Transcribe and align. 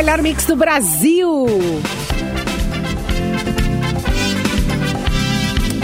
melhor 0.00 0.22
mix 0.22 0.46
do 0.46 0.56
Brasil. 0.56 1.46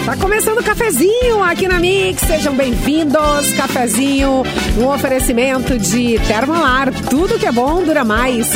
Tá 0.06 0.16
começando 0.16 0.58
o 0.58 0.62
cafezinho 0.64 1.42
aqui 1.42 1.68
na 1.68 1.78
Mix, 1.78 2.22
sejam 2.22 2.54
bem-vindos. 2.54 3.52
Cafezinho, 3.58 4.42
um 4.78 4.86
oferecimento 4.88 5.78
de 5.78 6.18
Termolar, 6.28 6.90
tudo 7.10 7.38
que 7.38 7.44
é 7.44 7.52
bom 7.52 7.82
dura 7.82 8.04
mais. 8.04 8.48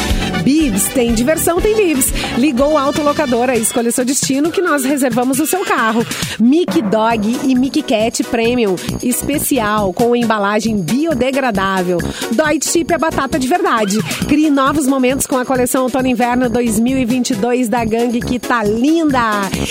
Bibs, 0.42 0.84
tem 0.94 1.12
diversão, 1.12 1.60
tem 1.60 1.76
Bibs. 1.76 2.09
Ligou 2.38 2.76
a 2.76 2.82
autolocadora, 2.82 3.56
escolha 3.56 3.90
seu 3.90 4.04
destino 4.04 4.50
que 4.50 4.60
nós 4.60 4.84
reservamos 4.84 5.40
o 5.40 5.46
seu 5.46 5.64
carro. 5.64 6.04
Mickey 6.38 6.82
Dog 6.82 7.40
e 7.44 7.54
Mickey 7.54 7.82
Cat 7.82 8.22
Premium, 8.24 8.76
especial, 9.02 9.92
com 9.92 10.14
embalagem 10.16 10.80
biodegradável. 10.80 11.98
Dói 12.32 12.58
Chip 12.62 12.92
é 12.92 12.98
batata 12.98 13.38
de 13.38 13.46
verdade. 13.48 13.98
Crie 14.28 14.50
novos 14.50 14.86
momentos 14.86 15.26
com 15.26 15.36
a 15.36 15.44
coleção 15.44 15.84
Outono 15.84 16.06
Inverno 16.06 16.48
2022 16.48 17.68
da 17.68 17.84
Gangue, 17.84 18.20
que 18.20 18.38
tá 18.38 18.62
linda. 18.62 19.20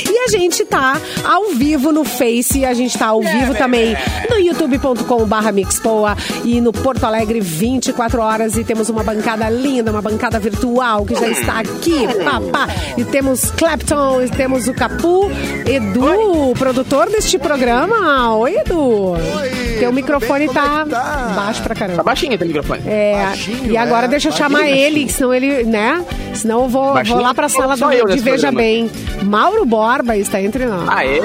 E 0.10 0.18
a 0.20 0.28
gente 0.28 0.66
tá 0.66 1.00
ao 1.24 1.52
vivo 1.52 1.92
no 1.92 2.04
Face, 2.04 2.66
a 2.66 2.74
gente 2.74 2.98
tá 2.98 3.08
ao 3.08 3.22
vivo 3.22 3.56
também 3.56 3.96
no 4.30 4.38
youtube.com 4.38 5.26
barra 5.26 5.52
Mixpoa 5.52 6.16
e 6.44 6.60
no 6.62 6.72
Porto 6.72 7.04
Alegre 7.04 7.40
24 7.40 8.22
horas 8.22 8.58
e 8.58 8.64
temos 8.64 8.90
uma 8.90 9.04
bancada 9.04 9.50
linda, 9.50 9.92
uma 9.92 10.02
bancada 10.02 10.40
virtual 10.40 11.06
que 11.06 11.16
já 11.16 11.28
está 11.28 11.60
aqui, 11.60 12.08
papá. 12.42 12.68
E 12.98 13.04
temos 13.06 13.52
Clapton, 13.52 14.22
e 14.22 14.30
temos 14.30 14.68
o 14.68 14.74
Capu, 14.74 15.30
Edu, 15.66 16.54
produtor 16.58 17.10
deste 17.10 17.38
programa. 17.38 18.36
Oi, 18.36 18.56
Edu. 18.58 19.12
Oi, 19.12 19.78
Teu 19.80 19.92
microfone 19.94 20.48
bem? 20.48 20.54
Tá, 20.54 20.82
é 20.82 20.84
que 20.84 20.90
tá? 20.90 21.34
baixo 21.36 21.62
pra 21.64 21.74
Tá 21.76 21.80
caramba. 21.80 22.04
baixinho 22.04 22.38
teu 22.38 22.48
microfone. 22.48 22.82
É, 22.86 23.24
Baixinho, 23.26 23.72
e 23.72 23.78
agora 23.78 24.06
é, 24.06 24.10
deixa 24.10 24.28
eu 24.28 24.32
baixinho, 24.32 24.50
chamar 24.50 24.60
baixinho. 24.66 24.86
ele, 24.86 25.10
senão 25.10 25.34
ele, 25.34 25.64
né? 25.64 26.04
Senão 26.34 26.64
eu 26.64 26.70
vou, 26.70 26.94
Baixinho? 26.94 27.16
vou 27.18 27.26
lá 27.26 27.34
pra 27.34 27.48
sala 27.50 27.76
do, 27.78 27.92
eu 27.92 28.06
de 28.08 28.20
Veja 28.20 28.48
programa. 28.52 28.58
Bem. 28.60 28.92
Mauro 29.24 29.66
Borba 29.66 30.16
está 30.18 30.42
entre 30.42 30.66
nós. 30.66 30.88
Aê! 30.90 31.20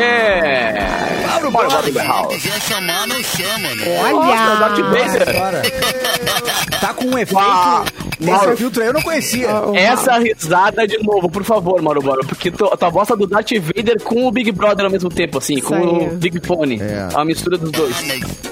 Bora, 1.41 1.51
bora, 1.51 1.69
bora, 1.69 1.91
bora, 1.93 2.05
house. 2.07 2.43
chamar, 2.69 3.07
não 3.07 3.17
chama, 3.23 3.69
né? 3.75 4.13
Nossa, 4.13 4.57
Darth 4.57 4.79
Olha! 4.79 5.05
Vader. 5.05 5.29
Agora. 5.37 5.63
Tá 6.81 6.93
com 6.93 7.05
um 7.07 7.17
efeito. 7.19 7.39
Ah, 7.41 7.83
Esse 8.21 8.31
Mauro. 8.31 8.57
filtro 8.57 8.83
aí 8.83 8.89
eu 8.89 8.95
não 8.95 9.03
conhecia. 9.03 9.49
Essa 9.75 10.19
risada 10.19 10.87
de 10.87 10.99
novo, 11.03 11.29
por 11.29 11.45
favor, 11.45 11.81
Mauro 11.83 12.01
Bora. 12.01 12.25
Porque 12.25 12.51
tu, 12.51 12.67
tua 12.77 12.89
voz 12.91 13.09
tá 13.09 13.15
do 13.15 13.27
Darth 13.27 13.51
Vader 13.53 14.03
com 14.03 14.27
o 14.27 14.31
Big 14.31 14.51
Brother 14.53 14.85
ao 14.87 14.91
mesmo 14.91 15.09
tempo, 15.09 15.39
assim, 15.39 15.61
com 15.61 15.75
o 15.77 16.11
Big 16.17 16.41
Fone. 16.47 16.81
É. 16.81 17.09
A 17.15 17.25
mistura 17.25 17.59
dos 17.59 17.71
dois. 17.71 17.95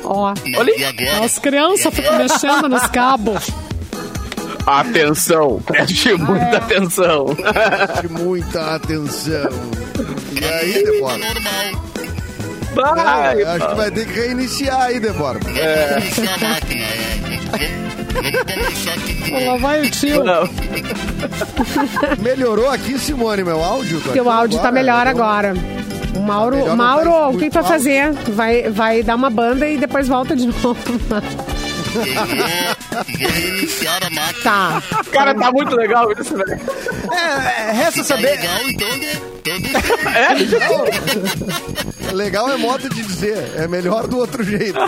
Ó, 0.04 0.32
Olha 0.56 0.72
as 1.22 1.38
crianças 1.38 1.94
ficam 1.94 2.18
mexendo 2.18 2.68
nos 2.68 2.86
cabos. 2.86 3.50
Atenção, 4.66 5.60
preste 5.66 6.14
muita 6.14 6.58
atenção. 6.58 7.26
Preste 7.34 8.08
muita 8.08 8.74
atenção. 8.76 9.48
E 10.40 10.44
aí? 10.44 10.84
Normal. 11.00 11.92
Vai, 12.74 13.42
Eu 13.42 13.50
acho 13.50 13.68
que 13.68 13.74
vai 13.74 13.90
ter 13.90 14.06
que 14.06 14.12
reiniciar 14.20 14.80
aí, 14.82 14.98
Débora. 15.00 15.38
Iniciar 15.98 16.34
a 16.34 16.38
máquina. 16.38 16.80
É. 16.80 17.11
Lá 19.46 19.56
vai 19.56 19.80
o 19.82 19.90
tio. 19.90 20.22
não. 20.24 20.48
Melhorou 22.22 22.68
aqui, 22.70 22.98
Simone, 22.98 23.42
meu 23.44 23.62
áudio? 23.62 24.00
Teu 24.12 24.30
áudio 24.30 24.58
tá 24.58 24.68
agora, 24.68 24.82
melhor 24.82 25.06
eu- 25.06 25.10
agora. 25.10 25.54
O 26.14 26.20
Mauro, 26.20 26.56
Melhor 26.56 26.68
não 26.68 26.76
Mauro, 26.76 27.10
tá 27.10 27.28
o 27.28 27.38
que 27.38 27.48
tu 27.48 27.54
vai 27.54 27.64
fazer? 27.64 28.12
Vai, 28.28 28.68
vai 28.70 29.02
dar 29.02 29.14
uma 29.14 29.30
banda 29.30 29.66
e 29.66 29.78
depois 29.78 30.06
volta 30.08 30.36
de 30.36 30.46
novo. 30.62 30.76
Tá. 34.42 34.82
Cara, 35.10 35.34
tá 35.34 35.50
muito 35.52 35.74
legal 35.74 36.10
isso, 36.12 36.36
velho. 36.36 36.60
É, 37.12 37.68
é, 37.68 37.72
resta 37.72 38.00
Tá 38.00 38.04
saber. 38.04 38.22
legal, 38.30 38.58
então, 38.68 38.88
né? 38.98 39.12
É 40.14 40.34
legal 40.34 40.84
é 42.20 42.56
modo 42.56 42.88
de 42.88 43.02
dizer. 43.02 43.52
É 43.56 43.66
melhor 43.68 44.06
do 44.06 44.18
outro 44.18 44.42
jeito. 44.42 44.78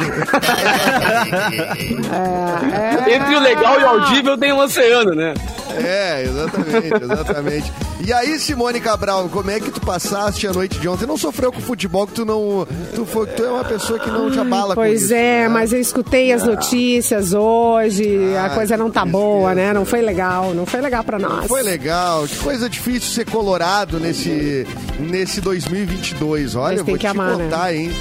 Entre 3.09 3.35
o 3.35 3.41
legal 3.41 3.81
e 3.81 3.85
o 3.85 3.87
audível 3.89 4.37
tem 4.39 4.53
um 4.53 4.59
oceano, 4.59 5.15
né? 5.15 5.35
É, 5.77 6.23
exatamente, 6.25 7.03
exatamente. 7.03 7.73
E 8.07 8.13
aí, 8.13 8.39
Simone 8.39 8.81
Cabral, 8.81 9.29
como 9.31 9.51
é 9.51 9.59
que 9.59 9.71
tu 9.71 9.81
passaste 9.81 10.47
a 10.47 10.53
noite 10.53 10.79
de 10.79 10.87
ontem? 10.87 11.07
Não 11.07 11.17
sofreu 11.17 11.51
com 11.51 11.61
futebol, 11.61 12.07
que 12.07 12.13
tu 12.13 12.25
não. 12.25 12.67
Tu, 12.95 13.07
foi, 13.07 13.27
tu 13.29 13.43
é 13.43 13.51
uma 13.51 13.65
pessoa 13.65 13.99
que 13.99 14.11
não 14.11 14.31
te 14.31 14.39
abala 14.39 14.75
com 14.75 14.81
Pois 14.81 15.11
é, 15.11 15.43
né? 15.45 15.49
mas 15.49 15.73
eu 15.73 15.81
escutei 15.81 16.33
as 16.33 16.45
notícias 16.45 17.33
hoje, 17.33 18.37
a 18.37 18.45
Ah, 18.47 18.51
coisa 18.51 18.77
não 18.77 18.91
tá 18.91 19.07
boa, 19.07 19.55
né? 19.55 19.73
Não 19.73 19.87
foi 19.87 20.03
legal, 20.03 20.53
não 20.53 20.67
foi 20.67 20.81
legal 20.83 21.03
pra 21.03 21.19
nós. 21.19 21.47
Foi 21.47 21.63
legal, 21.63 22.27
que 22.27 22.37
coisa 22.37 22.69
difícil 22.69 23.11
ser 23.11 23.25
colorado 23.31 23.99
nesse, 23.99 24.67
nesse 25.01 25.41
2022. 25.41 26.55
Olha, 26.57 26.65
Mas 26.69 26.79
eu 26.81 26.85
tem 26.85 26.93
vou 26.93 26.99
que 26.99 27.07
te 27.07 27.11
amar, 27.21 27.37
contar, 27.37 27.75
hein? 27.75 27.93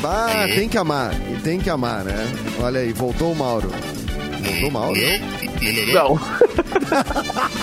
Bah, 0.00 0.28
tem 0.54 0.68
que 0.68 0.78
amar, 0.78 1.12
e 1.30 1.36
tem 1.42 1.58
que 1.58 1.68
amar, 1.70 2.04
né? 2.04 2.26
Olha 2.62 2.80
aí, 2.80 2.92
voltou 2.92 3.32
o 3.32 3.36
Mauro. 3.36 3.70
Voltou 4.42 4.68
o 4.68 4.72
Mauro? 4.72 5.00
melhorou? 5.60 6.18
Não. 6.18 6.20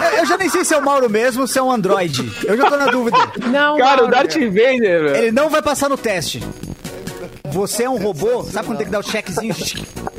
É, 0.06 0.22
Eu 0.22 0.26
já 0.26 0.38
nem 0.38 0.48
sei 0.50 0.64
se 0.64 0.74
é 0.74 0.78
o 0.78 0.86
Mauro 0.86 1.10
mesmo 1.10 1.42
ou 1.42 1.48
se 1.48 1.58
é 1.58 1.64
um 1.64 1.72
Android. 1.72 2.32
Eu 2.46 2.56
já 2.56 2.70
tô 2.70 2.78
na 2.78 2.86
dúvida. 2.88 3.18
Não, 3.48 3.78
Cara, 3.78 4.04
o 4.04 4.08
Mauro. 4.08 4.12
Darth 4.12 4.34
Vader, 4.36 5.04
velho. 5.04 5.16
Ele 5.16 5.32
não 5.32 5.50
vai 5.50 5.62
passar 5.62 5.90
no 5.90 5.98
teste. 5.98 6.42
Você 7.50 7.84
é 7.84 7.90
um 7.90 7.98
robô? 7.98 8.44
Sabe 8.44 8.68
quando 8.68 8.78
tem 8.78 8.86
que 8.86 8.92
dar 8.92 9.00
o 9.00 9.04
checkzinho? 9.04 9.56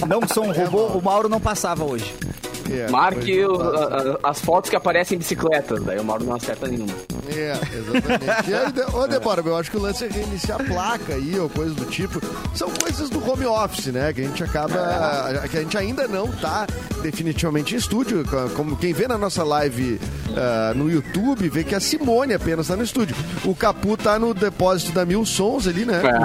Não 0.09 0.21
sou 0.27 0.45
um 0.47 0.53
robô, 0.53 0.87
o 0.99 1.03
Mauro 1.03 1.29
não 1.29 1.41
passava 1.41 1.85
hoje. 1.85 2.13
É, 2.71 2.91
Marque 2.91 3.45
pois 3.45 3.59
o- 3.59 3.63
a- 3.63 4.19
a- 4.25 4.31
as 4.31 4.41
fotos 4.41 4.71
que 4.71 4.77
aparecem 4.77 5.17
em 5.17 5.19
bicicletas, 5.19 5.83
daí 5.83 5.99
o 5.99 6.05
Mauro 6.05 6.25
não 6.25 6.35
acerta 6.37 6.67
nenhuma. 6.67 6.93
É, 7.35 7.53
exatamente. 7.77 8.51
E 8.51 8.55
aí, 8.55 8.73
De- 8.73 8.97
Ô, 8.97 9.07
Débora, 9.07 9.43
eu 9.45 9.57
acho 9.57 9.71
que 9.71 9.77
o 9.77 9.81
lance 9.81 10.05
é 10.05 10.09
reiniciar 10.09 10.61
a 10.61 10.65
placa 10.65 11.15
aí, 11.15 11.39
ou 11.39 11.49
coisa 11.49 11.75
do 11.75 11.85
tipo. 11.87 12.21
São 12.55 12.71
coisas 12.71 13.09
do 13.11 13.19
home 13.29 13.47
office, 13.47 13.87
né? 13.87 14.13
Que 14.13 14.23
a 14.23 14.25
gente 14.25 14.43
acaba. 14.43 15.47
Que 15.51 15.59
a 15.59 15.61
gente 15.61 15.77
ainda 15.79 16.07
não 16.09 16.29
tá 16.29 16.67
definitivamente 17.03 17.75
em 17.75 17.79
estúdio. 17.79 18.25
Co- 18.25 18.49
Como 18.55 18.77
quem 18.77 18.93
vê 18.93 19.07
na 19.09 19.19
nossa 19.19 19.43
live 19.45 20.01
ah, 20.37 20.73
no 20.75 20.91
YouTube, 20.91 21.49
vê 21.49 21.65
que 21.65 21.75
a 21.75 21.81
Simone 21.81 22.35
apenas 22.35 22.69
tá 22.69 22.77
no 22.77 22.83
estúdio. 22.83 23.15
O 23.45 23.55
Capu 23.55 23.97
tá 23.97 24.19
no 24.19 24.35
depósito 24.35 24.93
da 24.93 25.05
Mil 25.05 25.25
Sons 25.25 25.67
ali, 25.67 25.85
né? 25.85 26.01
É. 26.05 26.19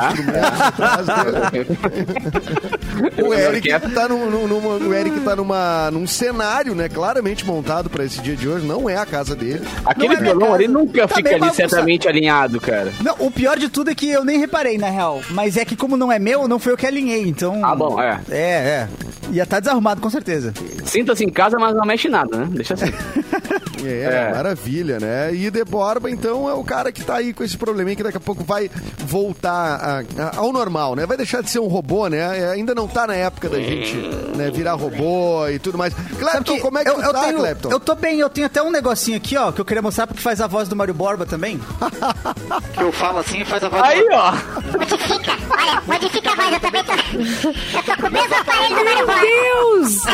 O 3.24 3.34
Eric 3.34 3.70
tá, 3.94 4.08
numa- 4.08 4.76
o 4.78 4.94
Eric 4.94 5.20
tá 5.22 5.36
numa, 5.36 5.90
num 5.92 6.06
cenário, 6.08 6.33
né? 6.76 6.90
Claramente 6.90 7.46
montado 7.46 7.90
pra 7.90 8.04
esse 8.04 8.22
dia 8.22 8.36
de 8.36 8.48
hoje. 8.48 8.66
Não 8.66 8.90
é 8.90 8.98
a 8.98 9.06
casa 9.06 9.36
dele. 9.36 9.66
Aquele 9.86 10.16
é 10.16 10.18
violão 10.18 10.54
ali 10.54 10.68
nunca 10.68 11.08
Tá 11.08 11.16
fica 11.16 11.36
ali 11.36 11.54
certamente 11.54 12.08
alinhado, 12.08 12.60
cara. 12.60 12.92
Não, 13.02 13.16
o 13.20 13.32
pior 13.32 13.58
de 13.58 13.70
tudo 13.70 13.92
é 13.92 13.96
que 13.96 14.10
eu 14.10 14.24
nem 14.26 14.40
reparei, 14.40 14.78
na 14.78 14.90
real. 14.90 15.22
Mas 15.32 15.58
é 15.58 15.66
que 15.66 15.76
como 15.76 15.98
não 15.98 16.12
é 16.12 16.20
meu, 16.20 16.48
não 16.48 16.60
foi 16.60 16.74
eu 16.74 16.78
que 16.78 16.88
alinhei, 16.88 17.28
então... 17.28 17.64
Ah, 17.64 17.76
bom, 17.76 18.02
é. 18.02 18.20
É, 18.30 18.38
é. 18.38 18.88
Ia 19.32 19.44
estar 19.44 19.60
desarrumado, 19.60 20.02
com 20.02 20.10
certeza. 20.10 20.54
Sinta-se 20.86 21.24
em 21.24 21.30
casa, 21.30 21.58
mas 21.58 21.76
não 21.76 21.86
mexe 21.86 22.10
nada, 22.10 22.38
né? 22.38 22.48
Deixa 22.52 22.74
assim. 22.74 22.86
É, 23.86 24.28
É. 24.30 24.32
maravilha, 24.34 25.00
né? 25.00 25.34
E 25.34 25.50
De 25.52 25.64
Borba, 25.64 26.10
então, 26.10 26.50
é 26.50 26.54
o 26.54 26.64
cara 26.64 26.92
que 26.92 27.04
tá 27.04 27.16
aí 27.16 27.34
com 27.34 27.44
esse 27.44 27.58
probleminha 27.58 27.96
que 27.96 28.04
daqui 28.04 28.18
a 28.18 28.20
pouco 28.20 28.44
vai 28.44 28.70
voltar 29.00 29.52
a- 29.52 30.00
a- 30.22 30.38
ao 30.38 30.52
normal, 30.54 30.96
né? 30.96 31.06
Vai 31.06 31.18
deixar 31.18 31.42
de 31.42 31.50
ser 31.50 31.60
um 31.60 31.68
robô, 31.68 32.08
né? 32.08 32.40
É, 32.40 32.52
ainda 32.52 32.74
não 32.76 32.88
tá 32.88 33.06
na 33.08 33.16
época 33.16 33.50
da 33.50 33.60
gente 33.60 33.96
né, 34.36 34.50
virar 34.52 34.74
robô 34.74 35.48
e 35.48 35.60
tudo 35.60 35.78
mais. 35.78 35.94
Clepton, 35.94 36.56
que 36.56 36.60
como 36.62 36.78
é 36.78 36.84
que 36.84 36.90
eu, 36.90 36.96
tu 36.96 37.02
eu 37.02 37.14
tá, 37.14 37.22
tenho, 37.22 37.38
Clepton? 37.40 37.70
Eu 37.72 37.80
tô 37.80 37.96
bem, 37.96 38.20
eu 38.20 38.30
tenho 38.30 38.48
até 38.48 38.62
um 38.62 38.72
negocinho 38.72 39.18
aqui, 39.18 39.36
ó, 39.38 39.52
que 39.52 39.62
eu 39.62 39.66
queria 39.66 39.82
mostrar 39.82 40.08
porque 40.08 40.22
faz 40.22 40.42
a 40.42 40.48
voz 40.48 40.68
do 40.68 40.76
Mário 40.76 40.94
Borba 40.94 41.26
também. 41.26 41.60
que 42.74 42.82
eu 42.84 42.92
falo 42.92 43.20
assim 43.20 43.42
e 43.42 43.46
faz 43.46 43.64
a 43.64 43.70
voz 43.70 43.82
Aí, 43.84 44.06
ó. 44.12 44.32
Modifica, 44.78 45.32
olha, 45.50 45.82
modifica 45.86 46.32
a 46.32 46.36
voz, 46.36 46.54
eu 46.54 46.60
também 46.60 46.84
tô. 46.84 46.94
Eu 46.94 47.84
tô 47.84 48.02
com 48.02 48.08
o 48.08 48.12
mesmo 48.12 48.36
aparelho 48.36 48.76
do 48.76 48.86
Mário 48.86 49.06
Borba. 49.06 49.22
Deus! 49.22 50.06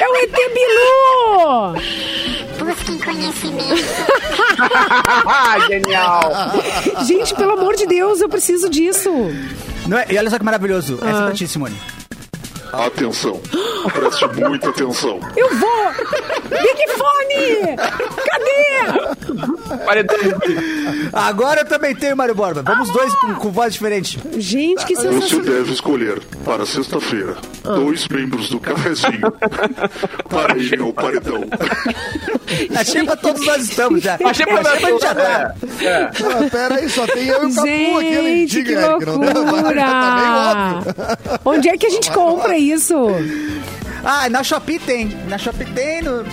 É 0.00 0.08
o 0.08 0.16
ET 0.16 0.32
Bilu! 0.54 2.47
Busquem 2.68 2.98
conhecimento. 2.98 3.82
Genial. 5.68 6.22
Gente, 7.04 7.34
pelo 7.34 7.52
amor 7.52 7.74
de 7.76 7.86
Deus, 7.86 8.20
eu 8.20 8.28
preciso 8.28 8.68
disso. 8.68 9.10
Não 9.86 9.96
é? 9.98 10.06
E 10.10 10.18
olha 10.18 10.28
só 10.30 10.38
que 10.38 10.44
maravilhoso. 10.44 10.98
Essa 11.00 11.06
é 11.08 11.12
Ah. 11.20 11.24
pra 11.26 11.32
ti, 11.32 11.48
Simone. 11.48 11.76
Atenção, 12.72 13.40
preste 13.92 14.26
muita 14.48 14.68
atenção. 14.70 15.20
Eu 15.36 15.48
vou! 15.56 15.92
Big 16.48 16.88
Fone! 16.92 17.76
Cadê? 18.30 18.68
Agora 21.12 21.60
eu 21.60 21.64
também 21.66 21.94
tenho, 21.94 22.16
Mário 22.16 22.34
Borba. 22.34 22.62
Vamos 22.62 22.90
dois 22.90 23.14
com, 23.16 23.34
com 23.34 23.50
voz 23.50 23.72
diferente. 23.74 24.18
Gente, 24.36 24.84
que 24.84 24.94
Você 24.94 25.10
sensacional. 25.10 25.46
deve 25.46 25.72
escolher 25.72 26.20
para 26.44 26.66
sexta-feira 26.66 27.36
dois 27.62 28.06
membros 28.08 28.48
do 28.50 28.60
cafezinho 28.60 29.32
para 30.28 30.56
ir 30.58 30.80
ao 30.80 30.92
paredão. 30.92 31.44
Achei 32.78 33.04
pra 33.04 33.16
todos 33.16 33.44
nós 33.46 33.62
estamos 33.62 34.02
já. 34.02 34.18
Achei 34.24 34.46
pra 34.46 34.60
Achei 34.60 34.80
pra 34.80 34.90
gente 34.90 35.00
já 35.02 35.14
tá. 35.14 35.54
Ah, 35.54 36.50
pera 36.50 36.74
aí, 36.76 36.88
só 36.88 37.06
tem 37.06 37.26
eu 37.28 37.42
e 37.48 37.52
o 37.52 37.54
Capu 37.54 37.98
aqui, 37.98 38.46
Gente, 38.48 38.62
que 38.64 38.74
não 38.74 38.98
dá- 38.98 39.12
loucura! 39.12 39.74
Tá 39.82 40.14
meio 40.16 40.34
óbvio. 40.78 41.40
Onde 41.44 41.68
é 41.68 41.76
que 41.76 41.86
a 41.86 41.90
gente 41.90 42.10
compra 42.10 42.57
isso? 42.58 42.94
Ah, 44.04 44.28
na 44.28 44.42
Shopee 44.42 44.78
tem. 44.78 45.16
Na 45.28 45.38
Shopee 45.38 45.64
tem. 45.66 46.02
No... 46.02 46.24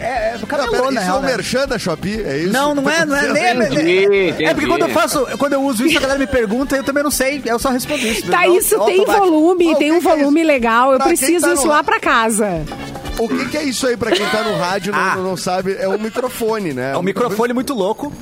É, 0.00 0.34
é 0.34 0.38
Não, 0.40 0.46
pera, 0.48 0.64
isso 0.90 1.10
é 1.10 1.12
um 1.14 1.20
né? 1.20 1.26
merchan 1.28 1.68
da 1.68 1.78
Shopee, 1.78 2.20
é 2.24 2.38
isso? 2.38 2.52
Não, 2.52 2.74
não 2.74 2.88
é, 2.90 3.04
não 3.04 3.14
é 3.14 3.32
nem. 3.32 3.42
É, 3.44 3.54
Entendi, 3.54 3.90
é, 3.90 4.28
entendi. 4.30 4.44
é 4.46 4.54
porque 4.54 4.66
quando 4.66 4.82
eu 4.82 4.88
faço, 4.88 5.24
quando 5.38 5.52
eu 5.52 5.62
uso 5.62 5.86
isso, 5.86 5.96
a 5.98 6.00
galera 6.00 6.18
me 6.18 6.26
pergunta, 6.26 6.74
eu 6.74 6.82
também 6.82 7.02
não 7.04 7.10
sei, 7.10 7.40
eu 7.44 7.58
só 7.58 7.68
respondo 7.70 8.04
isso. 8.04 8.26
Tá, 8.28 8.42
Não, 8.46 8.56
isso 8.56 8.76
não 8.76 8.86
tem 8.86 8.98
automático. 9.00 9.26
volume, 9.30 9.68
Ó, 9.68 9.72
o 9.72 9.76
tem 9.76 9.92
um 9.92 9.96
é 9.96 10.00
volume 10.00 10.42
legal. 10.42 10.92
Eu 10.92 10.98
Pra 10.98 11.08
preciso 11.08 11.46
tá 11.46 11.52
isso 11.54 11.64
no- 11.64 11.70
lá 11.70 11.84
pra 11.84 12.00
casa. 12.00 12.62
O 13.18 13.28
que, 13.28 13.48
que 13.48 13.56
é 13.56 13.62
isso 13.62 13.86
aí 13.86 13.96
pra 13.96 14.10
quem 14.10 14.26
tá 14.28 14.42
no 14.42 14.56
rádio 14.58 14.90
e 14.90 14.96
não, 14.96 14.98
Ah. 15.00 15.16
não 15.16 15.36
sabe? 15.36 15.76
É 15.78 15.88
um 15.88 15.98
microfone, 15.98 16.72
né? 16.72 16.92
É 16.92 16.96
um 16.96 17.02
microfone 17.02 17.52
muito 17.52 17.72
louco. 17.72 18.12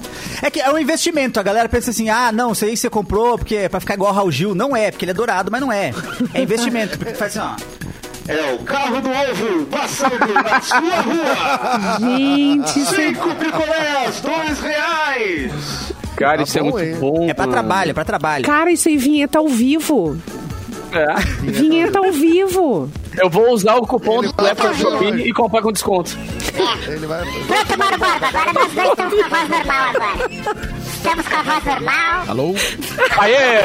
É 0.43 0.51
que 0.51 0.61
é 0.61 0.71
um 0.71 0.79
investimento. 0.79 1.41
A 1.41 1.43
galera 1.43 1.69
pensa 1.69 1.91
assim: 1.91 2.11
ah, 2.11 2.31
não, 2.31 2.53
isso 2.53 2.65
aí 2.65 2.77
você 2.77 2.91
comprou 2.91 3.39
porque 3.39 3.57
é 3.57 3.69
pra 3.69 3.81
ficar 3.81 3.95
igual 3.95 4.13
o 4.13 4.15
Raul 4.15 4.31
Gil. 4.31 4.55
Não 4.55 4.77
é, 4.77 4.91
porque 4.91 5.05
ele 5.05 5.13
é 5.13 5.15
dourado, 5.15 5.51
mas 5.51 5.61
não 5.61 5.73
é. 5.73 5.93
É 6.35 6.43
investimento. 6.43 6.99
Porque 6.99 7.15
faz 7.15 7.37
assim, 7.37 7.49
ó. 7.49 7.93
É 8.29 8.53
o 8.53 8.59
carro 8.61 9.01
do 9.01 9.09
ovo 9.11 9.67
passando 9.67 10.33
na 10.33 10.61
sua 10.61 10.79
rua. 11.01 11.99
Gente, 11.99 12.81
isso 12.81 12.95
é... 12.95 13.09
Cinco 13.09 13.35
picolés, 13.35 14.21
dois 14.21 14.61
reais. 14.61 15.93
Cara, 16.17 16.43
isso 16.43 16.57
é 16.59 16.63
bom, 16.63 16.71
muito 16.71 16.85
hein? 16.85 16.97
bom. 17.01 17.27
É 17.29 17.35
pra 17.35 17.47
trabalho, 17.49 17.91
é 17.91 17.95
pra 17.95 18.05
trabalho. 18.05 18.45
Cara, 18.45 18.71
isso 18.71 18.89
aí 18.89 18.97
vinheta 18.97 19.39
ao 19.39 19.49
vivo. 19.49 20.17
É. 20.93 21.15
Vinheta 21.41 21.99
ao 21.99 22.13
vivo. 22.13 22.91
Eu 23.17 23.29
vou 23.31 23.51
usar 23.53 23.77
o 23.77 23.87
cupom 23.87 24.23
Ele 24.23 24.33
do 24.33 24.57
fazer 24.57 24.83
Shopping 24.83 25.17
e 25.17 25.33
comprar 25.33 25.63
com 25.63 25.73
desconto. 25.73 26.17
Ele 26.87 27.07
vai... 27.07 27.25
Pronto, 27.47 27.79
Mauro 27.79 27.99
Borba. 27.99 28.27
Agora 28.27 28.53
nós 28.53 28.73
dois 28.73 28.89
estamos 28.89 29.15
com 29.15 29.25
a 29.25 29.29
voz 29.29 29.49
normal 29.49 29.89
agora. 29.95 30.31
Estamos 30.85 31.29
com 31.29 31.37
a 31.37 31.43
voz 31.43 31.65
normal. 31.65 32.25
Alô? 32.29 32.55
Aê! 33.19 33.63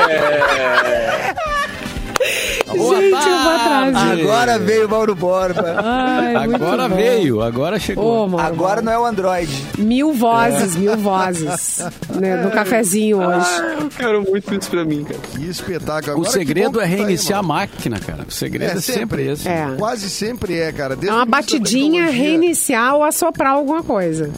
Gente, 2.20 2.68
eu 2.70 2.78
vou 2.78 2.96
atrás. 2.96 3.96
disso. 3.98 4.22
Agora 4.30 4.60
veio 4.60 4.88
o 4.88 4.90
Mauro 4.90 5.16
Borba. 5.16 5.76
Ai, 5.84 6.36
Agora 6.36 6.90
bom. 6.90 6.96
veio, 6.96 7.42
agora 7.42 7.80
chegou. 7.80 8.24
Ô, 8.26 8.28
Mauro, 8.28 8.46
Agora 8.46 8.82
não 8.82 8.92
é 8.92 9.00
o 9.00 9.06
Android. 9.06 9.52
Mil 9.78 10.14
vozes, 10.14 10.76
mil 10.76 10.98
vozes. 10.98 11.80
Né, 12.20 12.38
no 12.44 12.52
cafezinho 12.52 13.18
hoje. 13.20 13.50
Eu 13.82 13.90
quero 13.90 14.22
muito 14.30 14.54
isso 14.56 14.70
pra 14.70 14.84
mim, 14.84 15.04
cara. 15.04 15.20
Que 15.20 15.46
espetáculo. 15.50 16.14
o 16.18 16.20
Agora, 16.22 16.32
segredo 16.32 16.72
que 16.72 16.76
bom 16.78 16.82
é 16.82 16.84
que 16.88 16.90
tá 16.90 16.96
aí, 16.96 17.06
reiniciar 17.06 17.40
a 17.40 17.44
máquina, 17.44 18.00
cara. 18.00 18.26
O 18.28 18.32
segredo 18.32 18.72
é, 18.72 18.78
É 18.78 18.82
sempre, 18.82 19.00
sempre. 19.00 19.28
esse. 19.28 19.48
É. 19.48 19.68
Quase 19.78 20.10
sempre 20.10 20.60
é, 20.60 20.72
cara. 20.72 20.94
É 20.94 20.98
Desde 20.98 21.16
uma 21.16 21.24
o 21.24 21.28
início 21.28 21.32
da 21.32 21.38
batidinha, 21.38 22.06
reiniciar 22.10 22.96
ou 22.96 23.04
assoprar 23.04 23.54
alguma 23.54 23.84
coisa. 23.84 24.32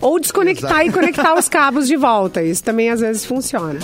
Ou 0.00 0.18
desconectar 0.18 0.70
Exato. 0.80 0.86
e 0.86 0.92
conectar 0.92 1.34
os 1.38 1.46
cabos 1.48 1.86
de 1.86 1.96
volta. 1.96 2.42
Isso 2.42 2.64
também 2.64 2.90
às 2.90 3.00
vezes 3.00 3.24
funciona. 3.24 3.78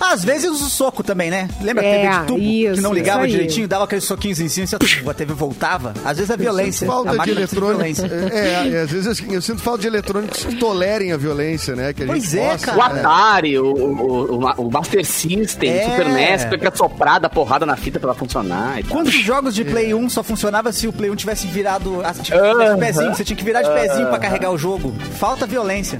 Às 0.00 0.24
vezes 0.24 0.50
usa 0.50 0.64
o 0.64 0.68
soco 0.68 1.02
também, 1.02 1.30
né? 1.30 1.48
Lembra 1.62 1.82
a 1.82 1.86
É, 1.86 2.02
TV 2.08 2.18
de 2.20 2.26
tubo 2.26 2.38
isso, 2.40 2.75
que 2.76 2.82
não 2.82 2.92
ligava 2.92 3.26
direitinho, 3.26 3.66
dava 3.68 3.84
aqueles 3.84 4.04
soquinhos 4.04 4.40
em 4.40 4.48
cima 4.48 4.66
e 4.70 5.10
a 5.10 5.14
TV 5.14 5.34
voltava? 5.34 5.92
Às 6.04 6.18
vezes 6.18 6.30
é 6.30 6.36
violência. 6.36 6.86
Falta 6.86 7.10
a 7.20 7.24
de 7.24 7.30
eletrônicos. 7.30 7.98
violência. 7.98 8.30
É, 8.32 8.68
é, 8.74 8.80
às 8.82 8.90
vezes 8.90 9.20
eu, 9.20 9.32
eu 9.34 9.42
sinto 9.42 9.60
falta 9.62 9.80
de 9.82 9.86
eletrônicos 9.88 10.44
que 10.44 10.56
tolerem 10.56 11.12
a 11.12 11.16
violência, 11.16 11.74
né? 11.74 11.92
Que 11.92 12.04
a 12.04 12.06
Pois 12.06 12.24
gente 12.24 12.38
é, 12.38 12.50
possa, 12.52 12.66
cara. 12.66 12.78
O? 12.78 12.82
Atari, 12.82 13.58
o, 13.58 13.66
o, 13.74 14.36
o- 14.66 14.70
Master 14.70 15.04
System, 15.04 15.70
É. 15.70 15.84
Super 15.90 16.08
NES, 16.08 16.44
fica 16.44 16.72
soprada, 16.76 17.28
porrada 17.28 17.64
na 17.66 17.76
fita 17.76 17.98
pra 17.98 18.10
ela 18.10 18.18
funcionar 18.18 18.78
e 18.80 18.82
tal. 18.82 18.92
Quantos 18.92 19.14
jogos 19.14 19.54
de 19.54 19.64
Play 19.64 19.94
1 19.94 20.08
só 20.10 20.22
funcionava 20.22 20.72
se 20.72 20.86
o 20.86 20.92
Play 20.92 21.10
1 21.10 21.16
tivesse 21.16 21.46
virado 21.46 22.00
ah, 22.04 22.12
tivesse 22.12 22.32
de 22.32 22.34
Aham. 22.34 22.78
pezinho? 22.78 23.14
Você 23.14 23.24
tinha 23.24 23.36
que 23.36 23.44
virar 23.44 23.62
de 23.62 23.70
pezinho 23.70 24.06
pra 24.08 24.18
carregar 24.18 24.50
o 24.50 24.58
jogo. 24.58 24.94
Falta 25.18 25.46
violência. 25.46 25.98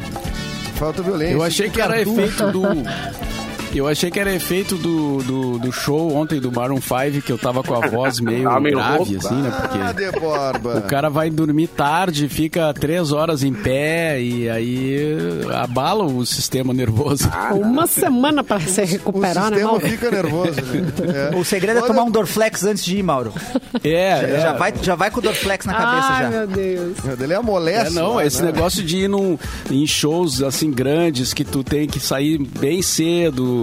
Falta 0.74 1.02
violência. 1.02 1.32
Eu 1.34 1.42
achei 1.42 1.70
que 1.70 1.80
era 1.80 2.00
efeito 2.00 2.50
do. 2.52 2.62
Eu 3.74 3.86
achei 3.86 4.10
que 4.10 4.18
era 4.18 4.34
efeito 4.34 4.76
do, 4.76 5.18
do, 5.22 5.58
do 5.58 5.72
show 5.72 6.14
ontem 6.14 6.40
do 6.40 6.50
Maroon 6.50 6.80
5, 6.80 7.22
que 7.22 7.30
eu 7.30 7.38
tava 7.38 7.62
com 7.62 7.74
a 7.74 7.86
voz 7.88 8.20
meio, 8.20 8.48
Ah, 8.48 8.58
meio 8.60 8.76
grave, 8.76 9.16
assim, 9.16 9.34
né? 9.34 9.50
Porque. 9.50 9.78
Ah, 9.78 9.92
de 9.92 10.10
Borba. 10.18 10.78
O 10.78 10.82
cara 10.82 11.08
vai 11.10 11.28
dormir 11.30 11.66
tarde, 11.68 12.28
fica 12.28 12.72
três 12.72 13.12
horas 13.12 13.42
em 13.42 13.52
pé 13.52 14.20
e 14.20 14.48
aí 14.48 15.06
abala 15.54 16.04
o 16.04 16.24
sistema 16.24 16.72
nervoso. 16.72 17.28
Uma 17.54 17.86
semana 17.86 18.42
pra 18.42 18.60
se 18.60 18.84
recuperar, 18.84 19.48
o 19.48 19.50
né, 19.50 19.56
sistema 19.56 19.72
Mauro? 19.72 19.88
fica 19.88 20.10
nervoso. 20.10 20.62
Né? 20.62 20.86
É. 21.16 21.36
O 21.36 21.44
segredo 21.44 21.78
é 21.78 21.82
Olha, 21.82 21.86
tomar 21.88 22.02
um 22.04 22.10
Dorflex 22.10 22.64
antes 22.64 22.84
de 22.84 22.98
ir, 22.98 23.02
Mauro. 23.02 23.32
É, 23.82 24.34
é. 24.36 24.40
Já, 24.40 24.52
vai, 24.52 24.74
já 24.82 24.94
vai 24.94 25.10
com 25.10 25.20
o 25.20 25.22
Dorflex 25.22 25.64
na 25.64 25.74
cabeça 25.74 26.08
Ai, 26.08 26.22
já. 26.22 26.30
meu 26.30 26.46
Deus. 26.46 26.96
Ele 27.20 27.32
é 27.32 27.36
amolece. 27.36 27.86
É, 27.86 27.90
não, 27.90 28.16
lá, 28.16 28.26
esse 28.26 28.42
né? 28.42 28.50
negócio 28.52 28.82
de 28.82 28.98
ir 28.98 29.08
num, 29.08 29.38
em 29.70 29.86
shows 29.86 30.42
assim 30.42 30.70
grandes 30.70 31.32
que 31.32 31.44
tu 31.44 31.62
tem 31.62 31.86
que 31.86 32.00
sair 32.00 32.38
bem 32.38 32.82
cedo, 32.82 33.55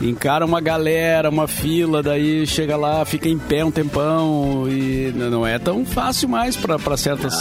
encara 0.00 0.44
uma 0.44 0.60
galera, 0.60 1.28
uma 1.30 1.46
fila, 1.46 2.02
daí 2.02 2.46
chega 2.46 2.76
lá, 2.76 3.04
fica 3.04 3.28
em 3.28 3.38
pé 3.38 3.64
um 3.64 3.70
tempão 3.70 4.66
e 4.68 5.12
não 5.14 5.46
é 5.46 5.58
tão 5.58 5.84
fácil 5.84 6.28
mais 6.28 6.56
pra 6.56 6.78
pra 6.78 6.96
certas 6.96 7.34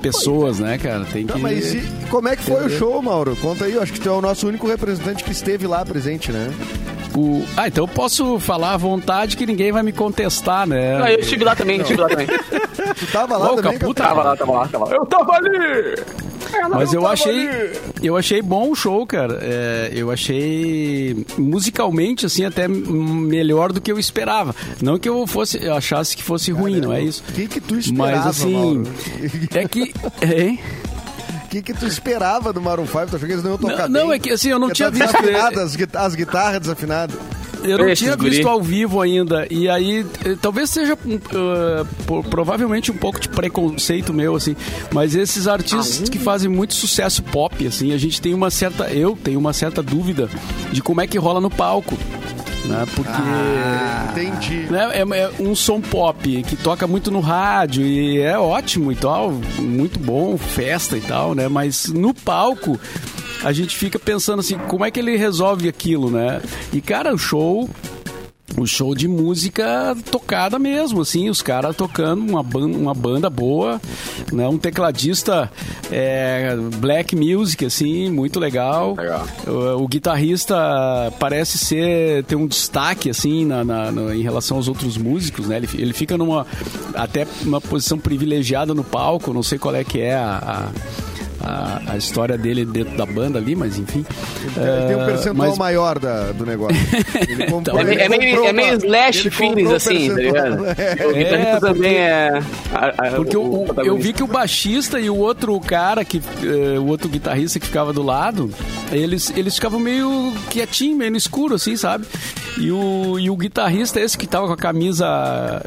pessoas, 0.00 0.58
né, 0.58 0.78
cara? 0.78 1.04
Tem 1.04 1.26
que. 1.26 1.32
Não, 1.32 1.40
mas 1.40 1.74
e 1.74 1.82
como 2.10 2.28
é 2.28 2.36
que 2.36 2.42
foi 2.42 2.66
o 2.66 2.70
show, 2.70 3.02
Mauro? 3.02 3.36
Conta 3.36 3.64
aí, 3.64 3.74
eu 3.74 3.82
acho 3.82 3.92
que 3.92 4.00
tu 4.00 4.08
é 4.08 4.12
o 4.12 4.20
nosso 4.20 4.46
único 4.46 4.66
representante 4.66 5.24
que 5.24 5.32
esteve 5.32 5.66
lá 5.66 5.84
presente, 5.84 6.30
né? 6.32 6.50
O- 7.16 7.44
Ah, 7.56 7.68
então 7.68 7.84
eu 7.84 7.88
posso 7.88 8.38
falar 8.38 8.74
à 8.74 8.76
vontade 8.76 9.36
que 9.36 9.46
ninguém 9.46 9.72
vai 9.72 9.82
me 9.82 9.92
contestar, 9.92 10.66
né? 10.66 11.00
Ah, 11.02 11.12
eu 11.12 11.20
estive 11.20 11.44
lá 11.44 11.56
também, 11.56 11.80
estive 11.80 12.00
lá 12.00 12.08
também. 12.08 12.26
Tu 12.26 13.06
tava 13.12 13.36
lá 13.36 13.52
Ô, 13.52 13.56
também, 13.56 13.78
Capu? 13.78 13.94
Tava 13.94 14.22
lá, 14.22 14.36
tava 14.36 14.52
lá, 14.52 14.68
tava 14.68 14.84
lá. 14.86 14.94
Eu 14.94 15.06
tava 15.06 15.32
ali! 15.32 15.96
Mas 16.70 16.92
eu 16.92 17.06
achei, 17.06 17.48
ali. 17.48 17.70
eu 18.02 18.16
achei 18.16 18.40
bom 18.40 18.70
o 18.70 18.74
show, 18.74 19.04
cara. 19.06 19.38
É, 19.42 19.90
eu 19.92 20.10
achei 20.12 21.26
musicalmente 21.36 22.24
assim 22.26 22.44
até 22.44 22.68
melhor 22.68 23.72
do 23.72 23.80
que 23.80 23.90
eu 23.90 23.98
esperava. 23.98 24.54
Não 24.80 24.96
que 24.98 25.08
eu 25.08 25.26
fosse, 25.26 25.62
eu 25.62 25.74
achasse 25.74 26.16
que 26.16 26.22
fosse 26.22 26.52
ruim, 26.52 26.80
não 26.80 26.92
é 26.92 27.02
isso. 27.02 27.22
O 27.28 27.32
que 27.32 27.48
que 27.48 27.60
tu 27.60 27.76
esperava, 27.76 28.16
Mas 28.18 28.26
assim, 28.26 28.52
Mauro? 28.52 28.82
é 29.54 29.66
que, 29.68 29.92
hein? 30.22 30.60
O 31.58 31.62
que 31.62 31.72
que 31.72 31.78
tu 31.80 31.86
esperava 31.86 32.52
do 32.52 32.60
Maroon 32.60 32.86
5? 32.86 33.06
Tu 33.06 33.16
achou 33.16 33.20
que 33.20 33.32
eles 33.34 33.42
não 33.42 33.52
iam 33.52 33.58
tocar 33.58 33.88
Não, 33.88 34.00
não, 34.00 34.08
bem? 34.08 34.16
é 34.16 34.18
que, 34.18 34.30
assim, 34.30 34.48
eu 34.50 34.58
não 34.58 34.68
Porque 34.68 34.84
tinha 34.88 34.90
tá 35.08 35.20
visto- 35.20 35.60
as, 35.60 36.04
as 36.04 36.14
guitarras 36.14 36.60
desafinadas. 36.60 37.16
Eu 37.64 37.78
não 37.78 37.86
Esses 37.88 37.98
tinha 38.04 38.14
guri. 38.14 38.30
visto 38.30 38.46
ao 38.46 38.62
vivo 38.62 39.00
ainda. 39.00 39.46
E 39.50 39.68
aí, 39.68 40.06
eh, 40.24 40.36
talvez 40.40 40.70
seja 40.70 40.96
po- 42.06 42.22
provavelmente 42.24 42.92
um 42.92 42.96
pouco 42.96 43.18
de 43.18 43.28
preconceito 43.28 44.12
meu, 44.12 44.36
assim. 44.36 44.54
Mas 44.92 45.14
esses 45.16 45.48
artistas 45.48 46.08
que 46.08 46.18
fazem 46.18 46.48
muito 46.48 46.74
sucesso 46.74 47.22
pop, 47.24 47.66
assim, 47.66 47.92
a 47.92 47.98
gente 47.98 48.20
tem 48.20 48.34
uma 48.34 48.50
certa. 48.50 48.84
Eu 48.92 49.16
tenho 49.22 49.38
uma 49.40 49.52
certa 49.52 49.82
dúvida 49.82 50.28
de 50.70 50.80
como 50.82 51.00
é 51.00 51.06
que 51.06 51.18
rola 51.18 51.40
no 51.40 51.50
palco. 51.50 51.96
Né? 52.66 52.86
Porque. 52.94 54.20
Entendi. 54.20 54.70
né, 54.70 54.90
é, 54.92 55.00
é 55.00 55.30
um 55.38 55.54
som 55.54 55.80
pop 55.80 56.42
que 56.42 56.56
toca 56.56 56.86
muito 56.86 57.10
no 57.10 57.20
rádio 57.20 57.84
e 57.84 58.20
é 58.20 58.38
ótimo 58.38 58.90
e 58.90 58.96
tal, 58.96 59.32
muito 59.58 59.98
bom, 59.98 60.36
festa 60.36 60.96
e 60.96 61.00
tal, 61.00 61.34
né? 61.34 61.48
Mas 61.48 61.86
no 61.88 62.14
palco 62.14 62.78
a 63.44 63.52
gente 63.52 63.76
fica 63.76 63.98
pensando 63.98 64.40
assim, 64.40 64.58
como 64.58 64.84
é 64.84 64.90
que 64.90 64.98
ele 64.98 65.16
resolve 65.16 65.68
aquilo, 65.68 66.10
né? 66.10 66.40
E 66.72 66.80
cara, 66.80 67.14
o 67.14 67.18
show 67.18 67.68
o 68.58 68.66
show 68.66 68.94
de 68.94 69.06
música 69.06 69.96
tocada 70.10 70.58
mesmo, 70.58 71.00
assim, 71.02 71.28
os 71.28 71.42
caras 71.42 71.76
tocando 71.76 72.22
uma 72.28 72.42
banda, 72.42 72.76
uma 72.78 72.94
banda 72.94 73.28
boa, 73.30 73.80
né? 74.32 74.48
Um 74.48 74.56
tecladista 74.58 75.50
é, 75.90 76.56
black 76.76 77.14
music, 77.14 77.64
assim, 77.64 78.10
muito 78.10 78.40
legal. 78.40 78.94
Legal. 78.96 79.26
O, 79.46 79.84
o 79.84 79.88
guitarrista 79.88 80.56
parece 81.18 81.58
ser 81.58 82.24
ter 82.24 82.36
um 82.36 82.46
destaque, 82.46 83.10
assim, 83.10 83.44
na, 83.44 83.64
na- 83.64 83.92
na- 83.92 84.14
em 84.14 84.22
relação 84.22 84.56
aos 84.56 84.68
outros 84.68 84.96
músicos, 84.96 85.48
né? 85.48 85.56
Ele, 85.58 85.68
ele 85.74 85.92
fica 85.92 86.16
numa 86.16 86.46
até 86.94 87.26
uma 87.44 87.60
posição 87.60 87.98
privilegiada 87.98 88.72
no 88.74 88.82
palco, 88.84 89.32
não 89.32 89.42
sei 89.42 89.58
qual 89.58 89.74
é 89.74 89.84
que 89.84 90.00
é 90.00 90.14
a, 90.14 90.70
a 90.72 91.05
a, 91.46 91.82
a 91.92 91.96
história 91.96 92.36
dele 92.36 92.64
dentro 92.64 92.96
da 92.96 93.06
banda 93.06 93.38
ali, 93.38 93.54
mas 93.54 93.78
enfim. 93.78 94.04
Ele 94.56 94.86
tem 94.88 94.96
um 94.96 95.02
É, 95.02 95.06
percentual 95.06 95.48
mas- 95.50 95.58
maior 95.58 95.98
da- 95.98 96.32
do 96.32 96.44
negócio. 96.46 96.76
Ele 97.28 97.46
comprou- 97.46 97.78
É, 97.78 97.84
meio- 97.84 97.94
ele 97.94 98.02
é 98.02 98.08
meio, 98.08 98.30
comprou 98.30 98.48
é 98.48 98.52
meio 98.52 98.68
uma- 98.78 98.86
slash 98.86 99.28
um 99.28 99.74
assim, 99.74 100.08
tá 100.08 100.14
ligado? 100.16 100.64
É. 100.76 101.06
O 101.06 101.12
guitarrista 101.14 101.26
É, 101.26 101.50
porque- 101.60 101.60
também 101.74 101.96
é. 101.96 102.42
a- 102.74 102.86
a- 103.08 103.10
Porque 103.12 103.36
o- 103.36 103.42
o- 103.64 103.66
eu 103.84 103.96
vi 103.96 104.12
que 104.12 104.22
o 104.22 104.26
baixista 104.26 104.98
e 105.00 105.08
o 105.10 105.16
outro 105.16 105.58
cara, 105.60 106.04
que, 106.04 106.18
eh, 106.42 106.78
o 106.78 106.86
outro 106.86 107.08
guitarrista 107.08 107.58
que 107.58 107.66
ficava 107.66 107.92
do 107.92 108.02
lado, 108.02 108.50
eles, 108.92 109.32
eles 109.36 109.54
ficavam 109.54 109.78
meio 109.80 110.32
quietinho, 110.50 110.96
meio 110.96 111.10
no 111.10 111.16
escuro, 111.16 111.54
assim, 111.54 111.76
sabe? 111.76 112.06
E 112.58 112.70
o, 112.70 113.18
e 113.18 113.28
o 113.28 113.36
guitarrista, 113.36 114.00
esse 114.00 114.16
que 114.16 114.26
tava 114.26 114.46
com 114.46 114.52
a 114.52 114.56
camisa, 114.56 115.06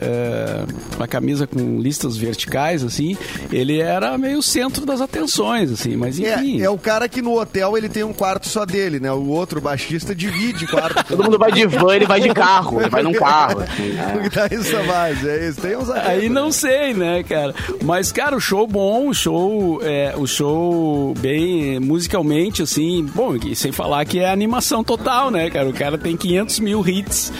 eh, 0.01 0.63
a 0.99 1.07
camisa 1.07 1.45
com 1.45 1.79
listas 1.79 2.17
verticais, 2.17 2.83
assim, 2.83 3.15
ele 3.51 3.79
era 3.79 4.17
meio 4.17 4.39
o 4.39 4.43
centro 4.43 4.85
das 4.85 4.99
atenções, 5.01 5.68
assim, 5.69 5.95
mas 5.95 6.19
enfim. 6.19 6.61
É, 6.61 6.65
é 6.65 6.69
o 6.69 6.77
cara 6.77 7.07
que 7.07 7.21
no 7.21 7.39
hotel 7.39 7.77
ele 7.77 7.89
tem 7.89 8.03
um 8.03 8.13
quarto 8.13 8.47
só 8.47 8.65
dele, 8.65 8.99
né? 8.99 9.11
O 9.11 9.27
outro 9.27 9.61
baixista 9.61 10.13
divide 10.15 10.67
quarto. 10.67 11.03
Todo 11.07 11.23
mundo 11.23 11.37
vai 11.37 11.51
de 11.51 11.65
van, 11.65 11.95
ele 11.95 12.05
vai 12.05 12.19
de 12.19 12.33
carro, 12.33 12.81
ele 12.81 12.89
vai 12.89 13.03
num 13.03 13.13
carro. 13.13 13.61
assim, 13.61 13.89
né? 13.89 14.15
O 14.19 14.21
guitarrista 14.21 14.83
mais, 14.83 15.25
é 15.25 15.47
isso. 15.47 15.61
Tem 15.61 15.77
uns 15.77 15.89
Aí 15.89 16.29
não 16.29 16.51
sei, 16.51 16.93
né, 16.93 17.23
cara? 17.23 17.53
Mas, 17.83 18.11
cara, 18.11 18.35
o 18.35 18.39
show 18.39 18.67
bom, 18.67 19.07
o 19.09 19.13
show, 19.13 19.79
é, 19.83 20.13
o 20.17 20.27
show 20.27 21.13
bem 21.19 21.79
musicalmente, 21.79 22.61
assim, 22.61 23.05
bom, 23.13 23.35
e 23.35 23.55
sem 23.55 23.71
falar 23.71 24.05
que 24.05 24.19
é 24.19 24.29
animação 24.29 24.83
total, 24.83 25.31
né, 25.31 25.49
cara? 25.49 25.69
O 25.69 25.73
cara 25.73 25.97
tem 25.97 26.15
500 26.17 26.59
mil 26.59 26.87
hits 26.87 27.31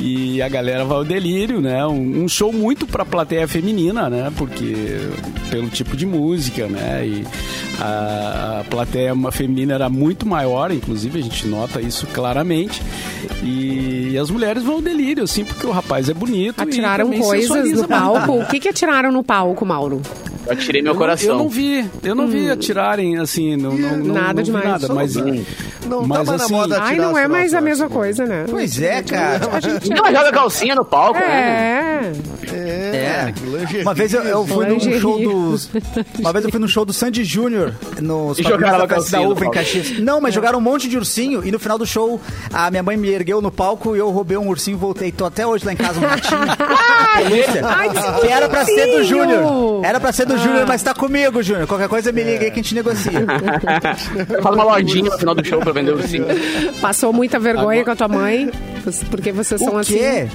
E 0.00 0.40
a 0.42 0.48
galera 0.48 0.84
vai 0.84 0.98
ao 0.98 1.04
delírio, 1.04 1.60
né? 1.60 1.84
Um, 1.86 2.24
um 2.24 2.28
show 2.28 2.52
muito 2.52 2.86
pra 2.86 3.04
plateia 3.04 3.48
feminina, 3.48 4.08
né? 4.08 4.32
Porque 4.36 4.74
pelo 5.50 5.68
tipo 5.68 5.96
de 5.96 6.06
música, 6.06 6.66
né? 6.66 7.06
E 7.06 7.26
a, 7.78 8.60
a 8.60 8.64
plateia 8.64 9.14
feminina 9.30 9.74
era 9.74 9.88
muito 9.88 10.26
maior, 10.26 10.70
inclusive 10.70 11.18
a 11.18 11.22
gente 11.22 11.46
nota 11.46 11.80
isso 11.80 12.06
claramente. 12.08 12.82
E, 13.42 14.16
as 14.18 14.30
mulheres 14.30 14.62
vão 14.62 14.76
ao 14.76 14.82
delírio, 14.82 15.24
assim, 15.24 15.44
porque 15.44 15.66
o 15.66 15.70
rapaz 15.70 16.08
é 16.08 16.14
bonito. 16.14 16.58
e 16.58 16.62
Atiraram 16.62 17.10
coisas 17.18 17.72
no 17.72 17.86
palco. 17.86 18.40
O 18.40 18.46
que 18.46 18.58
que 18.58 18.68
atiraram 18.68 19.12
no 19.12 19.22
palco, 19.22 19.64
Mauro? 19.64 20.02
Eu 20.48 20.56
tirei 20.56 20.82
meu 20.82 20.90
Eu 20.90 20.94
não- 20.94 21.00
coração. 21.00 21.28
Eu 21.30 21.36
não 21.38 21.48
vi, 21.48 21.90
eu 22.02 22.14
não 22.14 22.26
vi 22.28 22.50
atirarem 22.50 23.18
assim, 23.18 23.56
não, 23.56 23.72
não, 23.76 23.96
não, 23.98 24.14
Nada 24.14 24.34
não 24.34 24.42
demais. 24.42 24.64
nada, 24.64 24.88
mas, 24.94 25.14
não- 25.16 25.44
Não 25.86 26.06
mas 26.06 26.28
assim, 26.28 26.52
na 26.52 26.58
moda 26.58 26.78
Ai, 26.80 26.96
não 26.96 27.16
é 27.16 27.26
mais 27.28 27.54
a 27.54 27.60
mesma 27.60 27.88
coisa, 27.88 28.24
né? 28.26 28.44
Pois 28.48 28.80
é, 28.80 29.02
cara. 29.02 29.40
A 29.52 29.60
gente... 29.60 29.92
Ela 29.92 30.12
joga 30.12 30.32
calcinha 30.32 30.74
no 30.74 30.84
palco, 30.84 31.18
né? 31.18 32.12
É. 32.52 32.56
É, 32.56 33.32
É. 33.78 33.82
Uma 33.82 33.94
vez 33.94 34.12
eu, 34.14 34.22
eu 34.22 34.46
fui 34.46 34.66
num 34.66 34.78
show 35.00 35.18
dos. 35.20 35.70
Uma 36.18 36.32
vez 36.32 36.44
eu 36.44 36.50
fui 36.50 36.60
num 36.60 36.68
show 36.68 36.84
do 36.84 36.92
Sandy 36.92 37.24
Júnior 37.24 37.74
nos 38.00 38.38
E 38.38 38.42
jogaram 38.42 38.78
da 38.78 38.86
da 38.86 38.94
calcinha 38.94 39.22
no 39.22 39.32
Uva 39.32 39.46
em. 39.46 39.50
Caxias. 39.50 39.98
Não, 39.98 40.20
mas 40.20 40.32
jogaram 40.34 40.58
um 40.58 40.62
monte 40.62 40.88
de 40.88 40.96
ursinho 40.96 41.44
e 41.46 41.50
no 41.50 41.58
final 41.58 41.76
do 41.78 41.86
show 41.86 42.20
a 42.52 42.70
minha 42.70 42.82
mãe 42.82 42.96
me 42.96 43.08
ergueu 43.10 43.40
no 43.42 43.50
palco 43.50 43.94
e 43.96 43.98
eu 43.98 44.08
roubei 44.10 44.36
um 44.36 44.48
ursinho 44.48 44.76
e 44.76 44.78
voltei. 44.78 45.10
Tô 45.12 45.24
até 45.26 45.46
hoje 45.46 45.64
lá 45.66 45.72
em 45.72 45.76
casa 45.76 45.98
um 46.00 46.04
ratinho. 46.04 46.38
Ai, 47.64 47.90
que 48.20 48.26
era 48.28 48.48
pra 48.48 48.64
ser 48.64 48.86
do. 48.98 49.04
Júnior. 49.04 49.84
Era 49.84 49.98
pra 50.00 50.12
ser 50.12 50.26
do 50.26 50.37
Júnior, 50.42 50.66
mas 50.66 50.82
tá 50.82 50.94
comigo, 50.94 51.42
Júnior. 51.42 51.66
Qualquer 51.66 51.88
coisa 51.88 52.12
me 52.12 52.22
liga 52.22 52.44
aí 52.44 52.50
que 52.50 52.60
a 52.60 52.62
gente 52.62 52.74
negocia. 52.74 53.20
Faz 54.42 54.54
uma 54.54 54.64
lojinha 54.64 55.10
no 55.10 55.18
final 55.18 55.34
do 55.34 55.44
show 55.46 55.60
pra 55.60 55.72
vender 55.72 55.92
ursinho. 55.92 56.26
Passou 56.80 57.12
muita 57.12 57.38
vergonha 57.38 57.84
com 57.84 57.90
a 57.90 57.96
tua 57.96 58.08
mãe? 58.08 58.50
Porque 59.10 59.32
vocês 59.32 59.60
são 59.60 59.74
O 59.74 59.78
assim. 59.78 59.94
quê? 59.98 60.28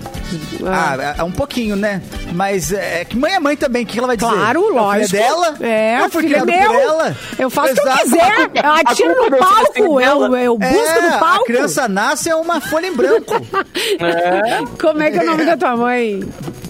Ah. 0.66 0.96
Ah, 1.00 1.16
é 1.20 1.24
um 1.24 1.32
pouquinho, 1.32 1.76
né? 1.76 2.02
Mas 2.34 2.72
é 2.72 3.04
que 3.06 3.18
mãe 3.18 3.34
é 3.34 3.40
mãe 3.40 3.56
também, 3.56 3.84
o 3.84 3.86
que 3.86 3.98
ela 3.98 4.08
vai 4.08 4.18
dizer? 4.18 4.32
Claro, 4.32 4.68
É 4.70 4.72
lógico. 4.72 5.12
dela? 5.12 5.56
É, 5.62 6.00
eu 6.02 6.10
fui 6.10 6.24
é 6.26 6.28
criado 6.28 6.46
meu. 6.46 6.68
por 6.72 6.76
ela. 6.80 7.18
Eu 7.40 7.50
faço 7.50 7.74
o 7.74 7.76
que 7.76 7.82
eu 7.88 7.94
quiser. 7.98 8.52
Eu 8.64 8.72
atiro 8.72 9.30
no 9.32 9.38
palco. 9.38 10.02
Eu, 10.02 10.36
eu 10.38 10.58
busco 10.58 10.76
É, 10.76 11.10
no 11.12 11.20
palco. 11.20 11.44
A 11.44 11.46
criança 11.46 11.88
nasce 11.88 12.30
é 12.30 12.36
uma 12.36 12.60
folha 12.62 12.88
em 12.88 12.94
branco. 12.96 13.34
Como 14.80 15.02
é 15.02 15.12
que 15.12 15.18
é 15.18 15.22
o 15.24 15.26
nome 15.26 15.46
da 15.46 15.58
tua 15.58 15.76
mãe? 15.76 16.22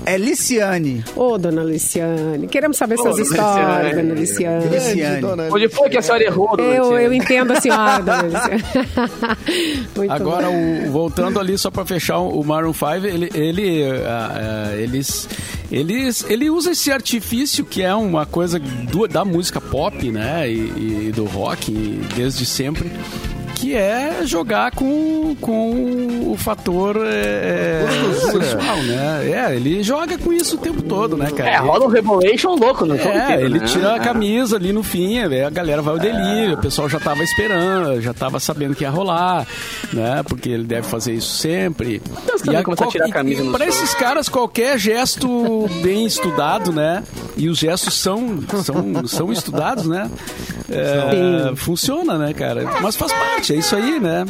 É 0.06 0.18
Liciane. 0.18 1.04
Ô, 1.16 1.38
dona 1.38 1.64
Luciane. 1.64 2.48
Queremos 2.48 2.76
saber 2.78 2.96
essas 2.96 3.12
dona 3.16 3.22
histórias, 3.22 3.96
Luciane. 4.20 4.66
dona 4.66 4.76
Luciane. 4.76 5.22
dona 5.22 5.48
Onde 5.52 5.70
foi 5.70 5.90
que 5.90 5.98
a 5.98 6.02
senhora 6.02 6.24
errou, 6.24 6.58
dona 6.58 6.70
Eu, 6.74 6.84
Luciane? 6.84 7.06
eu 7.06 7.14
entendo 7.14 7.52
a 7.54 7.62
senhora, 7.62 8.02
dona 8.04 8.24
Luciane. 8.28 8.64
Muito 9.96 10.12
Agora, 10.12 10.50
o- 10.50 10.92
voltando 10.92 11.40
ali 11.40 11.58
só 11.58 11.72
pra 11.72 11.86
fechar 11.86 12.18
o 12.20 12.44
Maroon 12.44 12.74
5, 12.74 12.86
ele, 13.08 13.30
ele, 13.34 13.84
ah, 14.06 14.32
ah, 14.72 14.76
eles, 14.76 15.28
eles, 15.72 16.26
ele 16.30 16.50
usa 16.50 16.72
esse 16.72 16.92
artifício 16.92 17.64
que 17.64 17.82
é 17.82 17.96
uma 17.96 18.26
coisa 18.26 18.60
do- 18.60 19.08
da 19.08 19.24
música 19.24 19.62
pop, 19.62 20.12
né, 20.12 20.50
e, 20.50 21.08
e 21.08 21.12
do 21.16 21.24
rock 21.26 21.72
desde 22.16 22.46
sempre. 22.46 22.92
Que 23.64 23.76
é 23.76 24.24
jogar 24.26 24.72
com, 24.72 25.34
com 25.40 26.30
o 26.30 26.36
fator 26.38 26.98
é, 27.02 27.86
sexual, 28.30 28.76
né? 28.84 29.32
É, 29.32 29.56
ele 29.56 29.82
joga 29.82 30.18
com 30.18 30.34
isso 30.34 30.58
o 30.58 30.60
tempo 30.60 30.82
todo, 30.82 31.16
né, 31.16 31.32
cara? 31.32 31.50
É, 31.50 31.58
rola 31.60 31.86
um 31.86 31.88
Revolution 31.88 32.56
louco 32.56 32.86
no 32.86 33.00
show 33.00 33.10
É, 33.10 33.24
inteiro, 33.24 33.46
ele 33.46 33.60
né? 33.60 33.66
tira 33.66 33.96
a 33.96 34.00
camisa 34.02 34.58
ali 34.58 34.74
no 34.74 34.84
fim, 34.84 35.18
a 35.20 35.50
galera 35.50 35.82
vai 35.82 35.94
ao 35.94 36.00
É. 36.02 36.04
delírio, 36.12 36.56
o 36.56 36.62
pessoal 36.62 36.90
já 36.90 37.00
tava 37.00 37.24
esperando, 37.24 38.02
já 38.02 38.14
tava 38.14 38.38
sabendo 38.38 38.76
que 38.76 38.84
ia 38.84 38.90
rolar, 38.90 39.48
né? 39.94 40.22
Porque 40.28 40.50
ele 40.50 40.66
deve 40.66 40.86
fazer 40.86 41.14
isso 41.14 41.38
sempre. 41.38 42.02
Deus, 42.26 42.42
também 42.42 42.64
começar 42.64 42.84
a 42.84 42.88
tirar 42.90 43.06
a 43.06 43.12
camisa 43.12 43.46
para 43.50 43.60
show. 43.60 43.68
esses 43.70 43.94
caras, 43.94 44.28
qualquer 44.28 44.78
gesto 44.78 45.70
bem 45.82 46.06
estudado, 46.06 46.74
né? 46.74 47.02
E 47.38 47.48
os 47.48 47.60
gestos 47.60 47.94
são, 47.94 48.44
são, 48.62 49.08
são 49.08 49.32
estudados, 49.32 49.86
né? 49.86 50.12
É, 50.70 51.56
funciona, 51.56 52.18
né, 52.18 52.34
cara? 52.34 52.64
Mas 52.82 52.96
faz 52.96 53.12
parte, 53.12 53.54
é 53.54 53.58
isso 53.58 53.76
aí, 53.76 54.00
né? 54.00 54.24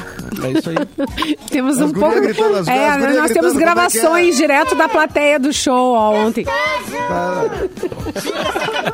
É 0.44 0.52
isso 0.60 0.70
aí. 0.70 1.36
Temos 1.50 1.80
As 1.80 1.90
um 1.90 1.94
pouco. 1.94 2.20
gritando, 2.22 2.58
as- 2.58 2.68
é, 2.68 2.88
as 2.90 3.16
nós 3.16 3.32
temos 3.32 3.52
é 3.52 3.58
que 3.58 3.60
gravações 3.64 4.36
direto 4.38 4.76
da 4.76 4.90
plateia 4.90 5.40
do 5.40 5.54
show 5.54 5.94
ó, 5.96 6.12
ontem. 6.14 6.46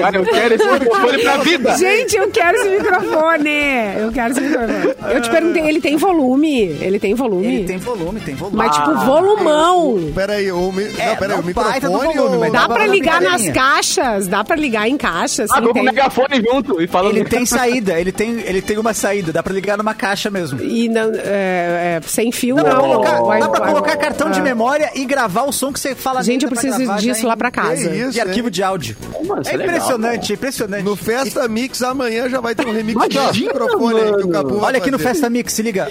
Cara, 0.00 0.16
eu 0.16 0.24
quero 0.24 0.54
esse 0.54 0.66
microfone 0.70 1.18
pra 1.22 1.36
vida. 1.38 1.76
Gente, 1.76 2.16
eu 2.16 2.30
quero 2.30 2.56
esse 2.58 2.68
microfone. 2.70 3.50
Eu 3.98 4.12
quero 4.12 4.32
esse 4.32 4.40
microfone. 4.40 4.94
Eu 5.14 5.20
te 5.22 5.30
perguntei, 5.30 5.62
ele 5.68 5.80
tem 5.80 5.96
volume? 5.96 6.60
Ele 6.80 6.98
tem 6.98 7.14
volume? 7.14 7.46
Ele 7.56 7.64
tem 7.66 7.78
volume, 7.78 8.20
tem 8.20 8.34
volume. 8.34 8.56
Mas, 8.56 8.74
tipo, 8.76 8.94
volumão. 9.04 10.12
Peraí, 10.14 10.50
o, 10.52 10.72
mi... 10.72 10.82
É, 10.84 10.86
não, 11.10 11.16
peraí, 11.16 11.28
não 11.28 11.40
o 11.40 11.44
microfone... 11.44 11.80
volume, 12.14 12.46
ou- 12.46 12.50
Dá 12.50 12.68
pra 12.68 12.86
ligar 12.86 13.20
nas 13.20 13.48
caixas? 13.50 14.26
Dá 14.28 14.42
pra 14.44 14.56
ligar 14.56 14.88
em 14.88 14.96
caixas? 14.96 15.50
Ah, 15.50 15.60
vou 15.60 15.72
com 15.72 15.80
o 15.80 15.84
tem- 15.84 15.84
megafone 15.84 16.42
junto 16.48 16.80
e 16.82 16.86
falando. 16.86 17.16
Ele 17.16 17.24
tem 17.24 17.44
saída, 17.46 17.98
ele 18.00 18.12
tem, 18.12 18.40
ele 18.40 18.60
tem 18.62 18.78
uma 18.78 18.92
saída, 18.94 19.32
dá 19.32 19.42
pra 19.42 19.52
ligar 19.52 19.76
numa 19.78 19.94
caixa 19.94 20.30
mesmo. 20.30 20.60
E 20.62 20.88
não, 20.88 21.12
é, 21.14 21.98
é, 21.98 22.00
sem 22.06 22.32
fio, 22.32 22.56
Dá 22.56 22.64
pra 22.64 22.74
não. 22.74 22.80
colocar, 22.80 23.22
Vai- 23.22 23.40
dá 23.40 23.48
pra 23.48 23.60
vai- 23.60 23.68
colocar 23.70 23.96
cartão 23.96 24.30
de 24.30 24.40
ah. 24.40 24.42
memória 24.42 24.90
e 24.94 25.04
gravar 25.04 25.42
o 25.44 25.52
som 25.52 25.72
que 25.72 25.80
você 25.80 25.94
fala 25.94 26.22
Gente, 26.22 26.44
eu 26.44 26.50
pra 26.50 26.60
preciso 26.60 26.94
disso 26.96 27.26
lá 27.26 27.36
pra 27.36 27.50
casa. 27.50 27.88
Que 28.00 28.08
isso, 28.08 28.12
De 28.12 28.20
arquivo 28.20 28.48
hein? 28.48 28.52
de 28.52 28.62
áudio. 28.62 28.96
é 29.00 29.18
é 29.52 29.56
legal, 29.56 29.74
impressionante, 29.76 30.32
é 30.32 30.34
impressionante. 30.34 30.82
No 30.84 30.96
Festa 30.96 31.48
Mix 31.48 31.82
amanhã 31.82 32.28
já 32.28 32.40
vai 32.40 32.54
ter 32.54 32.66
um 32.66 32.72
remix 32.72 32.94
Imagina, 32.94 33.32
de 33.32 33.40
microfone 33.44 34.00
aí 34.00 34.12
que 34.16 34.24
o. 34.24 34.28
Capu 34.28 34.56
Olha 34.56 34.78
aqui 34.78 34.90
no. 34.90 34.98
Festa 34.98 35.28
Mix, 35.30 35.52
se 35.52 35.62
liga. 35.62 35.88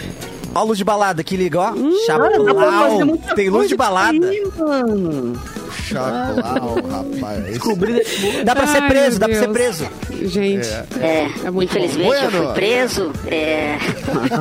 Ó 0.55 0.59
a 0.59 0.63
luz 0.63 0.79
de 0.79 0.83
balada 0.83 1.21
aqui, 1.21 1.37
liga, 1.37 1.59
ó. 1.59 1.73
Chaplau. 2.07 3.05
muita 3.05 3.35
Tem 3.35 3.49
luz 3.49 3.69
de 3.69 3.75
balada. 3.75 4.17
Chaplau, 5.87 6.75
rapaz. 6.89 7.43
Descobri 7.45 8.01
Dá 8.43 8.55
pra 8.55 8.67
ser 8.67 8.81
Ai, 8.83 8.89
preso, 8.89 9.09
meu 9.11 9.19
dá 9.19 9.29
pra 9.29 9.39
ser 9.39 9.49
preso. 9.49 9.87
Gente, 10.23 10.67
É, 10.99 11.27
É 11.45 11.51
muito 11.51 11.69
infelizmente 11.69 12.03
eu 12.23 12.31
Bueno. 12.31 12.45
fui 12.45 12.53
preso, 12.53 13.11
é, 13.27 13.77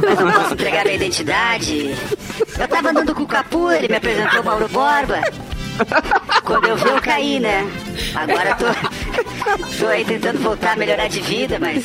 mas 0.06 0.18
não 0.20 0.32
posso 0.32 0.54
entregar 0.54 0.84
minha 0.84 0.96
identidade. 0.96 1.94
Eu 2.58 2.68
tava 2.68 2.90
andando 2.90 3.14
com 3.14 3.22
o 3.22 3.26
Capu, 3.26 3.70
ele 3.70 3.88
me 3.88 3.96
apresentou 3.96 4.40
o 4.40 4.44
Mauro 4.44 4.68
Borba. 4.68 5.20
Quando 6.44 6.66
eu 6.66 6.76
vi, 6.76 6.88
eu 6.88 7.00
caí, 7.00 7.40
né? 7.40 7.66
Agora 8.14 8.50
eu 8.50 8.56
tô, 8.56 8.66
tô 9.80 9.86
aí 9.88 10.04
tentando 10.04 10.38
voltar 10.40 10.72
a 10.72 10.76
melhorar 10.76 11.08
de 11.08 11.20
vida, 11.20 11.58
mas 11.60 11.84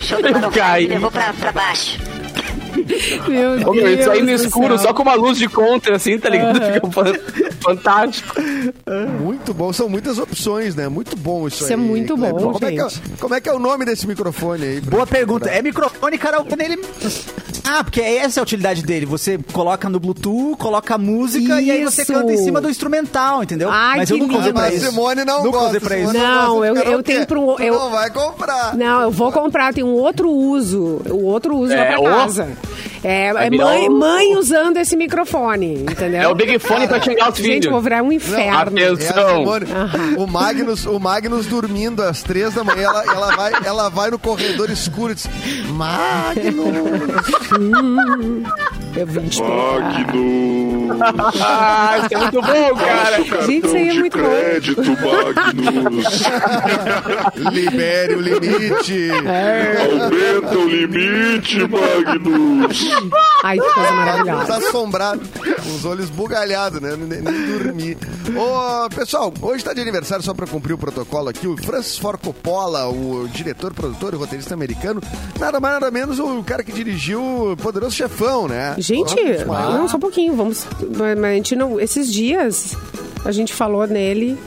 o 0.00 0.04
show 0.04 0.20
do 0.20 0.28
Eu 0.28 0.34
me 0.40 0.86
levou 0.88 1.10
pra, 1.10 1.32
pra 1.32 1.52
baixo. 1.52 1.98
meu 3.28 3.58
Deus 3.74 4.00
isso 4.00 4.10
aí 4.10 4.20
no 4.20 4.26
do 4.26 4.32
escuro, 4.32 4.78
céu. 4.78 4.88
só 4.88 4.94
com 4.94 5.02
uma 5.02 5.14
luz 5.14 5.38
de 5.38 5.46
contra, 5.48 5.96
assim, 5.96 6.18
tá 6.18 6.28
ligado? 6.30 6.60
Fica 6.72 6.90
fan- 6.90 7.14
fantástico. 7.60 8.34
Muito 9.20 9.52
bom, 9.54 9.72
são 9.72 9.88
muitas 9.88 10.18
opções, 10.18 10.74
né? 10.74 10.88
Muito 10.88 11.14
bom 11.16 11.46
isso, 11.46 11.58
Isso 11.58 11.66
aí. 11.66 11.72
é 11.74 11.76
muito 11.76 12.16
bom, 12.16 12.30
como 12.32 12.56
É 12.66 12.72
que 12.72 12.80
é, 12.80 12.88
gente. 12.88 13.02
como 13.20 13.34
é 13.34 13.40
que 13.40 13.48
é 13.48 13.52
o 13.52 13.58
nome 13.58 13.84
desse 13.84 14.06
microfone 14.06 14.64
aí? 14.64 14.80
Boa 14.80 15.06
pergunta. 15.06 15.48
É 15.50 15.60
microfone 15.62 16.16
karaokê 16.18 16.56
nele. 16.56 16.82
Ah, 17.64 17.84
porque 17.84 18.00
essa 18.00 18.38
é 18.38 18.40
a 18.40 18.42
utilidade 18.42 18.82
dele. 18.82 19.06
Você 19.06 19.38
coloca 19.52 19.88
no 19.88 20.00
Bluetooth, 20.00 20.56
coloca 20.58 20.94
a 20.94 20.98
música 20.98 21.60
e 21.60 21.70
aí 21.70 21.84
você 21.84 22.02
Isso. 22.02 22.12
canta 22.12 22.32
em 22.32 22.36
cima 22.38 22.60
do 22.60 22.68
instrumental, 22.68 23.42
entendeu? 23.42 23.70
Ai, 23.70 23.98
Mas 23.98 24.08
que 24.08 24.14
eu 24.14 24.18
nunca 24.18 24.38
usei 24.38 24.52
pra 24.52 24.62
Mas 24.62 24.74
isso. 24.74 24.86
Simone 24.90 25.24
não 25.24 25.44
nunca 25.44 25.58
gosta. 25.58 25.80
pra 25.80 25.98
isso. 25.98 26.10
Simone 26.12 26.26
Não, 26.28 26.54
gosta 26.58 26.66
eu- 26.66 26.92
eu 26.92 27.02
tenho 27.02 27.26
pro- 27.26 27.54
Tu 27.56 27.62
eu- 27.62 27.74
não 27.74 27.90
vai 27.90 28.10
comprar. 28.10 28.76
Não, 28.76 29.02
eu 29.02 29.10
vou 29.10 29.30
comprar, 29.30 29.72
tem 29.72 29.84
um 29.84 29.92
outro 29.94 30.28
uso. 30.30 31.00
O 31.08 31.24
outro 31.24 31.56
uso 31.56 31.72
É, 31.72 31.84
pra 31.84 32.00
o- 32.00 32.04
casa. 32.04 32.48
É, 33.04 33.26
é 33.28 33.50
mãe, 33.50 33.88
o- 33.88 33.92
mãe 33.98 34.36
usando 34.36 34.76
esse 34.76 34.96
microfone, 34.96 35.74
entendeu? 35.90 36.20
É 36.22 36.28
o 36.28 36.34
Big 36.34 36.58
Fone 36.60 36.86
pra 36.86 37.00
xingar 37.00 37.30
os 37.32 37.36
Gente, 37.42 37.46
filhos. 37.62 37.72
vou 37.72 37.80
virar 37.80 38.02
um 38.02 38.12
inferno. 38.12 38.42
É 38.42 38.50
a 38.50 38.60
Atenção. 38.62 39.38
Simone. 39.38 39.66
O 40.16 40.26
Magnus, 40.26 40.86
o 40.86 40.98
Magnus 41.00 41.46
dormindo 41.46 42.02
às 42.02 42.22
três 42.22 42.54
da 42.54 42.62
manhã, 42.62 42.82
ela, 42.84 43.04
ela, 43.04 43.36
vai, 43.36 43.52
ela 43.64 43.88
vai 43.88 44.10
no 44.10 44.18
corredor 44.18 44.70
escuro 44.70 45.12
e 45.12 45.14
diz: 45.16 45.28
Magnus! 45.70 46.72
Eu 48.94 49.06
vim 49.06 49.26
te 49.28 49.40
Magnus. 49.42 51.00
Ah, 51.40 51.98
isso 52.04 52.14
é 52.14 52.18
muito 52.18 52.42
bom, 52.42 52.74
cara. 52.76 53.46
Gente, 53.46 53.66
isso 53.66 53.76
aí 53.76 53.88
é 53.88 53.94
muito 53.94 54.18
bom. 54.18 54.24
crédito, 54.28 54.82
Magnus. 54.82 56.22
Libere 57.52 58.14
o 58.14 58.20
limite! 58.20 59.08
Aumenta 60.34 60.58
o 60.58 60.68
limite, 60.68 61.58
Magnus. 61.68 62.88
Ai, 63.44 63.58
que 63.58 63.72
coisa 63.74 63.92
maravilhosa. 63.92 64.46
Tá 64.46 64.56
assombrado, 64.56 65.20
com 65.62 65.68
os 65.74 65.84
olhos 65.84 66.08
bugalhados, 66.10 66.80
né? 66.80 66.96
Nem, 66.96 67.20
nem 67.20 67.46
dormi. 67.58 67.96
Ô, 68.36 68.88
pessoal, 68.94 69.32
hoje 69.42 69.64
tá 69.64 69.72
de 69.74 69.80
aniversário, 69.80 70.24
só 70.24 70.32
pra 70.32 70.46
cumprir 70.46 70.72
o 70.74 70.78
protocolo 70.78 71.28
aqui, 71.28 71.46
o 71.46 71.56
Francis 71.56 71.98
Ford 71.98 72.20
Coppola, 72.22 72.88
o 72.88 73.28
diretor, 73.32 73.74
produtor 73.74 74.14
e 74.14 74.16
roteirista 74.16 74.54
americano, 74.54 75.00
nada 75.38 75.58
mais 75.60 75.74
nada 75.74 75.90
menos 75.90 76.18
o 76.18 76.42
cara 76.44 76.62
que 76.62 76.72
dirigiu 76.72 77.22
o 77.52 77.56
Poderoso 77.56 77.94
Chefão, 77.96 78.46
né? 78.48 78.74
Gente, 78.78 79.14
Vamos- 79.44 79.74
não, 79.74 79.88
só 79.88 79.96
um 79.96 80.00
pouquinho, 80.00 80.34
vamos. 80.36 80.66
Mas 80.96 81.18
a 81.24 81.32
gente 81.34 81.56
não. 81.56 81.80
Esses 81.80 82.12
dias 82.12 82.76
a 83.24 83.32
gente 83.32 83.52
falou 83.52 83.86
nele. 83.86 84.38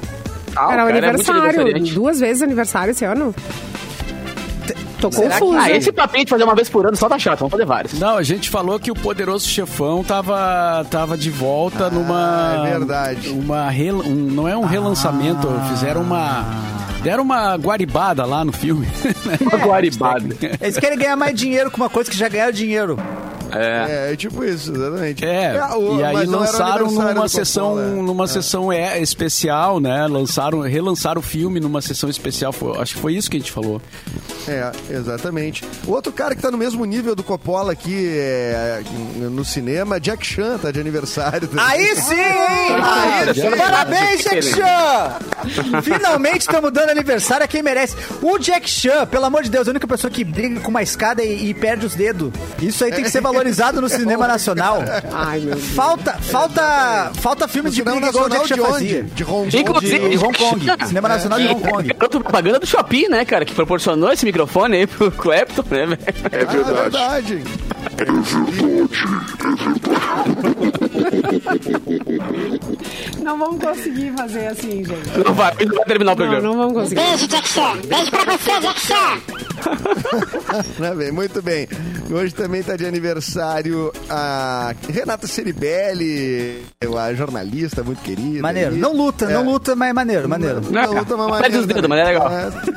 Ah, 0.56 0.72
Era 0.72 0.84
o 0.84 0.88
cara 0.88 0.98
é 1.00 1.08
aniversário. 1.10 1.42
aniversariante. 1.42 1.94
duas 1.94 2.20
vezes 2.20 2.42
aniversário 2.42 2.92
esse 2.92 3.04
ano. 3.04 3.36
Tô 5.10 5.18
Será 5.18 5.36
que- 5.36 5.40
confusa. 5.40 5.62
Ah, 5.62 5.72
esse 5.72 5.92
papinho 5.92 6.26
de 6.26 6.30
fazer 6.30 6.44
uma 6.44 6.56
vez 6.56 6.70
por 6.70 6.86
ano 6.86 6.96
só 6.96 7.08
tá 7.10 7.18
chato, 7.20 7.40
vamos 7.40 7.52
fazer 7.52 7.66
vários. 7.66 7.94
Não, 8.00 8.18
a 8.18 8.24
gente 8.24 8.50
falou 8.50 8.80
que 8.80 8.92
o 8.92 8.96
Poderoso 8.96 9.48
Chefão 9.48 10.04
tava, 10.04 10.86
tava 10.90 11.18
de 11.18 11.30
volta 11.30 11.90
numa. 11.90 12.64
é 12.68 12.70
verdade. 12.78 13.30
Uma 13.30 13.70
rel- 13.70 14.00
um- 14.06 14.14
não 14.32 14.48
é 14.48 14.56
um 14.58 14.66
relançamento, 14.66 15.48
fizeram 15.70 16.02
uma. 16.02 16.46
Deram 17.04 17.22
uma 17.24 17.56
guaribada 17.56 18.26
lá 18.26 18.44
no 18.44 18.52
filme. 18.52 18.88
Uma 19.42 19.58
guaribada. 19.64 20.26
Eles 20.60 20.78
querem 20.80 20.98
ganhar 20.98 21.16
mais 21.16 21.36
dinheiro 21.36 21.70
com 21.70 21.78
uma 21.78 21.90
coisa 21.90 22.10
que 22.10 22.18
já 22.18 22.28
ganharam 22.28 22.52
dinheiro. 22.52 22.98
É. 23.56 24.08
É, 24.10 24.14
é 24.14 24.16
tipo 24.16 24.44
isso, 24.44 24.74
exatamente. 24.74 25.24
É, 25.26 25.60
o- 25.76 26.00
e 26.00 26.04
aí 26.04 26.26
lançaram 26.26 26.92
numa 26.92 27.28
sessão, 27.30 27.70
Coppola, 27.70 27.82
é. 27.88 27.90
numa 28.02 28.28
sessão 28.28 28.72
é, 28.72 29.00
especial, 29.00 29.80
né? 29.80 30.06
Lançaram, 30.08 30.62
relançaram 30.62 31.20
o 31.20 31.24
filme 31.24 31.60
numa 31.60 31.82
sessão 31.82 32.10
especial. 32.10 32.52
Foi- 32.52 32.78
acho 32.80 32.96
que 32.96 33.02
foi 33.02 33.14
isso 33.16 33.30
que 33.30 33.38
a 33.38 33.40
gente 33.40 33.52
falou. 33.52 33.82
É, 34.48 34.72
exatamente. 34.90 35.64
O 35.88 35.92
outro 35.92 36.12
cara 36.12 36.36
que 36.36 36.42
tá 36.42 36.52
no 36.52 36.58
mesmo 36.58 36.84
nível 36.86 37.16
do 37.16 37.24
Coppola 37.24 37.72
aqui 37.72 38.08
é, 38.10 38.82
no 39.32 39.44
cinema, 39.46 40.00
Jack 40.00 40.26
Chan, 40.26 40.58
tá 40.58 40.72
de 40.72 40.80
aniversário. 40.80 41.48
também. 41.48 41.66
Aí 41.66 41.96
sim, 41.96 42.14
hein? 42.14 42.76
Aí 42.84 43.34
sim. 43.34 43.58
Parabéns, 43.58 44.24
Jack 44.24 44.42
Chan! 44.44 45.82
Finalmente 45.82 46.42
estamos 46.42 46.72
dando 46.72 46.90
aniversário 46.90 47.44
a 47.44 47.48
quem 47.48 47.62
merece. 47.64 47.96
O 48.22 48.38
Jack 48.38 48.70
Chan, 48.70 49.06
pelo 49.08 49.26
amor 49.26 49.44
de 49.44 49.50
Deus, 49.50 49.68
é 49.68 49.70
a 49.70 49.72
única 49.72 49.88
pessoa 49.88 50.12
que 50.12 50.24
briga 50.24 50.60
com 50.60 50.70
uma 50.70 50.82
escada 50.84 51.24
e, 51.24 51.50
e 51.50 51.54
perde 51.54 51.86
os 51.86 51.96
dedos. 51.96 52.32
Isso 52.62 52.84
aí 52.84 52.92
tem 52.92 53.04
que 53.04 53.10
ser 53.10 53.22
valorizado 53.22 53.45
no 53.82 53.90
cinema 53.90 54.28
nacional. 54.28 54.84
Ai, 55.14 55.40
meu 55.42 55.56
Deus. 55.56 55.68
Falta, 55.70 56.14
falta, 56.14 57.12
falta 57.20 57.48
filme 57.48 57.70
No 57.70 57.76
de 57.76 57.82
cinema 57.82 58.00
nacional 58.00 58.30
de 58.46 58.54
onde? 58.54 58.62
fazia. 58.72 59.04
De 59.04 59.24
Hong 59.24 59.52
Kong. 59.52 59.58
Inclusive, 59.60 60.10
De 60.10 60.18
Hong 60.18 60.38
Kong. 60.38 60.66
Cinema 60.88 61.10
Nacional 61.10 61.40
de 61.40 61.48
Hong 61.48 61.62
Kong. 61.62 61.88
Garoto 61.94 62.20
propaganda 62.22 62.60
do 62.60 62.66
Shopping, 62.66 63.08
né, 63.10 63.26
cara? 63.26 63.46
Que 63.46 63.54
proporcionou 63.54 64.12
esse 64.12 64.26
microfone 64.26 64.78
aí 64.78 64.88
pro 64.88 65.12
Clapton, 65.12 65.64
né, 65.70 65.86
velho? 65.86 66.00
É 66.32 66.42
Ah, 66.42 66.46
verdade. 66.46 67.36
verdade. 67.36 67.44
Não 73.22 73.38
vamos 73.38 73.64
conseguir 73.64 74.12
fazer 74.18 74.48
assim, 74.48 74.84
gente. 74.84 75.20
Não 75.26 75.34
vai, 75.34 75.54
não 75.66 75.76
vai 75.76 75.86
terminar 75.86 76.12
o 76.14 76.16
Não, 76.16 76.26
programa. 76.28 76.42
não 76.48 76.58
vamos 76.58 76.74
conseguir. 76.74 77.02
Beijo, 77.02 77.28
Jack 77.28 77.48
Chan. 77.50 77.78
Beijo 77.88 78.12
pra 78.12 78.26
você, 78.38 78.60
Jack 78.60 78.80
Chan. 78.82 79.22
Né, 80.80 80.94
bem? 81.42 81.68
Bem. 82.08 82.18
Hoje 82.18 82.34
também 82.34 82.62
tá 82.64 82.76
de 82.76 82.86
aniversário 82.86 83.92
a 84.10 84.74
Renata 84.92 85.28
Ceribelli, 85.28 86.64
a 86.98 87.14
jornalista 87.14 87.84
muito 87.84 88.02
querida. 88.02 88.42
Maneiro. 88.42 88.74
aí. 88.76 88.80
Não 88.80 88.96
luta, 88.96 89.26
É. 89.26 89.34
não 89.34 89.44
luta, 89.46 89.76
mas 89.76 89.90
é 89.90 89.94
maneiro, 89.94 90.30
maneiro. 90.30 90.62
Não, 90.70 90.94
luta, 90.94 91.18
mas 91.18 91.42
Perde 91.42 91.58
os 91.58 91.66
maneiro 91.66 91.82
dedos, 91.82 91.90
mas 91.90 92.00
é 92.00 92.04
legal. 92.04 92.32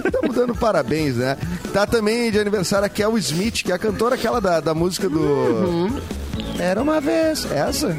Estamos 0.06 0.37
dando 0.37 0.54
parabéns, 0.56 1.16
né? 1.16 1.37
Tá 1.73 1.87
também 1.87 2.30
de 2.30 2.38
aniversário 2.38 2.87
a 2.87 2.88
Kel 2.88 3.16
Smith, 3.18 3.62
que 3.64 3.73
é 3.73 3.75
a 3.75 3.78
cantora 3.78 4.14
aquela 4.14 4.40
da, 4.40 4.61
da 4.61 4.75
música 4.75 5.08
do... 5.08 5.18
Uhum. 5.20 6.00
Era 6.58 6.80
uma 6.80 7.00
vez, 7.00 7.47
essa? 7.52 7.97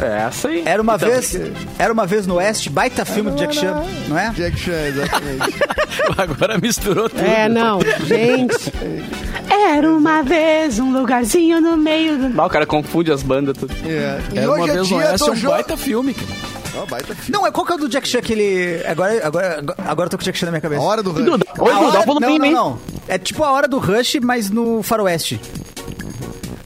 É 0.00 0.26
essa 0.26 0.48
aí. 0.48 0.62
Era 0.66 0.82
uma 0.82 0.96
Então, 0.96 1.08
vez, 1.08 1.34
era 1.78 1.90
uma 1.92 2.04
vez 2.06 2.26
no 2.26 2.34
Oeste, 2.34 2.68
baita 2.68 3.02
filme 3.04 3.30
do 3.30 3.36
Jack 3.38 3.54
Chan, 3.56 3.82
não 4.08 4.18
é? 4.18 4.30
Jack 4.30 4.58
Chan, 4.58 4.86
exatamente. 4.88 5.58
Agora 6.18 6.58
misturou 6.58 7.08
tudo. 7.08 7.22
É, 7.24 7.48
não, 7.48 7.80
gente. 8.06 8.72
Era 9.56 9.90
uma 9.90 10.22
vez 10.22 10.78
um 10.78 10.92
lugarzinho 10.92 11.60
no 11.60 11.76
meio 11.76 12.18
do. 12.18 12.40
Ah, 12.40 12.46
o 12.46 12.50
cara 12.50 12.66
confunde 12.66 13.10
as 13.12 13.22
bandas 13.22 13.56
tudo. 13.56 13.72
É. 13.84 14.20
E 14.32 14.38
Era 14.38 14.48
uma 14.48 14.62
hoje 14.62 14.70
é 14.70 14.74
vez 14.74 14.88
dia 14.88 15.02
é 15.02 15.16
do 15.16 15.30
um 15.30 15.34
jogo... 15.36 15.54
baita 15.54 15.76
filme, 15.76 16.14
cara. 16.14 16.26
Filme. 16.26 17.30
Não, 17.30 17.46
é 17.46 17.50
qual 17.50 17.64
que 17.64 17.72
é 17.72 17.74
o 17.76 17.78
do 17.78 17.88
Jack 17.88 18.06
Chan 18.06 18.20
que 18.20 18.34
ele... 18.34 18.84
Agora, 18.86 19.26
agora, 19.26 19.64
agora 19.78 20.06
eu 20.06 20.10
tô 20.10 20.18
com 20.18 20.22
o 20.22 20.24
Jack 20.24 20.36
Chan 20.36 20.44
na 20.46 20.52
minha 20.52 20.58
A 20.58 20.62
cabeça. 20.62 20.82
hora 20.82 21.02
do 21.02 21.10
rush. 21.10 21.40
Oi, 21.58 21.72
A 21.72 21.90
dá 21.90 22.00
o 22.00 22.04
volume 22.04 22.26
não, 22.26 22.38
não, 22.38 22.50
não. 22.70 22.78
É 23.08 23.16
tipo 23.18 23.42
a 23.44 23.50
hora 23.50 23.66
do 23.66 23.78
Rush, 23.78 24.16
mas 24.22 24.50
no 24.50 24.82
faroeste. 24.82 25.40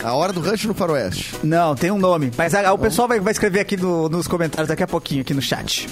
A 0.03 0.15
hora 0.15 0.33
do 0.33 0.41
rush 0.41 0.65
no 0.65 0.73
faroeste. 0.75 1.35
Não, 1.43 1.75
tem 1.75 1.91
um 1.91 1.99
nome. 1.99 2.31
Mas 2.37 2.55
a- 2.55 2.69
a- 2.69 2.73
o 2.73 2.79
pessoal 2.79 3.07
vai, 3.07 3.21
vai 3.21 3.33
escrever 3.33 3.61
aqui 3.61 3.77
no- 3.77 4.09
nos 4.09 4.27
comentários 4.27 4.69
daqui 4.69 4.83
a 4.83 4.87
pouquinho, 4.87 5.21
aqui 5.21 5.35
no 5.35 5.43
chat. 5.43 5.89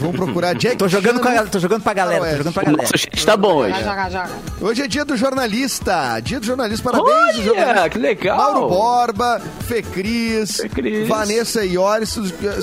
Vamos 0.00 0.16
procurar 0.16 0.54
Jack 0.54 0.76
Tô 0.76 0.86
jogando, 0.86 1.18
com 1.20 1.28
a, 1.28 1.42
tô 1.44 1.58
jogando 1.58 1.82
pra 1.82 1.92
galera, 1.92 2.24
tô 2.30 2.36
jogando 2.36 2.52
pra 2.54 2.62
galera. 2.62 2.82
Nossa, 2.82 2.96
chat 2.96 3.26
tá 3.26 3.36
bom 3.36 3.54
hoje. 3.56 3.82
Joga, 3.82 4.10
joga. 4.10 4.30
Hoje 4.60 4.82
é 4.82 4.86
dia 4.88 5.04
do 5.04 5.16
jornalista. 5.16 6.20
Dia 6.20 6.38
do 6.38 6.46
jornalista. 6.46 6.88
Parabéns, 6.88 7.16
Olha, 7.36 7.42
jornalista. 7.42 7.90
que 7.90 7.98
legal. 7.98 8.36
Mauro 8.36 8.68
Borba, 8.68 9.40
Fê 9.66 9.82
Cris, 9.82 10.56
Fê 10.58 10.68
Cris. 10.68 11.08
Vanessa 11.08 11.64
Iores. 11.64 12.10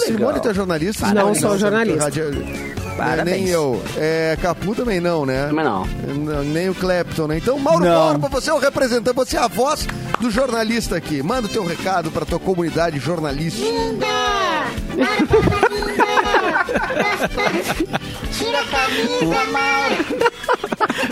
Simone, 0.06 0.40
tu 0.40 0.50
é 0.50 0.54
jornalista? 0.54 1.08
Não 1.08 1.34
Simone, 1.36 1.40
sou 1.40 1.58
jornalista. 1.58 2.10
Parabéns. 2.98 3.42
Nem 3.42 3.48
eu. 3.50 3.82
É, 3.98 4.38
Capu 4.42 4.74
também 4.74 5.00
não, 5.00 5.26
né? 5.26 5.48
Também 5.48 5.66
não. 5.66 5.86
Nem 6.46 6.70
o 6.70 6.76
Clapton, 6.76 7.28
né? 7.28 7.38
Então, 7.38 7.60
Mauro 7.60 7.84
Não. 7.84 8.12
Borba, 8.18 8.30
você 8.30 8.50
é 8.50 8.54
o 8.54 8.58
representante, 8.58 9.16
você 9.16 9.38
é 9.38 9.42
a 9.42 9.48
voz 9.48 9.88
do 10.20 10.32
jornalista 10.32 10.96
aqui. 10.96 11.22
Manda 11.22 11.48
o 11.48 11.52
teu 11.52 11.66
recado 11.66 12.10
pra 12.12 12.26
tua 12.26 12.40
comunidade 12.40 12.98
jornalística. 13.00 13.66
Tira 18.32 18.60
a 18.60 18.66
camisa, 18.66 19.46
Mauro. 19.52 19.96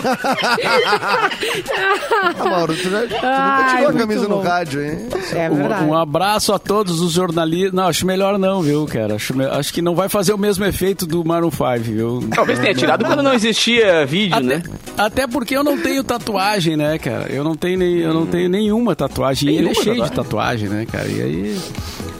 Ah, 2.36 2.44
Mauro, 2.44 2.74
tu, 2.74 2.90
já, 2.90 3.00
tu 3.02 3.14
nunca 3.14 3.20
Ai, 3.22 3.76
tirou 3.76 3.90
a 3.90 3.92
camisa 3.94 4.28
no 4.28 4.40
rádio, 4.40 4.82
hein? 4.84 5.08
É 5.32 5.48
verdade. 5.48 5.84
Um, 5.84 5.88
um 5.90 5.94
abraço 5.98 6.52
a 6.52 6.58
todos 6.58 7.00
os 7.00 7.12
jornalistas. 7.12 7.72
Não, 7.72 7.86
acho 7.86 8.06
melhor 8.06 8.38
não, 8.38 8.62
viu, 8.62 8.86
cara? 8.86 9.14
Acho, 9.16 9.36
me- 9.36 9.44
acho 9.46 9.72
que 9.72 9.82
não 9.82 9.94
vai 9.94 10.08
fazer 10.08 10.32
o 10.32 10.38
mesmo 10.38 10.64
efeito 10.64 11.06
do 11.06 11.24
Maroon 11.24 11.50
5, 11.50 11.64
viu? 11.80 12.28
Talvez 12.34 12.58
tenha 12.58 12.74
tirado 12.74 13.04
quando 13.04 13.22
não 13.22 13.32
existia 13.34 14.04
vídeo, 14.06 14.36
Até, 14.36 14.46
né? 14.46 14.62
até 14.96 15.26
porque 15.26 15.56
eu 15.56 15.62
não 15.64 15.78
tenho 15.78 16.02
tatuagem, 16.02 16.76
né, 16.76 16.98
cara? 16.98 17.26
Eu 17.30 17.44
não 17.44 17.54
tenho, 17.54 17.78
nem, 17.78 17.96
eu 17.98 18.14
não 18.14 18.26
tenho 18.26 18.48
nenhuma 18.48 18.96
tatuagem. 18.96 19.50
E 19.50 19.56
ele 19.56 19.70
é 19.70 19.74
cheio 19.74 20.02
de 20.02 20.10
tatuagem? 20.10 20.24
tatuagem, 20.24 20.68
né, 20.68 20.86
cara? 20.90 21.06
E 21.08 21.22
aí. 21.22 21.60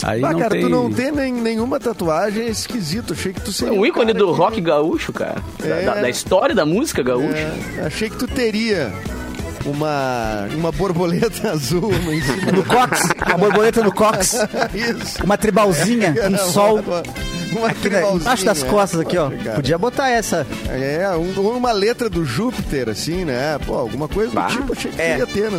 Aí 0.06 0.22
Ah, 0.22 0.32
não 0.32 0.38
cara, 0.38 0.50
tem. 0.50 0.60
tu 0.60 0.68
não 0.68 0.90
tem 0.92 1.10
nem- 1.10 1.32
nenhuma 1.32 1.80
tatuagem, 1.80 2.44
é 2.44 2.50
esquisito. 2.50 3.14
Achei 3.14 3.32
que 3.32 3.40
tu 3.40 3.50
seria. 3.52 3.72
Um 3.72 3.86
ícone 3.86 4.12
do 4.12 4.26
que- 4.32 4.38
rock 4.38 4.60
gaúcho, 4.60 5.12
cara. 5.12 5.36
Da, 5.58 5.66
É. 5.66 5.82
da- 5.84 5.94
da 5.94 6.10
história 6.10 6.54
da 6.54 6.66
música 6.66 7.02
gaúcha. 7.02 7.38
É, 7.78 7.86
achei 7.86 8.10
que 8.10 8.16
tu 8.16 8.26
teria 8.28 8.92
uma, 9.64 10.46
uma 10.54 10.70
borboleta 10.72 11.50
azul 11.52 11.90
em 11.92 12.20
cima 12.20 12.52
No 12.52 12.64
Cox, 12.64 13.00
a 13.20 13.36
borboleta 13.38 13.82
no 13.82 13.92
Cox, 13.92 14.34
Isso. 14.74 15.24
uma 15.24 15.38
tribalzinha, 15.38 16.14
um 16.26 16.30
Não, 16.30 16.38
sol. 16.38 16.80
Uma, 16.80 17.02
uma 17.52 17.68
Aqui, 17.68 17.88
né, 17.88 17.98
tribalzinha, 17.98 18.20
embaixo 18.20 18.44
das 18.44 18.62
costas 18.62 19.00
aqui, 19.00 19.16
ó. 19.16 19.30
Cara. 19.30 19.56
Podia 19.56 19.78
botar 19.78 20.10
essa. 20.10 20.46
É, 20.68 21.08
um- 21.16 21.56
uma 21.56 21.72
letra 21.72 22.10
do 22.10 22.24
Júpiter, 22.26 22.88
assim, 22.90 23.24
né? 23.24 23.58
Pô, 23.64 23.74
alguma 23.74 24.06
coisa 24.08 24.30
do 24.30 24.34
Bah. 24.34 24.48
tipo, 24.48 24.72
achei 24.72 24.90
que 24.90 25.00
É. 25.00 25.18
ia 25.18 25.26
ter, 25.26 25.50
né? 25.50 25.58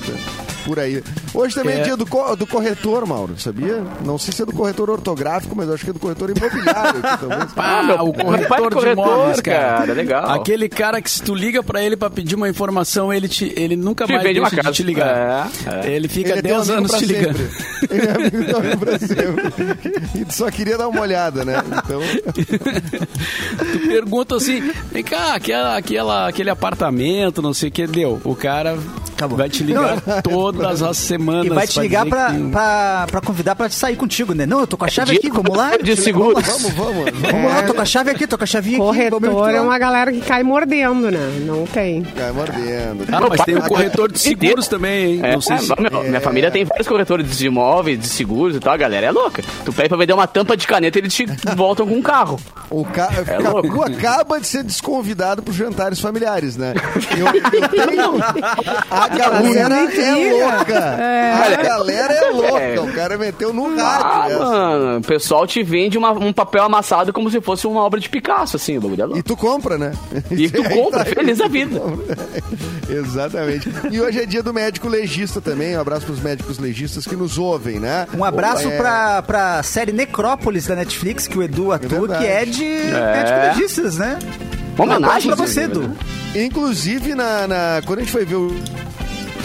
Por 0.66 0.80
aí. 0.80 1.04
Hoje 1.34 1.54
também 1.56 1.76
é, 1.76 1.80
É. 1.80 1.84
dia 1.84 1.96
do, 1.98 2.06
co- 2.06 2.36
do 2.36 2.48
corretor, 2.48 3.06
Mauro, 3.06 3.38
sabia? 3.40 3.84
Não 4.04 4.18
sei 4.18 4.34
se 4.34 4.42
é 4.42 4.46
do 4.46 4.52
corretor 4.54 4.90
ortográfico, 4.90 5.56
mas 5.56 5.68
eu 5.68 5.76
acho 5.76 5.84
que 5.84 5.90
é 5.92 5.94
do 5.94 6.00
corretor 6.00 6.30
imobiliário. 6.32 7.00
aqui. 7.04 7.26
Ah, 7.58 7.84
meu- 7.84 7.96
o 8.08 8.14
corretor, 8.14 8.58
é 8.58 8.70
de 8.70 8.76
corretor, 8.76 8.92
imóveis, 8.92 9.40
cara. 9.42 9.78
cara, 9.80 9.94
legal. 9.94 10.30
Aquele 10.32 10.68
cara 10.70 11.02
que 11.02 11.10
se 11.10 11.22
tu 11.22 11.34
liga 11.36 11.62
pra 11.64 11.82
ele 11.84 11.96
pra 11.96 12.10
pedir 12.10 12.36
uma 12.36 12.50
informação, 12.50 13.14
ele, 13.14 13.28
te, 13.28 13.54
ele 13.56 13.76
nunca 13.76 14.06
Te 14.06 14.12
mais 14.14 14.24
vende 14.24 14.40
uma 14.40 14.50
deixa 14.50 14.56
de 14.62 14.64
casa. 14.64 14.76
te 14.76 14.84
ligar. 14.84 15.50
É, 15.84 15.92
Ele 15.92 16.08
fica 16.08 16.30
Ele 16.32 16.40
é 16.40 16.42
teu 16.42 16.56
10 16.58 16.70
amigo 16.70 16.78
anos 16.86 16.92
te 16.98 17.06
ligando. 17.06 17.38
sempre. 17.38 17.96
Ele 17.96 18.08
é 18.08 18.12
amigo 18.12 18.78
pra 18.80 19.00
sempre. 19.00 19.96
E 20.16 20.26
tu 20.26 20.34
só 20.34 20.50
queria 20.50 20.78
dar 20.78 20.88
uma 20.88 21.02
olhada, 21.02 21.44
né? 21.46 21.56
Então, 21.68 22.02
Tu 23.72 23.88
pergunta 23.88 24.36
assim, 24.36 24.62
vem 24.92 25.04
cá, 25.04 25.36
aquela, 25.36 25.78
aquela, 25.78 26.28
aquele 26.28 26.50
apartamento, 26.50 27.42
não 27.42 27.54
sei 27.54 27.70
o 27.70 27.72
que, 27.72 27.88
deu. 27.88 28.20
O 28.24 28.36
cara 28.36 28.78
Acabou. 29.16 29.38
vai 29.38 29.50
te 29.50 29.64
ligar 29.64 30.02
todas 30.22 30.82
as 30.82 30.98
semanas. 30.98 31.46
E 31.46 31.50
vai 31.50 31.66
te 31.68 31.80
ligar 31.80 32.06
pra, 32.06 32.32
que- 32.34 32.50
pra, 32.50 33.08
pra 33.10 33.22
convidar 33.22 33.56
pra 33.56 33.70
te 33.70 33.76
sair 33.76 33.96
contigo, 33.96 34.34
né? 34.34 34.46
Não, 34.46 34.60
eu 34.62 34.68
tô 34.68 34.78
com 34.78 34.86
a 34.86 34.90
chave 34.90 35.16
aqui, 35.18 35.30
vamos 35.30 35.56
lá? 35.56 35.78
De 35.78 35.96
seguros. 35.96 36.46
vamos, 36.46 36.72
vamos. 36.74 37.06
Vamos 37.32 37.52
lá, 37.52 37.64
tô 37.64 37.74
com 37.74 37.82
a 37.82 37.86
chave 37.86 38.12
aqui, 38.12 38.28
tô 38.28 38.38
com 38.38 38.44
a 38.44 38.48
chavinha 38.48 38.78
aqui. 38.78 39.10
vamos 39.10 39.30
Corretor 39.30 39.50
é 39.56 39.62
uma 39.62 39.78
galera 39.80 40.12
que 40.12 40.22
cai 40.22 40.44
mordendo, 40.44 41.10
né? 41.12 41.40
Não 41.46 41.66
tem. 41.66 42.04
Cai 42.04 42.32
mordendo. 42.32 43.06
Ah, 43.12 43.22
mas 43.30 43.42
tem 43.42 43.56
o 43.56 43.62
corretor 43.64 44.12
de 44.12 44.20
seguros 44.20 44.68
também, 44.68 45.14
hein? 45.16 45.20
É, 45.24 45.34
não 45.34 45.42
sei 45.42 45.58
se... 45.60 45.74
meu, 45.80 46.04
Minha 46.04 46.22
família 46.22 46.52
tem 46.52 46.66
vários 46.66 46.88
corretores 46.88 47.38
de 47.38 47.48
imóveis, 47.48 48.00
de 48.00 48.08
seguros 48.08 48.56
e 48.56 48.60
tal. 48.60 48.74
A 48.74 48.78
galera 48.78 49.08
é 49.08 49.12
louca. 49.12 49.42
Tu 49.64 49.72
pede 49.74 49.90
pra 49.90 49.98
vender 49.98 50.14
uma 50.14 50.28
tampa 50.28 50.58
de 50.58 50.68
caneta 50.68 50.98
e 51.00 51.02
eles 51.02 51.14
te 51.14 51.26
voltam 51.56 51.88
com 51.88 51.96
um 51.96 52.02
carro. 52.02 52.40
O 52.70 52.84
ca... 52.84 53.10
É 53.16 53.24
Capu 53.42 53.68
louco. 53.68 53.84
acaba 53.84 54.40
de 54.40 54.48
ser 54.48 54.64
desconvidado 54.64 55.42
para 55.42 55.54
jantares 55.54 56.00
familiares, 56.00 56.58
né? 56.58 56.74
Eu, 57.18 57.28
eu 57.28 57.70
tenho... 57.70 58.14
A 59.24 59.30
galera 59.30 59.76
é 59.94 60.16
louca. 60.32 60.98
A 61.36 61.64
galera 61.64 62.14
é 62.14 62.30
louca. 62.32 62.82
O 62.82 62.94
cara 62.94 63.18
meteu 63.18 63.54
no 63.54 63.80
Ah, 63.80 63.98
rádio. 64.22 64.36
essa. 64.36 64.46
mano, 64.46 64.98
o 64.98 65.02
pessoal 65.02 65.46
te 65.48 65.64
vende 65.64 65.98
uma- 65.98 66.12
um 66.12 66.32
papel 66.34 66.64
amassado 66.64 67.12
como 67.14 67.30
se 67.30 67.40
fosse 67.42 67.66
uma 67.68 67.82
obra 67.82 68.00
de 68.00 68.10
Picasso, 68.10 68.56
assim, 68.56 68.78
o 68.78 68.82
bagulho 68.82 69.02
é 69.02 69.06
louco. 69.06 69.20
E 69.20 69.24
tu 69.24 69.36
compra, 69.38 69.78
né? 69.78 69.92
E 70.32 70.50
tu 70.50 70.64
compra, 70.70 71.04
tá- 71.04 71.06
feliz 71.06 71.38
da 71.38 71.48
vida. 71.48 71.82
Exatamente. 72.90 73.70
E 73.92 74.00
hoje 74.00 74.22
é 74.22 74.26
dia 74.26 74.44
do 74.44 74.54
médico 74.54 74.88
legista 74.88 75.42
também. 75.42 75.76
Um 75.78 75.82
abraço 75.82 76.06
pros 76.06 76.20
médicos 76.20 76.60
legistas 76.60 77.06
que 77.06 77.16
nos 77.16 77.38
ouvem, 77.38 77.80
né? 77.80 78.08
Um 78.16 78.24
abraço 78.24 78.68
É, 78.70 78.78
pra, 78.78 79.22
pra 79.22 79.64
série 79.64 79.92
Necrópolis 79.92 80.68
da 80.68 80.76
Netflix, 80.76 81.28
que 81.28 81.38
o 81.38 81.44
Edu 81.44 81.72
atua, 81.72 82.08
verdade. 82.08 82.24
que 82.26 82.32
é 82.32 82.46
de 82.46 82.66
É. 82.66 83.12
médico 83.14 83.40
legistas, 83.60 83.98
né? 83.98 84.20
Uma 84.78 84.98
homenagem 84.98 85.34
pra 85.34 85.46
você, 85.46 85.64
inclusive, 85.64 85.86
Edu. 85.86 85.96
né? 86.36 86.44
Inclusive, 86.46 87.16
na, 87.16 87.48
na- 87.48 87.82
quando 87.86 88.00
a 88.00 88.02
gente 88.02 88.12
foi 88.12 88.26
ver 88.26 88.36
o 88.36 88.54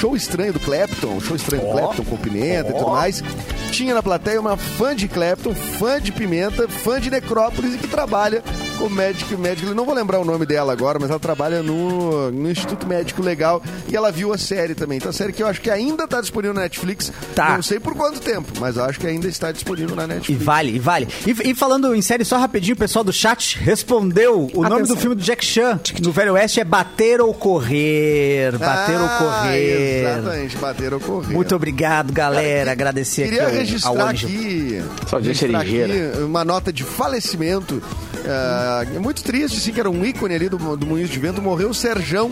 show 0.00 0.16
estranho 0.16 0.54
do 0.54 0.60
Clapton, 0.60 1.20
show 1.20 1.36
estranho 1.36 1.62
do 1.62 1.72
Clapton 1.72 2.04
com 2.04 2.16
pimenta 2.16 2.70
e 2.70 2.72
tudo 2.72 2.88
mais, 2.88 3.22
tinha 3.70 3.92
na 3.92 4.02
plateia 4.02 4.40
uma 4.40 4.56
fã 4.56 4.96
de 4.96 5.06
Clapton, 5.06 5.54
fã 5.54 6.00
de 6.00 6.10
pimenta, 6.10 6.66
fã 6.66 6.98
de 6.98 7.10
necrópolis 7.10 7.74
e 7.74 7.78
que 7.78 7.86
trabalha 7.86 8.42
com 8.80 8.88
médico 8.88 9.36
médico. 9.36 9.74
Não 9.74 9.84
vou 9.84 9.94
lembrar 9.94 10.18
o 10.20 10.24
nome 10.24 10.46
dela 10.46 10.72
agora, 10.72 10.98
mas 10.98 11.10
ela 11.10 11.18
trabalha 11.20 11.62
no, 11.62 12.30
no 12.30 12.50
Instituto 12.50 12.86
Médico 12.86 13.22
Legal 13.22 13.62
e 13.88 13.94
ela 13.94 14.10
viu 14.10 14.32
a 14.32 14.38
série 14.38 14.74
também. 14.74 14.96
Então, 14.98 15.10
a 15.10 15.12
série 15.12 15.32
que 15.32 15.42
eu 15.42 15.46
acho 15.46 15.60
que 15.60 15.70
ainda 15.70 16.04
está 16.04 16.20
disponível 16.20 16.54
na 16.54 16.62
Netflix. 16.62 17.12
Tá. 17.34 17.54
Não 17.56 17.62
sei 17.62 17.78
por 17.78 17.94
quanto 17.94 18.20
tempo, 18.20 18.48
mas 18.58 18.76
eu 18.76 18.84
acho 18.84 18.98
que 18.98 19.06
ainda 19.06 19.28
está 19.28 19.52
disponível 19.52 19.94
na 19.94 20.04
E 20.04 20.06
Netflix. 20.08 20.42
vale, 20.42 20.74
e 20.74 20.78
vale. 20.78 21.08
E, 21.26 21.50
e 21.50 21.54
falando 21.54 21.94
em 21.94 22.00
série, 22.02 22.24
só 22.24 22.38
rapidinho, 22.38 22.74
o 22.74 22.78
pessoal 22.78 23.04
do 23.04 23.12
chat 23.12 23.58
respondeu. 23.58 24.50
O 24.54 24.62
nome 24.62 24.76
Atenção. 24.76 24.96
do 24.96 25.00
filme 25.00 25.14
do 25.16 25.22
Jack 25.22 25.44
Chan 25.44 25.78
no 26.02 26.10
Velho 26.12 26.32
Oeste 26.32 26.60
é 26.60 26.64
Bater 26.64 27.20
ou 27.20 27.34
Correr. 27.34 28.56
Bater 28.58 28.98
ou 28.98 29.04
Ah, 29.06 29.18
Correr. 29.18 30.00
Exatamente, 30.00 30.56
bater 30.56 30.94
ou 30.94 31.00
correr. 31.00 31.34
Muito 31.34 31.54
obrigado, 31.54 32.12
galera. 32.12 32.72
Agradecer 32.72 33.24
Queria 33.24 33.42
aqui 33.42 33.46
ao- 33.46 33.52
ao 33.52 33.58
registrar 33.60 34.10
Anjo. 34.10 34.26
aqui, 34.26 34.82
Só 35.08 35.18
gente 35.18 35.26
registrar 35.26 35.62
ligeira. 35.64 36.08
aqui 36.12 36.22
uma 36.22 36.44
nota 36.44 36.72
de 36.72 36.82
falecimento. 36.84 37.82
ah, 38.26 38.69
é 38.94 38.98
muito 38.98 39.22
triste, 39.22 39.59
assim, 39.59 39.72
que 39.72 39.80
era 39.80 39.90
um 39.90 40.04
ícone 40.04 40.35
ali 40.35 40.48
do, 40.48 40.76
do 40.76 40.87
Moinhos 40.87 41.11
de 41.11 41.18
Vento. 41.18 41.40
Morreu 41.42 41.70
o 41.70 41.74
Serjão. 41.74 42.30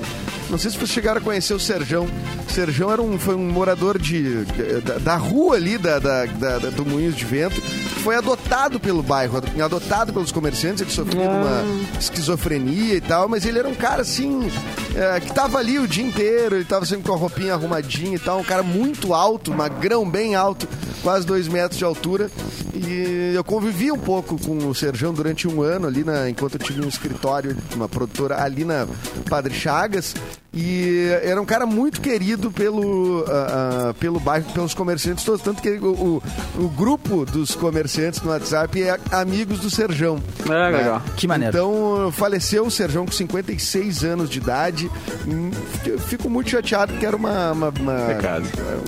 Não 0.50 0.56
sei 0.58 0.70
se 0.70 0.76
vocês 0.78 0.90
chegaram 0.90 1.20
a 1.20 1.24
conhecer 1.24 1.52
o 1.54 1.60
Serjão. 1.60 2.08
O 2.48 2.52
Serjão 2.52 2.90
era 2.90 3.02
um, 3.02 3.18
foi 3.18 3.34
um 3.34 3.50
morador 3.50 3.98
de, 3.98 4.44
da, 4.84 4.98
da 4.98 5.16
rua 5.16 5.56
ali 5.56 5.76
da, 5.76 5.98
da- 5.98 6.24
da- 6.26 6.58
do 6.70 6.86
Moinhos 6.86 7.14
de 7.16 7.24
Vento. 7.24 7.60
Foi 8.02 8.14
adotado 8.16 8.80
pelo 8.80 9.02
bairro, 9.02 9.42
adotado 9.62 10.12
pelos 10.12 10.32
comerciantes. 10.32 10.80
Ele 10.82 10.90
sofria 10.90 11.20
de 11.20 11.28
uma 11.28 11.62
esquizofrenia 12.00 12.94
e 12.94 13.00
tal, 13.00 13.28
mas 13.28 13.44
ele 13.44 13.58
era 13.58 13.68
um 13.68 13.74
cara 13.74 14.02
assim, 14.02 14.50
é, 14.94 15.20
que 15.20 15.32
tava 15.34 15.58
ali 15.58 15.78
o 15.78 15.86
dia 15.86 16.04
inteiro. 16.04 16.56
Ele 16.56 16.64
tava 16.64 16.86
sempre 16.86 17.04
com 17.04 17.12
a 17.12 17.16
roupinha 17.16 17.52
arrumadinha 17.54 18.16
e 18.16 18.18
tal. 18.18 18.38
Um 18.40 18.44
cara 18.44 18.62
muito 18.62 19.12
alto, 19.12 19.52
magrão, 19.52 20.08
bem 20.08 20.34
alto, 20.34 20.66
quase 21.02 21.26
dois 21.26 21.48
metros 21.48 21.78
de 21.78 21.84
altura. 21.84 22.30
E 22.74 23.32
eu 23.34 23.44
convivi 23.44 23.90
um 23.90 23.98
pouco 23.98 24.38
com 24.38 24.56
o 24.68 24.74
Serjão 24.74 25.12
durante 25.12 25.48
um 25.48 25.62
ano 25.62 25.86
ali, 25.86 26.04
na, 26.04 26.28
enquanto 26.28 26.54
eu 26.54 26.60
tive 26.60 26.84
um 26.84 26.88
escritório, 26.88 27.56
uma 27.74 27.88
produtora 27.88 28.42
ali 28.42 28.64
na 28.64 28.86
Padre 29.28 29.54
Chagas. 29.54 30.14
E 30.52 31.08
era 31.22 31.40
um 31.40 31.44
cara 31.44 31.66
muito 31.66 32.00
querido 32.00 32.50
pelo, 32.50 33.24
ah, 33.28 33.90
ah, 33.90 33.94
pelo 33.94 34.18
bairro, 34.18 34.50
pelos 34.52 34.72
comerciantes 34.72 35.22
todos. 35.22 35.42
Tanto 35.42 35.60
que 35.60 35.70
o, 35.70 35.92
o, 35.92 36.22
o 36.64 36.68
grupo 36.70 37.26
dos 37.26 37.54
comerciantes 37.54 38.22
no 38.22 38.30
WhatsApp 38.30 38.82
é 38.82 38.98
Amigos 39.12 39.60
do 39.60 39.70
Serjão. 39.70 40.18
É, 40.46 40.48
né? 40.48 40.68
legal. 40.70 41.02
Que 41.16 41.26
maneiro. 41.26 41.56
Então, 41.56 42.10
faleceu 42.12 42.66
o 42.66 42.70
Serjão 42.70 43.04
com 43.04 43.12
56 43.12 44.04
anos 44.04 44.30
de 44.30 44.38
idade. 44.38 44.90
Hum, 45.26 45.50
eu 45.84 45.98
Fico 45.98 46.30
muito 46.30 46.48
chateado 46.48 46.92
porque 46.92 47.04
era 47.04 47.16
uma, 47.16 47.52
uma, 47.52 47.68
uma, 47.68 47.98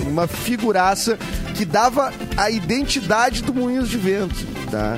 uma 0.08 0.26
figuraça 0.26 1.18
que 1.54 1.66
dava 1.66 2.10
a 2.36 2.50
identidade 2.50 3.42
do 3.42 3.52
Moinhos 3.52 3.90
de 3.90 3.98
Vento, 3.98 4.46
tá? 4.70 4.96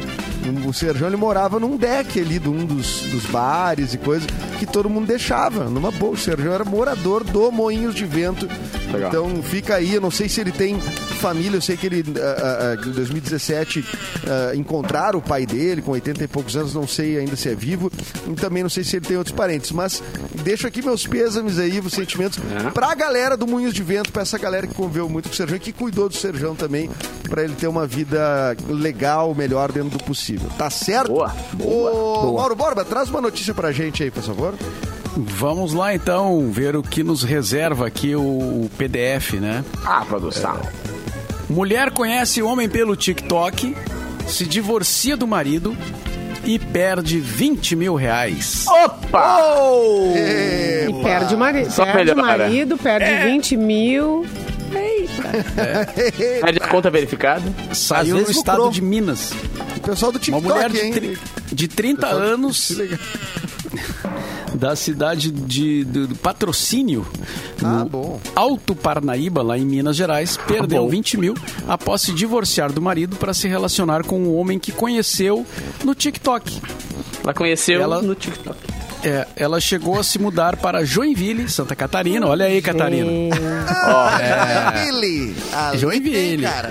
O 0.66 0.72
Serjão, 0.72 1.06
ele 1.08 1.16
morava 1.16 1.60
num 1.60 1.76
deck 1.76 2.18
ali 2.20 2.38
de 2.38 2.48
um 2.48 2.64
dos, 2.64 3.02
dos 3.10 3.24
bares 3.26 3.94
e 3.94 3.98
coisas 3.98 4.26
que 4.58 4.66
todo 4.66 4.88
mundo 4.90 5.06
deixava, 5.06 5.64
numa 5.64 5.90
boa. 5.90 6.12
O 6.12 6.16
Serjão 6.16 6.52
era 6.52 6.64
morador 6.64 7.22
do 7.24 7.50
Moinhos 7.52 7.94
de 7.94 8.04
Vento. 8.04 8.48
Legal. 8.92 9.08
Então, 9.08 9.42
fica 9.42 9.76
aí. 9.76 9.94
Eu 9.94 10.00
não 10.00 10.10
sei 10.10 10.28
se 10.28 10.40
ele 10.40 10.52
tem 10.52 10.78
família. 10.80 11.56
Eu 11.56 11.60
sei 11.62 11.76
que 11.76 11.86
ele, 11.86 12.04
ah, 12.18 12.76
ah, 12.80 12.86
em 12.86 12.90
2017, 12.92 13.84
ah, 14.26 14.54
encontraram 14.56 15.18
o 15.18 15.22
pai 15.22 15.46
dele 15.46 15.80
com 15.80 15.92
80 15.92 16.24
e 16.24 16.28
poucos 16.28 16.56
anos. 16.56 16.74
Não 16.74 16.86
sei 16.86 17.18
ainda 17.18 17.36
se 17.36 17.48
é 17.48 17.54
vivo. 17.54 17.90
E 18.28 18.34
também 18.34 18.62
não 18.62 18.70
sei 18.70 18.84
se 18.84 18.96
ele 18.96 19.06
tem 19.06 19.16
outros 19.16 19.34
parentes. 19.34 19.70
Mas 19.72 20.02
deixo 20.42 20.66
aqui 20.66 20.82
meus 20.82 21.06
pêsames 21.06 21.58
aí, 21.58 21.78
os 21.80 21.92
sentimentos 21.92 22.38
É. 22.66 22.70
pra 22.70 22.94
galera 22.94 23.36
do 23.36 23.46
Moinhos 23.46 23.72
de 23.74 23.82
Vento, 23.82 24.12
pra 24.12 24.22
essa 24.22 24.38
galera 24.38 24.66
que 24.66 24.74
conviveu 24.74 25.08
muito 25.08 25.28
com 25.28 25.34
o 25.34 25.36
Serjão 25.36 25.56
e 25.56 25.60
que 25.60 25.72
cuidou 25.72 26.08
do 26.08 26.14
Serjão 26.16 26.54
também, 26.54 26.90
pra 27.28 27.42
ele 27.44 27.54
ter 27.54 27.66
uma 27.68 27.86
vida 27.86 28.56
legal, 28.68 29.34
melhor 29.34 29.70
dentro 29.72 29.90
do 29.98 30.04
possível. 30.04 30.31
Tá 30.58 30.70
certo? 30.70 31.12
Boa, 31.12 31.32
Ô, 31.60 32.32
Mauro 32.36 32.54
Borba, 32.56 32.84
traz 32.84 33.08
uma 33.08 33.20
notícia 33.20 33.52
pra 33.54 33.72
gente 33.72 34.02
aí, 34.02 34.10
por 34.10 34.22
favor. 34.22 34.54
Vamos 35.16 35.74
lá 35.74 35.94
então 35.94 36.50
ver 36.50 36.74
o 36.74 36.82
que 36.82 37.02
nos 37.02 37.22
reserva 37.22 37.86
aqui 37.86 38.14
o, 38.16 38.20
o 38.20 38.70
PDF, 38.78 39.34
né? 39.34 39.62
Ah, 39.84 40.04
produção. 40.06 40.58
Mulher 41.50 41.90
conhece 41.90 42.42
homem 42.42 42.66
pelo 42.68 42.96
TikTok, 42.96 43.76
se 44.26 44.46
divorcia 44.46 45.16
do 45.16 45.26
marido 45.26 45.76
e 46.44 46.58
perde 46.58 47.20
20 47.20 47.76
mil 47.76 47.94
reais. 47.94 48.64
Opa! 48.66 49.40
É, 50.16 50.86
E 50.88 51.02
perde 51.02 51.34
o 51.34 51.38
marido, 51.38 51.70
Só 51.70 51.84
perde 51.84 52.12
o 52.12 52.16
marido, 52.16 52.78
perde 52.78 53.30
20 53.30 53.56
mil. 53.58 54.26
Eita. 54.74 55.22
Pede 56.42 56.58
a 56.62 56.68
conta 56.68 56.90
verificada. 56.90 57.42
Saiu 57.74 58.16
no 58.16 58.30
estado 58.30 58.70
de 58.70 58.80
Minas. 58.80 59.32
O 59.82 59.84
pessoal 59.84 60.12
do 60.12 60.16
Uma 60.16 60.20
TikTok, 60.24 60.46
mulher 60.46 60.70
de, 60.70 60.78
hein? 60.78 60.92
tri- 60.92 61.18
de 61.52 61.68
30 61.68 62.06
anos 62.06 62.68
Que 62.68 62.74
legal. 62.74 62.98
da 64.54 64.76
cidade 64.76 65.30
de, 65.30 65.84
de- 65.84 66.06
do 66.06 66.14
Patrocínio, 66.16 67.06
Ah, 67.62 67.78
no 67.80 67.86
bom. 67.88 68.20
Alto 68.36 68.74
Parnaíba, 68.76 69.42
lá 69.42 69.58
em 69.58 69.64
Minas 69.64 69.96
Gerais, 69.96 70.36
perdeu 70.46 70.82
bom. 70.84 70.88
20 70.90 71.16
mil 71.16 71.34
após 71.66 72.02
se 72.02 72.12
divorciar 72.12 72.70
do 72.72 72.80
marido 72.82 73.16
para 73.16 73.32
se 73.34 73.48
relacionar 73.48 74.04
com 74.04 74.20
um 74.20 74.36
homem 74.36 74.58
que 74.58 74.70
conheceu 74.72 75.44
no 75.84 75.94
TikTok. 75.94 76.60
Ela 77.24 77.34
conheceu 77.34 77.80
Ela- 77.80 78.02
no 78.02 78.14
TikTok. 78.14 78.58
É, 79.04 79.26
ela 79.34 79.60
chegou 79.60 79.98
a 79.98 80.04
se 80.04 80.16
mudar 80.16 80.56
para 80.56 80.84
Joinville, 80.84 81.48
Santa 81.50 81.74
Catarina. 81.74 82.24
Olha 82.28 82.44
aí, 82.46 82.62
Catarina. 82.62 83.10
Joinville. 84.86 85.34
Ali 85.52 85.78
Joinville. 85.78 86.16
tem, 86.16 86.40
cara. 86.40 86.70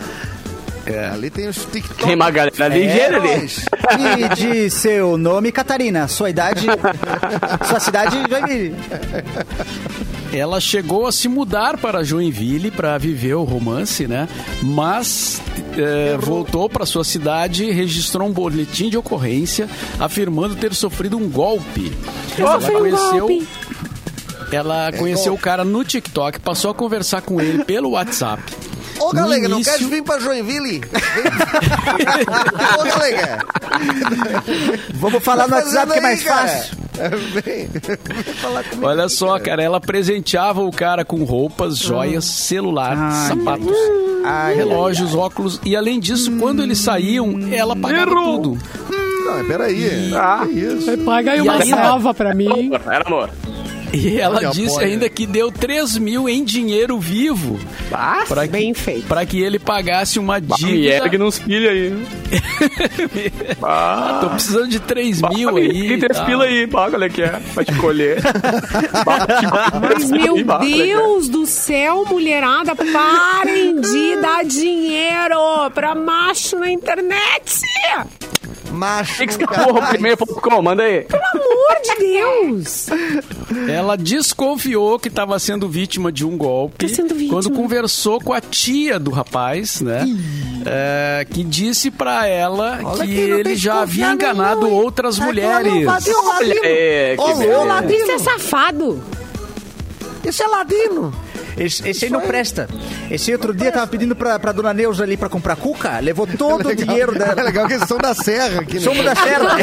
Ali 1.14 1.30
tem 1.30 1.48
os 1.48 1.58
TikTok. 1.66 2.04
Tem 2.04 2.16
uma 2.16 2.32
galera 2.32 2.68
ligeira 2.68 3.18
ali. 3.18 3.48
E 4.00 4.36
de 4.36 4.70
seu 4.70 5.18
nome, 5.18 5.52
Catarina. 5.52 6.08
Sua 6.08 6.30
idade. 6.30 6.66
sua 7.68 7.80
cidade, 7.80 8.18
Joinville. 8.30 8.76
Ela 10.34 10.60
chegou 10.62 11.06
a 11.06 11.12
se 11.12 11.28
mudar 11.28 11.78
para 11.78 12.04
Joinville 12.04 12.72
para 12.72 12.98
viver 12.98 13.36
o 13.36 13.44
romance, 13.44 14.08
né? 14.08 14.28
Mas 14.64 15.42
é, 15.78 16.18
voltou 16.18 16.70
para 16.70 16.86
sua 16.86 17.04
cidade 17.04 17.66
e 17.66 17.72
registrou 17.72 18.28
um 18.28 18.32
boletim 18.32 18.90
de 18.90 18.98
ocorrência 18.98 19.68
afirmando 20.00 20.56
ter 20.56 20.74
sofrido 20.74 21.18
um 21.18 21.30
golpe. 21.30 21.92
Ela 22.38 22.60
Foi 22.62 22.76
um 22.76 22.80
conheceu, 22.80 23.28
golpe. 23.28 23.48
ela 24.52 24.92
conheceu 24.94 25.34
o 25.34 25.38
cara 25.38 25.66
no 25.66 25.84
TikTok, 25.84 26.40
passou 26.40 26.72
a 26.72 26.74
conversar 26.74 27.22
com 27.22 27.42
ele 27.42 27.66
pelo 27.66 27.92
WhatsApp. 27.92 28.42
Ô, 29.02 29.08
No 29.08 29.14
galega, 29.14 29.48
não 29.50 29.58
início- 29.58 29.74
queres 29.74 29.88
vir 29.90 30.04
pra 30.04 30.20
Joinville? 30.20 30.82
Ô, 32.80 32.84
galega. 32.84 33.40
Vamos 34.96 35.24
falar 35.24 35.44
no 35.48 35.50
Tá 35.50 35.56
WhatsApp 35.58 35.92
que 35.92 35.98
é 35.98 36.02
mais 36.02 36.20
aí, 36.20 36.26
cara? 36.26 36.48
fácil. 36.48 36.78
Vem. 37.44 37.68
Vem 37.68 38.34
falar 38.36 38.64
comigo. 38.64 38.88
Olha 38.88 39.10
só, 39.10 39.40
cara, 39.40 39.64
ela 39.64 39.80
presenteava 39.80 40.62
o 40.62 40.72
cara 40.72 41.04
com 41.04 41.24
roupas, 41.24 41.78
joias, 41.78 42.26
celular, 42.26 42.96
Ai, 42.98 43.28
sapatos, 43.30 43.76
Ai, 44.24 44.56
relógios, 44.56 45.16
óculos 45.16 45.60
e 45.66 45.76
além 45.76 46.00
disso, 46.00 46.32
quando 46.38 46.62
eles 46.62 46.78
saíam, 46.80 47.40
ela 47.52 47.76
pagava 47.76 48.12
Errou. 48.12 48.40
tudo. 48.42 48.58
Não, 49.26 49.46
peraí. 49.46 50.12
Ah. 50.14 50.46
Que 50.46 50.60
isso? 50.60 50.98
Paga 51.00 51.32
aí 51.32 51.40
E 51.40 51.42
uma 51.42 51.64
salva 51.66 52.14
pra 52.14 52.34
mim. 52.36 52.70
Era 52.86 53.04
amor. 53.08 53.30
E 53.94 54.20
ela 54.20 54.38
Olha, 54.38 54.50
disse 54.50 54.76
apoia. 54.76 54.88
ainda 54.88 55.10
que 55.10 55.26
deu 55.26 55.52
3 55.52 55.98
mil 55.98 56.30
em 56.30 56.44
dinheiro 56.46 56.98
vivo 57.00 57.60
Ah, 57.92 58.24
para 58.28 58.44
que, 58.48 58.52
Bem 58.54 58.74
feito. 58.74 59.06
pra 59.08 59.26
que 59.26 59.42
ele 59.42 59.60
pagasse 59.60 60.18
uma 60.18 60.40
me 60.40 60.48
dívida. 60.56 60.94
ergue 60.96 61.18
nos 61.18 61.38
pilha 61.40 61.72
aí. 61.72 61.94
Tô 64.22 64.30
precisando 64.30 64.68
de 64.70 64.80
3 64.80 65.22
mil 65.24 65.58
aí. 65.58 65.88
Tem 65.90 66.00
três 66.00 66.18
tá? 66.18 66.26
pila 66.26 66.46
aí, 66.46 66.68
paga, 66.68 66.96
olha 66.98 67.10
que 67.10 67.22
é, 67.22 67.40
pra 67.54 67.64
te 67.66 67.74
colher. 67.76 68.22
Mas, 69.82 70.10
meu 70.10 70.44
Bah, 70.46 70.60
é. 70.64 70.68
Deus 70.68 71.28
do 71.30 71.46
céu, 71.46 72.06
mulherada, 72.10 72.74
parem 72.76 73.80
de 73.82 74.16
dar 74.22 74.46
dinheiro 74.46 75.70
pra 75.74 75.94
macho 75.96 76.58
na 76.58 76.72
internet. 76.72 77.62
Macho. 78.72 79.18
Tem 79.18 79.28
que 79.28 79.46
porra 79.46 79.88
primeiro.com, 79.90 80.62
manda 80.62 80.84
aí. 80.84 81.02
Pelo 81.02 81.22
amor 81.34 81.82
de 81.84 81.96
Deus. 82.00 82.88
Ela 83.70 83.96
desconfiou 83.98 85.00
que 85.00 85.08
estava 85.08 85.38
sendo 85.40 85.68
vítima 85.68 86.12
de 86.12 86.26
um 86.26 86.38
golpe 86.38 86.88
Tá 86.88 86.94
sendo 86.96 87.14
vítima. 87.16 87.34
quando 87.42 87.52
conversou 87.52 88.20
com 88.20 88.34
a 88.34 88.42
tia 88.42 89.00
do 89.00 89.12
rapaz, 89.12 89.82
né? 89.82 90.06
É, 90.66 91.26
que 91.30 91.44
disse 91.44 91.90
pra 91.90 92.28
ela 92.28 92.80
Olha 92.84 93.06
que 93.06 93.12
ele 93.12 93.56
já 93.56 93.82
havia 93.82 94.12
enganado 94.14 94.62
nenhum, 94.62 94.76
outras 94.76 95.18
Tá 95.18 95.26
mulheres. 95.26 95.72
Olha 95.74 95.86
Ladino. 95.86 96.62
aí, 96.64 97.16
que 97.18 97.66
Ladino. 97.66 98.02
Isso 98.04 98.12
é 98.12 98.18
safado. 98.20 99.04
Isso 100.24 100.44
é 100.44 100.48
ladino. 100.48 101.14
Esse, 101.58 101.88
esse 101.90 102.06
aí 102.06 102.12
não 102.12 102.22
presta. 102.22 102.68
Esse 103.10 103.30
aí 103.32 103.36
outro 103.36 103.54
dia 103.54 103.72
tava 103.72 103.88
pedindo 103.88 104.16
pra, 104.16 104.40
pra 104.40 104.52
dona 104.52 104.74
Neuza 104.74 105.04
ali 105.04 105.18
pra 105.18 105.30
comprar 105.30 105.56
cuca, 105.56 106.00
levou 106.00 106.26
todo 106.28 106.68
o 106.70 106.76
dinheiro 106.76 107.14
É 107.16 107.20
dela. 107.20 107.44
legal 107.44 107.68
que 107.68 107.74
eles 107.74 107.88
são 107.88 107.98
da 107.98 108.14
serra 108.14 108.62
aqui, 108.62 108.76
né? 108.76 108.82
Somos 108.82 109.04
da 109.06 109.16
Serra. 109.16 109.58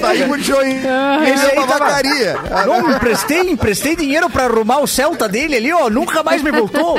Saímos 0.00 0.38
de 0.38 0.44
Joinville 0.44 0.86
Esse 1.32 1.46
aí 1.46 1.66
pra 1.66 1.78
tava-. 1.78 2.66
Não, 2.66 2.90
emprestei, 2.90 3.40
emprestei 3.50 3.96
dinheiro 3.96 4.28
pra 4.30 4.44
arrumar 4.44 4.78
o 4.80 4.86
Celta 4.86 5.28
dele 5.28 5.56
ali, 5.56 5.72
ó. 5.72 5.88
Nunca 5.90 6.22
mais 6.22 6.42
me 6.42 6.50
voltou. 6.50 6.96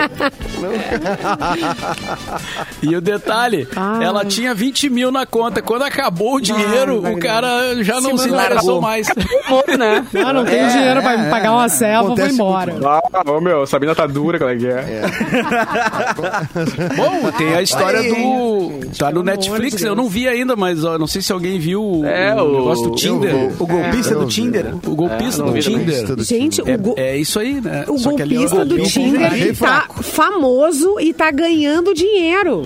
E 2.81 2.95
o 2.95 3.01
detalhe, 3.01 3.67
Ah. 3.75 3.99
ela 4.01 4.25
tinha 4.25 4.53
20 4.53 4.89
mil 4.89 5.11
na 5.11 5.25
conta. 5.25 5.61
Quando 5.61 5.83
acabou 5.83 6.35
o 6.35 6.41
dinheiro, 6.41 7.01
vai 7.01 7.13
o 7.13 7.19
cara 7.19 7.75
já 7.83 7.99
não 8.01 8.17
se 8.17 8.29
interessou 8.29 8.81
mais. 8.81 9.07
Humor, 9.47 9.63
né? 9.77 10.05
Ah, 10.25 10.33
não 10.33 10.45
tenho 10.45 10.69
dinheiro 10.69 11.01
pra 11.01 11.17
me 11.17 11.29
pagar 11.29 11.51
uma 11.53 11.69
selva, 12.01 12.07
vou 12.07 12.13
Acontece 12.13 12.33
embora. 12.35 12.75
Ah, 13.13 13.31
ô 13.31 13.41
meu, 13.41 13.65
Sabina 13.67 13.93
tá 13.95 14.05
dura, 14.07 14.37
qual 14.37 14.49
é 14.49 14.55
que 14.55 14.67
é? 14.67 15.01
Bom, 16.95 17.31
tem 17.37 17.53
a 17.55 17.61
história 17.61 17.99
Aí, 17.99 18.09
do. 18.09 18.95
Tá 18.97 19.11
no 19.11 19.23
Netflix, 19.23 19.81
eu 19.83 19.95
não 19.95 20.07
vi 20.07 20.27
ainda, 20.27 20.55
mas 20.55 20.83
ó, 20.83 20.97
não 20.97 21.07
sei 21.07 21.21
se 21.21 21.31
alguém 21.31 21.59
viu 21.59 21.81
o, 21.83 22.05
É, 22.05 22.33
o 22.35 22.45
o- 22.45 22.51
negócio 22.59 22.89
do 22.89 22.95
Tinder. 22.95 23.35
O 23.59 23.65
golpista 23.65 24.13
eu 24.13 24.19
do 24.19 24.25
vi. 24.27 24.33
Tinder. 24.33 24.73
O 24.85 24.95
golpista 24.95 25.41
É, 25.41 25.45
do. 25.45 25.59
Tinder. 25.59 26.23
Gente, 26.23 26.61
o, 26.61 26.77
go- 26.77 26.95
É, 26.97 27.11
é 27.11 27.17
isso 27.17 27.39
aí, 27.39 27.59
né? 27.61 27.85
o 27.87 27.97
Só 27.97 28.13
que 28.13 28.21
ali 28.21 28.35
é 28.35 28.37
golpista 28.39 28.65
do 28.65 28.75
golpista 28.75 28.99
Tinder 28.99 29.57
tá 29.57 29.87
famoso 30.01 30.99
e 30.99 31.13
tá 31.13 31.31
ganhando 31.31 31.93
dinheiro. 31.93 32.63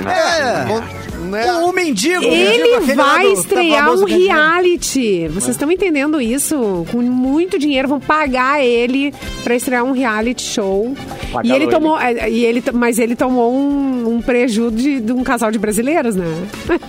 É. 0.00 0.99
Né? 1.20 1.52
O 1.52 1.72
mendigo. 1.72 2.24
o 2.24 2.30
mendigo, 2.30 2.64
Ele 2.82 2.94
lá 2.94 3.04
vai 3.14 3.24
do- 3.26 3.32
estrear 3.34 3.90
um 3.92 4.04
reality. 4.04 5.28
Vocês 5.28 5.50
estão 5.50 5.70
entendendo 5.70 6.20
isso? 6.20 6.86
Com 6.90 6.98
muito 7.02 7.58
dinheiro, 7.58 7.88
vão 7.88 8.00
pagar 8.00 8.62
ele 8.64 9.12
pra 9.44 9.54
estrear 9.54 9.84
um 9.84 9.92
reality 9.92 10.42
show. 10.42 10.94
Pagar 11.32 11.46
E 11.46 11.52
ele 11.52 11.64
ele. 11.64 11.70
tomou, 11.72 11.98
é, 12.00 12.28
e 12.28 12.44
ele, 12.44 12.62
mas 12.72 12.98
ele 12.98 13.14
tomou 13.14 13.52
um, 13.54 14.16
um 14.16 14.22
prejuízo 14.22 14.70
de, 14.72 15.00
de 15.00 15.12
um 15.12 15.22
casal 15.22 15.50
de 15.50 15.58
brasileiros, 15.58 16.16
né? 16.16 16.26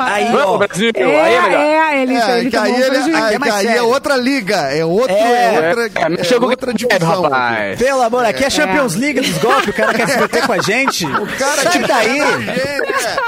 Aí, 0.00 0.26
Vamos. 0.30 0.58
Brasil! 0.68 0.92
É, 0.94 1.02
aí 1.02 1.34
é 1.34 1.42
melhor. 1.42 1.60
é, 1.60 2.02
ele, 2.02 2.14
É, 2.14 2.38
ele 2.38 2.56
aí, 2.56 2.72
um 2.72 2.76
ele, 2.76 3.16
aí, 3.16 3.34
é 3.34 3.38
mais 3.40 3.54
que 3.54 3.66
aí 3.66 3.76
é 3.78 3.82
outra 3.82 4.16
liga, 4.16 4.54
é, 4.72 4.84
outro, 4.84 5.10
É, 5.12 5.54
é, 5.56 5.68
outra, 5.68 5.86
É, 6.16 6.20
é 6.20 6.24
chegou 6.24 6.48
outra 6.50 6.72
divisão. 6.72 7.22
rapaz. 7.22 7.78
Pelo 7.80 8.02
amor, 8.02 8.24
aqui 8.24 8.44
é 8.44 8.48
Champions 8.50 8.94
League 8.94 9.20
dos 9.20 9.36
golpes, 9.38 9.66
o 9.68 9.72
cara 9.72 9.92
quer 9.94 10.08
se 10.08 10.20
meter 10.20 10.46
com 10.46 10.52
a 10.52 10.58
gente. 10.62 11.04
O 11.04 11.26
cara 11.36 11.62
Sai 11.72 11.82
daí. 11.82 12.20
É, 12.20 12.78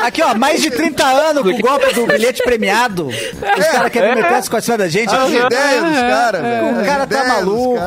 Aqui, 0.07 0.23
ó, 0.23 0.30
mais 0.35 0.61
de 0.63 0.71
30 0.71 1.05
anos 1.05 1.43
com 1.43 1.49
o 1.51 1.59
golpe 1.59 1.95
do 1.95 2.07
bilhete 2.07 2.43
premiado. 2.43 3.07
Os 3.09 3.67
caras 3.67 3.91
querem 3.93 4.15
meter 4.15 4.35
as 4.35 4.49
coisas 4.49 4.77
da 4.79 4.89
gente. 4.89 5.15
As 5.15 5.29
ideias 5.31 5.85
dos 5.85 6.01
caras, 6.01 6.43
velho. 6.43 6.81
O 6.81 6.85
cara 6.85 7.07
tá 7.07 7.25
maluco. 7.25 7.81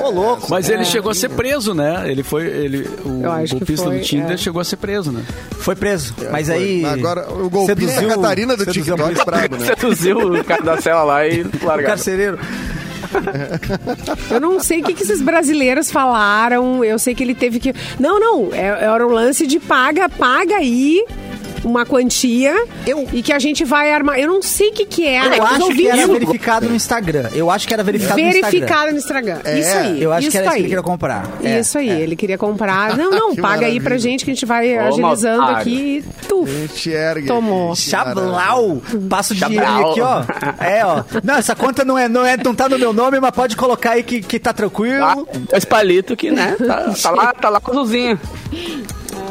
Ô, 0.00 0.10
louco. 0.10 0.46
Mas 0.50 0.68
ele 0.68 0.84
chegou 0.84 1.10
a 1.10 1.14
ser 1.14 1.30
preso, 1.30 1.74
né? 1.74 2.04
Ele 2.06 2.22
foi. 2.22 2.46
Ele, 2.46 2.88
o 3.04 3.22
golpista 3.50 3.86
foi, 3.86 3.98
do 3.98 4.04
Tinder 4.04 4.32
é. 4.32 4.36
chegou 4.36 4.60
a 4.60 4.64
ser 4.64 4.76
preso, 4.76 5.10
né? 5.10 5.24
Foi 5.58 5.74
preso. 5.74 6.14
Mas 6.30 6.48
aí. 6.50 6.84
Agora, 6.84 7.26
o 7.32 7.48
golpista 7.50 7.74
seduziu- 7.92 8.10
a 8.12 8.14
Catarina 8.16 8.56
do 8.56 8.64
seduziu 8.64 8.94
TikTok 8.96 9.20
é 9.20 9.24
brabo, 9.24 9.56
né? 9.56 9.66
Seduziu 9.66 10.18
o 10.18 10.44
cara 10.44 10.62
da 10.62 10.80
cela 10.80 11.02
lá 11.02 11.26
e 11.26 11.40
O 11.62 11.66
largaram. 11.66 11.84
carcereiro. 11.84 12.38
Eu 14.30 14.40
não 14.40 14.60
sei 14.60 14.80
o 14.80 14.84
que, 14.84 14.94
que 14.94 15.02
esses 15.02 15.22
brasileiros 15.22 15.90
falaram. 15.90 16.84
Eu 16.84 16.98
sei 16.98 17.14
que 17.14 17.22
ele 17.22 17.34
teve 17.34 17.58
que. 17.58 17.74
Não, 17.98 18.20
não. 18.20 18.50
é- 18.52 18.84
Era 18.84 19.06
o 19.06 19.10
lance 19.10 19.46
de 19.46 19.58
paga, 19.58 20.08
paga 20.08 20.56
aí 20.56 21.04
uma 21.64 21.84
quantia 21.86 22.54
Eu- 22.86 23.06
e 23.12 23.22
que 23.22 23.32
a 23.32 23.38
gente 23.38 23.64
vai 23.64 23.92
armar. 23.92 24.18
Eu 24.18 24.28
não 24.28 24.42
sei 24.42 24.68
o 24.68 24.72
que, 24.72 24.84
que 24.86 25.06
era. 25.06 25.36
Eu 25.36 25.42
Os 25.44 25.50
acho 25.50 25.68
que 25.74 25.88
era 25.88 26.06
verificado 26.06 26.68
no 26.68 26.74
Instagram. 26.74 27.28
Eu 27.32 27.50
acho 27.50 27.66
que 27.68 27.74
era 27.74 27.82
verificado, 27.82 28.20
no 28.20 28.26
Instagram. 28.28 28.50
verificado 28.50 28.92
no 28.92 28.98
Instagram. 28.98 29.38
isso 29.58 29.76
aí. 29.76 30.02
Eu 30.02 30.12
acho 30.12 30.22
isso 30.22 30.30
que 30.30 30.36
era 30.36 30.46
isso 30.46 30.52
que 30.54 30.56
aí. 30.56 30.60
ele 30.62 30.68
queria 30.68 30.82
comprar. 30.82 31.28
É, 31.42 31.60
Isso 31.60 31.78
aí, 31.78 31.90
é. 31.90 32.00
ele 32.00 32.16
queria 32.16 32.38
comprar. 32.38 32.96
Não, 32.96 33.10
não, 33.10 33.34
paga 33.36 33.66
aí 33.66 33.80
pra 33.80 33.90
maravilha. 33.90 33.98
gente 33.98 34.24
que 34.24 34.30
a 34.30 34.34
gente 34.34 34.46
vai 34.46 34.76
Ô, 34.78 34.80
agilizando 34.88 35.42
aqui 35.44 36.04
e 36.22 36.26
tuf. 36.26 36.68
Tomou. 37.26 37.74
Chablau! 37.76 38.80
Passa 39.08 39.32
o 39.32 39.36
dinheiro 39.36 39.64
aqui, 39.66 40.00
ó. 40.00 40.22
É, 40.62 40.84
ó. 40.84 41.02
Não, 41.22 41.34
essa 41.36 41.54
conta 41.54 41.84
não, 41.84 41.96
é, 41.98 42.08
não, 42.08 42.24
é, 42.24 42.36
não 42.36 42.54
tá 42.54 42.68
no 42.68 42.78
meu 42.78 42.92
nome, 42.92 43.20
mas 43.20 43.30
pode 43.30 43.56
colocar 43.56 43.92
aí 43.92 44.02
que, 44.02 44.20
que 44.20 44.38
tá 44.38 44.52
tranquilo. 44.52 45.04
Ah, 45.04 45.16
dois 45.50 45.64
palitos 45.64 46.16
que, 46.16 46.30
né? 46.30 46.56
Tá, 46.66 46.92
tá 47.02 47.10
lá, 47.10 47.32
tá 47.32 47.48
lá 47.48 47.60
com 47.60 47.72
o 47.72 47.74
Zuzinho. 47.74 48.18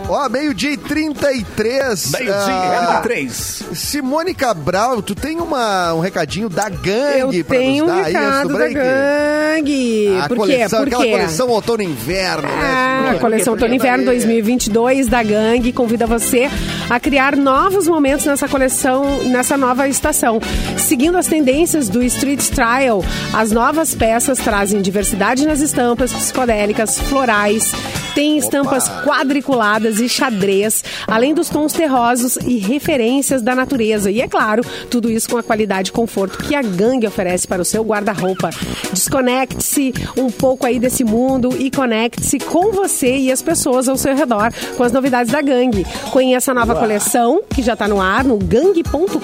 Ó, 0.09 0.29
meio-dia 0.29 0.71
e 0.71 0.77
33. 0.77 2.13
ah, 2.31 2.99
três. 3.03 3.61
Simone 3.73 4.33
Cabral, 4.33 5.01
tu 5.01 5.13
tem 5.13 5.37
uma, 5.41 5.93
um 5.93 5.99
recadinho 5.99 6.47
da 6.47 6.69
gangue 6.69 7.39
Eu 7.39 7.45
pra 7.45 7.57
tenho 7.57 7.83
um 7.83 7.87
nos 7.87 7.95
dar 7.97 8.05
aí 8.05 8.15
antes 8.15 8.27
recado 8.27 8.47
do 8.47 8.57
da 8.57 8.67
gangue. 8.69 10.17
A 10.17 10.27
Por 10.27 10.29
quê? 10.29 10.35
coleção, 10.37 10.79
Por 10.79 10.87
aquela 10.87 11.03
quê? 11.03 11.11
coleção 11.11 11.49
outono 11.49 11.83
e 11.83 11.85
inverno, 11.85 12.47
Ah, 12.47 13.01
né? 13.03 13.09
a 13.17 13.19
coleção 13.19 13.53
Outono 13.53 13.73
e 13.73 13.77
Inverno 13.77 13.99
Aí. 13.99 14.05
2022 14.05 15.07
da 15.07 15.21
Gangue 15.23 15.73
convida 15.73 16.05
você 16.07 16.49
a 16.89 16.99
criar 16.99 17.35
novos 17.35 17.87
momentos 17.87 18.25
nessa 18.25 18.47
coleção, 18.47 19.23
nessa 19.25 19.57
nova 19.57 19.87
estação. 19.89 20.39
Seguindo 20.77 21.17
as 21.17 21.27
tendências 21.27 21.89
do 21.89 22.01
Street 22.03 22.39
Style, 22.39 23.03
as 23.33 23.51
novas 23.51 23.93
peças 23.93 24.39
trazem 24.39 24.81
diversidade 24.81 25.45
nas 25.45 25.59
estampas 25.59 26.13
psicodélicas, 26.13 26.97
florais, 26.99 27.71
tem 28.17 28.35
estampas 28.35 28.89
quadriculadas 29.05 29.99
e 29.99 30.09
xadrez, 30.09 30.83
além 31.05 31.35
dos 31.35 31.49
tons 31.49 31.71
terrosos 31.71 32.35
e 32.37 32.57
referências 32.57 33.43
da 33.43 33.53
natureza. 33.53 34.09
E 34.09 34.21
é 34.21 34.27
claro, 34.27 34.63
tudo 34.89 35.07
isso 35.07 35.29
com 35.29 35.37
a 35.37 35.43
qualidade 35.43 35.91
e 35.91 35.93
conforto 35.93 36.39
que 36.39 36.55
a 36.55 36.63
Gangue 36.63 37.05
oferece 37.05 37.47
para 37.47 37.61
o 37.61 37.65
seu 37.65 37.83
guarda-roupa. 37.83 38.49
Desconecte-se 38.91 39.93
um 40.17 40.31
pouco 40.31 40.65
aí 40.65 40.79
desse 40.79 41.03
mundo 41.03 41.55
e 41.59 41.69
conecte-se 41.69 42.39
com 42.39 42.71
você 42.71 43.15
e 43.17 43.31
as 43.31 43.43
pessoas 43.43 43.87
ao 43.87 43.95
seu 43.95 44.15
redor 44.15 44.51
com 44.75 44.81
as 44.81 44.91
novidades 44.91 45.31
da 45.31 45.43
Gangue. 45.43 45.85
Conheça 46.09 46.49
a 46.49 46.55
nova 46.55 46.73
coleção 46.73 47.41
que 47.47 47.61
já 47.61 47.73
está 47.73 47.87
no 47.87 48.01
ar 48.01 48.23
no 48.23 48.39
gangue.com.br, 48.39 49.21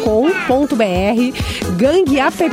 Gangue 1.78 2.20
app 2.20 2.44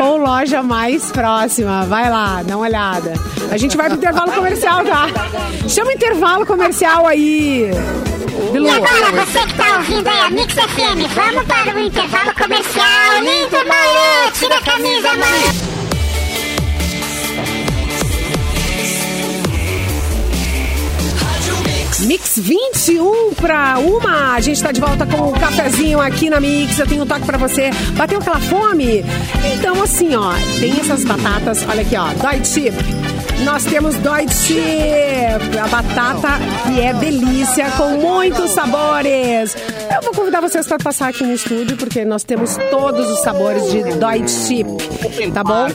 ou 0.00 0.16
loja 0.16 0.60
mais 0.60 1.12
próxima. 1.12 1.84
Vai 1.84 2.10
lá, 2.10 2.42
dá 2.42 2.56
uma 2.56 2.66
olhada. 2.66 3.12
A 3.48 3.56
gente 3.56 3.76
vai 3.76 3.86
pro 3.86 3.96
intervalo 3.96 4.32
comercial, 4.32 4.84
tá? 4.84 5.06
Chama 5.68 5.90
o 5.90 5.92
intervalo 5.92 6.46
comercial 6.46 7.06
aí. 7.06 7.70
E 8.54 8.68
agora 8.70 9.26
você 9.26 9.40
que 9.46 9.54
tá 9.54 9.76
ouvindo 9.76 10.08
aí 10.08 10.20
a 10.20 10.30
Mix 10.30 10.54
FM, 10.54 11.12
vamos 11.14 11.44
para 11.44 11.74
o 11.74 11.78
intervalo 11.78 12.34
comercial. 12.34 13.20
Lindo, 13.20 13.56
mano! 13.56 14.32
Tira 14.32 14.56
a 14.56 14.62
camisa, 14.62 15.08
mano! 15.08 15.77
Mix 22.00 22.38
21 22.38 23.34
para 23.34 23.78
uma. 23.78 24.34
A 24.34 24.40
gente 24.40 24.62
tá 24.62 24.70
de 24.70 24.80
volta 24.80 25.04
com 25.04 25.30
o 25.30 25.32
cafezinho 25.32 26.00
aqui 26.00 26.30
na 26.30 26.38
Mix. 26.38 26.78
Eu 26.78 26.86
tenho 26.86 27.02
um 27.02 27.06
toque 27.06 27.26
para 27.26 27.38
você. 27.38 27.70
Bateu 27.96 28.18
aquela 28.18 28.40
fome? 28.40 29.04
Então, 29.54 29.82
assim, 29.82 30.14
ó, 30.14 30.32
tem 30.60 30.78
essas 30.78 31.04
batatas. 31.04 31.66
Olha 31.68 31.82
aqui, 31.82 31.96
ó. 31.96 32.06
Dói 32.14 32.44
chip. 32.44 32.76
Nós 33.44 33.64
temos 33.64 33.94
chip. 34.44 35.58
A 35.58 35.66
batata 35.68 36.28
que 36.66 36.80
é 36.80 36.92
delícia, 36.92 37.70
com 37.72 37.96
muitos 37.98 38.50
sabores. 38.50 39.56
Eu 39.94 40.02
vou 40.02 40.12
convidar 40.12 40.40
vocês 40.40 40.66
para 40.66 40.78
passar 40.78 41.08
aqui 41.08 41.24
no 41.24 41.32
estúdio, 41.32 41.76
porque 41.76 42.04
nós 42.04 42.22
temos 42.22 42.56
todos 42.70 43.08
os 43.08 43.20
sabores 43.20 43.64
de 43.70 43.82
chip. 44.28 44.68
Tá 45.32 45.42
bom? 45.42 45.66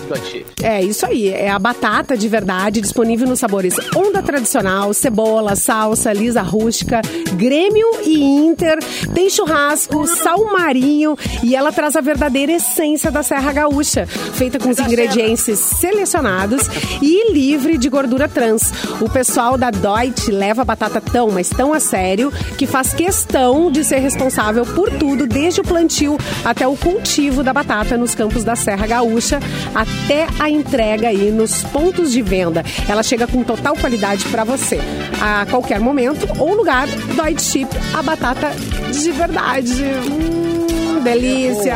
É 0.62 0.82
isso 0.82 1.06
aí, 1.06 1.30
é 1.30 1.50
a 1.50 1.60
batata 1.60 2.16
de 2.16 2.28
verdade, 2.28 2.80
disponível 2.80 3.28
nos 3.28 3.40
sabores 3.40 3.76
onda 3.96 4.22
tradicional, 4.22 4.94
cebola, 4.94 5.56
salsa, 5.56 6.13
lisa 6.14 6.42
rústica, 6.42 7.02
Grêmio 7.36 7.88
e 8.06 8.22
Inter. 8.22 8.78
Tem 9.14 9.30
churrasco, 9.30 10.06
sal 10.08 10.46
marinho 10.52 11.18
e 11.44 11.56
ela 11.56 11.72
traz 11.72 11.96
a 11.96 12.02
verdadeira 12.02 12.52
essência 12.52 13.10
da 13.10 13.24
Serra 13.24 13.52
Gaúcha, 13.52 14.06
feita 14.06 14.60
com 14.60 14.70
os 14.70 14.80
ingredientes 14.80 15.60
selecionados 15.60 16.62
e 17.02 17.32
livre 17.34 17.78
de 17.78 17.90
gordura 17.90 18.28
trans. 18.28 18.72
O 19.02 19.10
pessoal 19.10 19.58
da 19.58 19.72
Deutsche 19.72 20.32
leva 20.32 20.62
a 20.62 20.66
batata 20.66 21.02
tão, 21.02 21.32
mas 21.32 21.50
tão 21.50 21.74
a 21.74 21.80
sério, 21.80 22.32
que 22.58 22.68
faz 22.68 22.94
questão 22.94 23.72
de 23.72 23.84
ser 23.84 24.00
responsável 24.00 24.66
por 24.66 24.92
tudo, 24.92 25.26
desde 25.26 25.62
o 25.62 25.64
plantio 25.64 26.18
até 26.46 26.68
o 26.68 26.76
cultivo 26.76 27.44
da 27.44 27.54
batata 27.54 27.98
nos 27.98 28.14
campos 28.14 28.44
da 28.44 28.56
Serra 28.56 28.86
Gaúcha, 28.86 29.40
até 29.74 30.28
a 30.40 30.50
entrega 30.50 31.08
aí 31.08 31.32
nos 31.32 31.64
pontos 31.64 32.12
de 32.12 32.22
venda. 32.22 32.64
Ela 32.88 33.04
chega 33.04 33.28
com 33.28 33.44
total 33.44 33.76
qualidade 33.76 34.26
para 34.26 34.44
você. 34.44 34.80
A 35.22 35.46
qualquer 35.50 35.80
momento 35.80 36.03
ou 36.40 36.54
lugar, 36.56 36.88
Dói 37.16 37.36
Chip, 37.38 37.70
a 37.94 38.02
batata 38.02 38.52
de 38.92 39.12
verdade. 39.12 39.84
Hum, 39.84 41.02
delícia! 41.04 41.76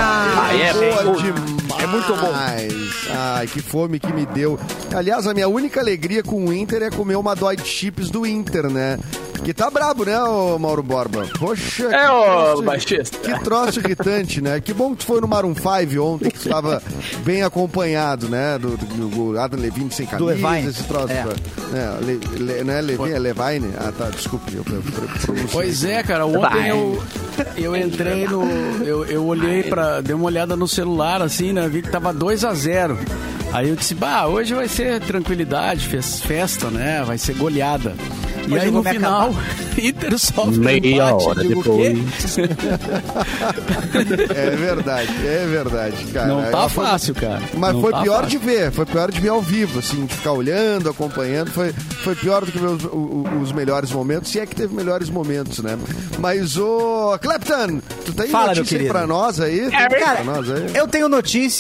Aí 0.50 0.62
é 0.62 0.74
bem. 0.74 1.57
É 1.88 1.92
muito 1.92 2.16
bom. 2.16 2.32
Ai, 3.14 3.48
que 3.48 3.62
fome 3.62 4.00
que 4.00 4.12
me 4.12 4.26
deu. 4.26 4.60
Aliás, 4.96 5.26
a 5.28 5.34
minha 5.34 5.48
única 5.48 5.80
alegria 5.80 6.22
com 6.24 6.46
o 6.46 6.54
Inter 6.54 6.84
é 6.84 6.90
comer 6.90 7.16
uma 7.16 7.36
Dói 7.36 7.58
Chips 7.64 8.10
do 8.10 8.26
Inter, 8.26 8.70
né? 8.70 8.98
Que 9.44 9.54
tá 9.54 9.70
brabo, 9.70 10.04
né, 10.04 10.20
ô 10.24 10.58
Mauro 10.58 10.82
Borba? 10.82 11.26
Poxa, 11.38 11.86
É, 11.96 12.08
que 12.08 12.12
ô, 12.12 12.62
baixista. 12.64 13.18
Que 13.20 13.40
troço 13.44 13.80
irritante, 13.80 14.42
né? 14.42 14.60
Que 14.60 14.74
bom 14.74 14.92
que 14.92 14.98
tu 14.98 15.06
foi 15.06 15.22
no 15.22 15.28
Maroon 15.28 15.54
5 15.54 16.02
ontem, 16.02 16.32
que 16.32 16.40
tu 16.40 16.46
estava 16.48 16.82
bem 17.24 17.44
acompanhado, 17.44 18.28
né? 18.28 18.58
Do, 18.58 18.76
do, 18.76 19.08
do 19.34 19.40
Adam 19.40 19.60
Levine 19.60 19.92
sem 19.92 20.08
camisa, 20.08 20.32
Levine. 20.34 20.70
esse 20.70 20.84
troço. 20.86 21.14
É. 21.14 21.24
É, 21.74 22.04
Le, 22.04 22.20
Le- 22.44 22.64
não 22.64 22.74
é 22.74 22.82
Levine, 22.82 23.12
é 23.12 23.20
Levine? 23.20 23.74
Ah, 23.78 23.94
tá, 23.96 24.10
desculpe. 24.10 24.56
Eu, 24.56 24.66
eu, 24.70 24.78
eu. 24.78 25.48
Pois 25.52 25.84
é, 25.84 26.02
cara. 26.02 26.26
Ontem 26.26 26.68
eu, 26.70 27.04
eu 27.56 27.76
entrei 27.76 28.28
no. 28.28 28.44
Eu, 28.84 29.06
eu 29.06 29.24
olhei 29.26 29.64
pra. 29.64 30.02
Dei 30.02 30.16
uma 30.16 30.26
olhada 30.26 30.56
no 30.56 30.68
celular, 30.68 31.22
assim, 31.22 31.54
né? 31.54 31.70
Vi 31.78 31.84
que 31.84 31.90
tava 31.92 32.12
2 32.12 32.44
a 32.44 32.54
0 32.56 32.98
Aí 33.54 33.70
eu 33.70 33.76
disse, 33.76 33.94
bah, 33.96 34.26
hoje 34.26 34.54
vai 34.54 34.68
ser 34.68 35.00
tranquilidade, 35.00 35.88
fes- 35.88 36.20
festa, 36.22 36.70
né? 36.70 37.04
Vai 37.06 37.18
ser 37.20 37.34
goleada. 37.36 37.94
E 38.48 38.54
Hoje 38.54 38.66
aí 38.66 38.72
no 38.72 38.84
final, 38.84 39.34
Inter 39.78 40.18
sofre 40.18 40.58
um 40.60 40.64
Meia 40.64 40.78
empate. 40.80 41.26
hora 41.28 41.42
digo, 41.44 41.64
depois. 41.64 42.38
É 44.36 44.50
verdade, 44.56 45.10
é 45.26 45.46
verdade, 45.50 45.96
cara. 46.14 46.28
Não 46.28 46.44
tá 46.52 46.68
foi- 46.70 46.86
fácil, 46.86 47.16
cara. 47.16 47.42
Mas 47.56 47.74
Não 47.74 47.82
foi 47.82 47.92
tá 47.92 48.02
pior 48.02 48.24
fácil. 48.24 48.40
de 48.40 48.46
ver, 48.46 48.72
foi 48.72 48.86
pior 48.86 49.12
de 49.12 49.20
ver 49.20 49.30
ao 49.30 49.42
vivo, 49.42 49.80
assim, 49.80 50.06
de 50.06 50.14
ficar 50.14 50.32
olhando, 50.34 50.90
acompanhando, 50.90 51.52
foi, 51.52 51.72
foi 51.74 52.16
pior 52.16 52.46
do 52.46 52.52
que 52.52 52.58
ver 52.60 52.68
os, 52.68 52.84
os 53.42 53.52
melhores 53.52 53.92
momentos, 53.92 54.32
se 54.32 54.40
é 54.40 54.46
que 54.46 54.56
teve 54.56 54.74
melhores 54.76 55.10
momentos, 55.10 55.60
né? 55.60 55.78
Mas 56.20 56.58
o 56.58 57.18
Clapton, 57.22 57.80
tu 58.06 58.14
tem 58.14 58.28
Fala, 58.28 58.48
meu 58.48 58.56
notícia 58.58 58.76
aí 58.76 58.80
querido. 58.80 58.94
pra 58.94 59.08
nós 59.08 59.40
aí? 59.40 59.60
Tem 59.60 59.72
Cara, 59.72 60.16
pra 60.16 60.24
nós 60.24 60.52
aí? 60.52 60.66
eu 60.74 60.88
tenho 60.88 61.10
notícia. 61.10 61.57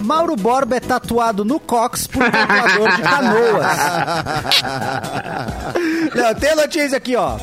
Mauro 0.00 0.36
Borba 0.36 0.76
é 0.76 0.80
tatuado 0.80 1.44
no 1.44 1.58
Cox 1.58 2.06
por 2.06 2.22
um 2.22 2.30
tatuador 2.30 2.96
de 2.96 3.02
canoas. 3.02 3.76
Não, 6.14 6.34
tem 6.34 6.54
notícia 6.54 6.98
aqui, 6.98 7.16
ó. 7.16 7.38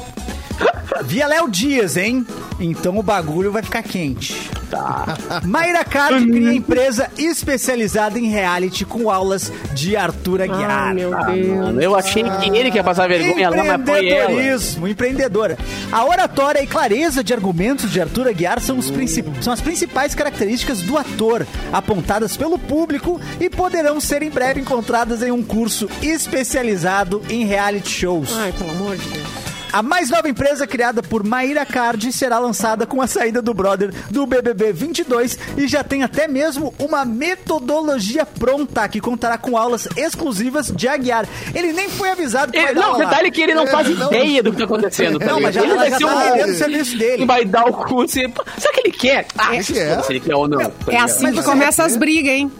Via 1.04 1.28
Léo 1.28 1.50
Dias, 1.50 1.98
hein? 1.98 2.26
Então 2.60 2.98
o 2.98 3.04
bagulho 3.04 3.52
vai 3.52 3.64
ficar 3.64 3.84
quente. 3.84 4.53
Tá. 4.74 5.42
Mayra 5.44 5.84
Card 5.86 6.26
cria 6.28 6.54
empresa 6.54 7.10
especializada 7.18 8.18
em 8.20 8.30
reality 8.30 8.86
com 8.86 9.10
aulas 9.10 9.52
de 9.74 9.96
Arthur 9.96 10.42
Aguiar. 10.42 10.70
Ai, 10.88 10.94
meu 10.94 11.10
Deus. 11.26 11.58
Mano, 11.58 11.82
eu 11.82 11.96
achei 11.96 12.24
que 12.24 12.50
ele 12.56 12.72
que 12.72 12.78
ia 12.78 12.84
passar 12.84 13.08
vergonha 13.08 13.50
lá, 13.50 13.56
mas 13.58 13.66
foi. 13.68 13.76
Empreendedorismo, 13.76 14.88
empreendedora. 14.88 15.58
A 15.92 16.06
oratória 16.06 16.62
e 16.64 16.68
clareza 16.68 17.24
de 17.24 17.34
argumentos 17.34 17.92
de 17.92 18.02
Arthur 18.02 18.28
Aguiar 18.28 18.60
são, 18.60 18.78
os 18.78 18.90
princip- 18.90 19.28
são 19.42 19.54
as 19.54 19.62
principais 19.62 20.16
características 20.16 20.82
do 20.82 20.98
ator, 20.98 21.46
apontadas 21.72 22.36
pelo 22.38 22.58
público 22.58 23.20
e 23.40 23.50
poderão 23.50 24.00
ser 24.00 24.24
em 24.24 24.30
breve 24.30 24.62
encontradas 24.62 25.22
em 25.22 25.32
um 25.32 25.44
curso 25.44 25.90
especializado 26.02 27.22
em 27.30 27.46
reality 27.46 27.90
shows. 27.90 28.36
Ai, 28.38 28.52
pelo 28.58 28.72
amor 28.72 28.98
de 28.98 29.08
Deus. 29.10 29.42
A 29.74 29.82
mais 29.82 30.12
nova 30.12 30.30
empresa 30.30 30.68
criada 30.68 31.02
por 31.02 31.24
Maíra 31.24 31.66
Card 31.66 32.14
será 32.14 32.38
lançada 32.38 32.86
com 32.86 33.02
a 33.02 33.08
saída 33.08 33.42
do 33.42 33.56
brother 33.56 33.92
do 34.12 34.24
BBB 34.28 34.72
22 34.72 35.36
e 35.58 35.68
já 35.68 35.84
tem 35.84 36.04
até 36.04 36.28
mesmo 36.28 36.72
uma 36.78 37.04
metodologia 37.04 38.24
pronta 38.24 38.88
que 38.88 39.02
contará 39.02 39.36
com 39.36 39.58
aulas 39.58 39.88
exclusivas 39.98 40.68
de 40.68 40.88
Aguiar. 40.88 41.26
Ele 41.56 41.74
nem 41.74 41.90
foi 41.90 42.12
avisado 42.12 42.52
que 42.52 42.60
vai 42.62 42.70
Ele, 42.70 42.80
dar 42.80 42.86
não, 42.86 42.92
lá. 43.00 43.06
detalhe 43.06 43.28
é 43.30 43.32
que 43.32 43.42
ele 43.42 43.56
não 43.56 43.66
faz 43.66 43.90
não- 43.98 44.08
ideia 44.14 44.44
do 44.44 44.52
que 44.52 44.60
tá 44.60 44.64
acontecendo. 44.66 45.18
tá 45.18 45.26
Não, 45.26 45.42
mas 45.42 45.56
já, 45.56 45.62
ele 45.62 45.70
já 45.72 45.76
vai 45.76 45.90
tá 45.90 45.98
ser 45.98 46.06
vendendo 46.06 46.50
um... 46.50 46.52
o 46.52 46.58
serviço 46.58 46.98
dele. 47.00 47.26
vai 47.26 47.44
dar 47.44 47.66
o 47.66 47.74
curso 47.74 48.20
e... 48.20 48.32
Será 48.60 48.74
que 48.76 48.80
ele 48.82 48.92
quer? 48.92 49.26
Ah, 49.36 49.50
quer. 49.50 49.64
se 49.64 50.12
ele 50.12 50.20
quer 50.20 50.36
ou 50.36 50.48
não. 50.48 50.62
É 50.88 50.98
assim 50.98 51.32
que 51.32 51.42
começa 51.42 51.84
as 51.84 51.98
brigas, 51.98 52.32
hein? 52.32 52.52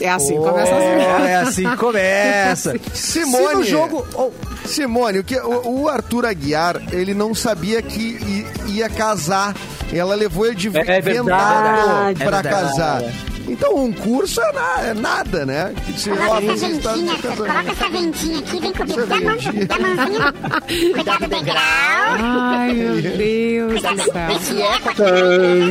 É 0.00 0.08
assim 0.10 0.34
que 0.34 0.38
começa 0.48 0.74
as 0.76 0.84
brigas. 0.84 1.06
É, 1.26 1.30
é 1.30 1.36
assim 1.36 1.70
que 1.70 1.76
começa. 1.76 2.74
Simone. 2.92 3.46
Se 3.46 3.54
no 3.54 3.64
jogo. 3.64 4.06
oh, 4.14 4.30
Simone, 4.66 5.18
o, 5.20 5.24
que, 5.24 5.38
o, 5.38 5.82
o 5.82 5.88
Arthur 5.88 6.26
Aguiar, 6.26 6.80
ele 6.92 7.14
não 7.14 7.34
sabia 7.34 7.80
que 7.80 8.46
ia 8.68 8.88
casar. 8.88 9.54
Ela 9.92 10.14
levou 10.14 10.46
ele 10.46 10.54
de 10.56 10.68
É 10.68 11.00
vento 11.00 11.24
verdade, 11.24 12.18
pra 12.24 12.38
é 12.38 12.42
verdade. 12.42 12.48
casar. 12.48 13.02
Então, 13.48 13.76
um 13.76 13.92
curso 13.92 14.40
é, 14.40 14.52
na- 14.52 14.80
é 14.88 14.94
nada, 14.94 15.46
né? 15.46 15.72
Se 15.96 16.10
ó, 16.10 16.16
Coloca 16.16 16.52
essa 16.52 16.68
ventinha, 16.68 17.14
coloca 17.36 17.70
essa 17.70 17.88
ventinha 17.88 18.38
aqui, 18.40 18.60
vem 18.60 18.72
comigo. 18.72 19.06
Dá 19.06 19.16
ventinha. 19.18 19.66
dá 19.66 19.78
mãozinha. 19.78 20.32
Cuidado 20.94 21.20
do 21.20 21.28
degrau. 21.28 21.56
Ai, 21.56 22.72
meu 22.72 22.94
Deus 23.02 23.82
do 23.82 24.02
céu. 24.02 24.30
Esse 24.36 24.62
eco 24.62 24.88
aqui 24.90 25.02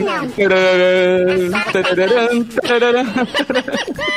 não. 0.03 0.25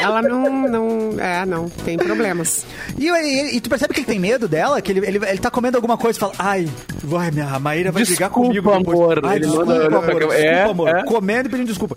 Ela 0.00 0.22
não, 0.22 0.68
não. 0.68 1.20
É, 1.20 1.44
não. 1.46 1.68
Tem 1.68 1.96
problemas. 1.96 2.64
E, 2.98 3.08
e- 3.08 3.56
e 3.56 3.60
tu 3.60 3.68
percebe 3.68 3.92
que 3.94 4.00
ele 4.00 4.06
tem 4.06 4.18
medo 4.18 4.48
dela? 4.48 4.80
Que 4.80 4.92
ele, 4.92 5.06
ele, 5.06 5.18
ele 5.18 5.38
tá 5.38 5.50
comendo 5.50 5.76
alguma 5.76 5.96
coisa 5.98 6.16
e 6.18 6.20
fala: 6.20 6.32
Ai, 6.38 6.68
vai, 7.02 7.30
minha 7.30 7.58
Maíra 7.58 7.90
vai 7.92 8.04
brigar 8.04 8.28
Desculpa, 8.28 8.48
comigo 8.48 8.70
depois. 8.78 8.98
amor. 8.98 9.20
Ai, 9.24 9.36
Ele 9.36 9.46
desculpa, 9.46 9.66
manda- 9.66 9.86
amor. 9.98 10.22
é, 10.32 10.52
Desculpa, 10.52 10.70
amor. 10.70 10.88
é. 10.88 11.02
Comendo 11.04 11.48
e 11.48 11.50
pedindo 11.50 11.66
desculpa. 11.68 11.96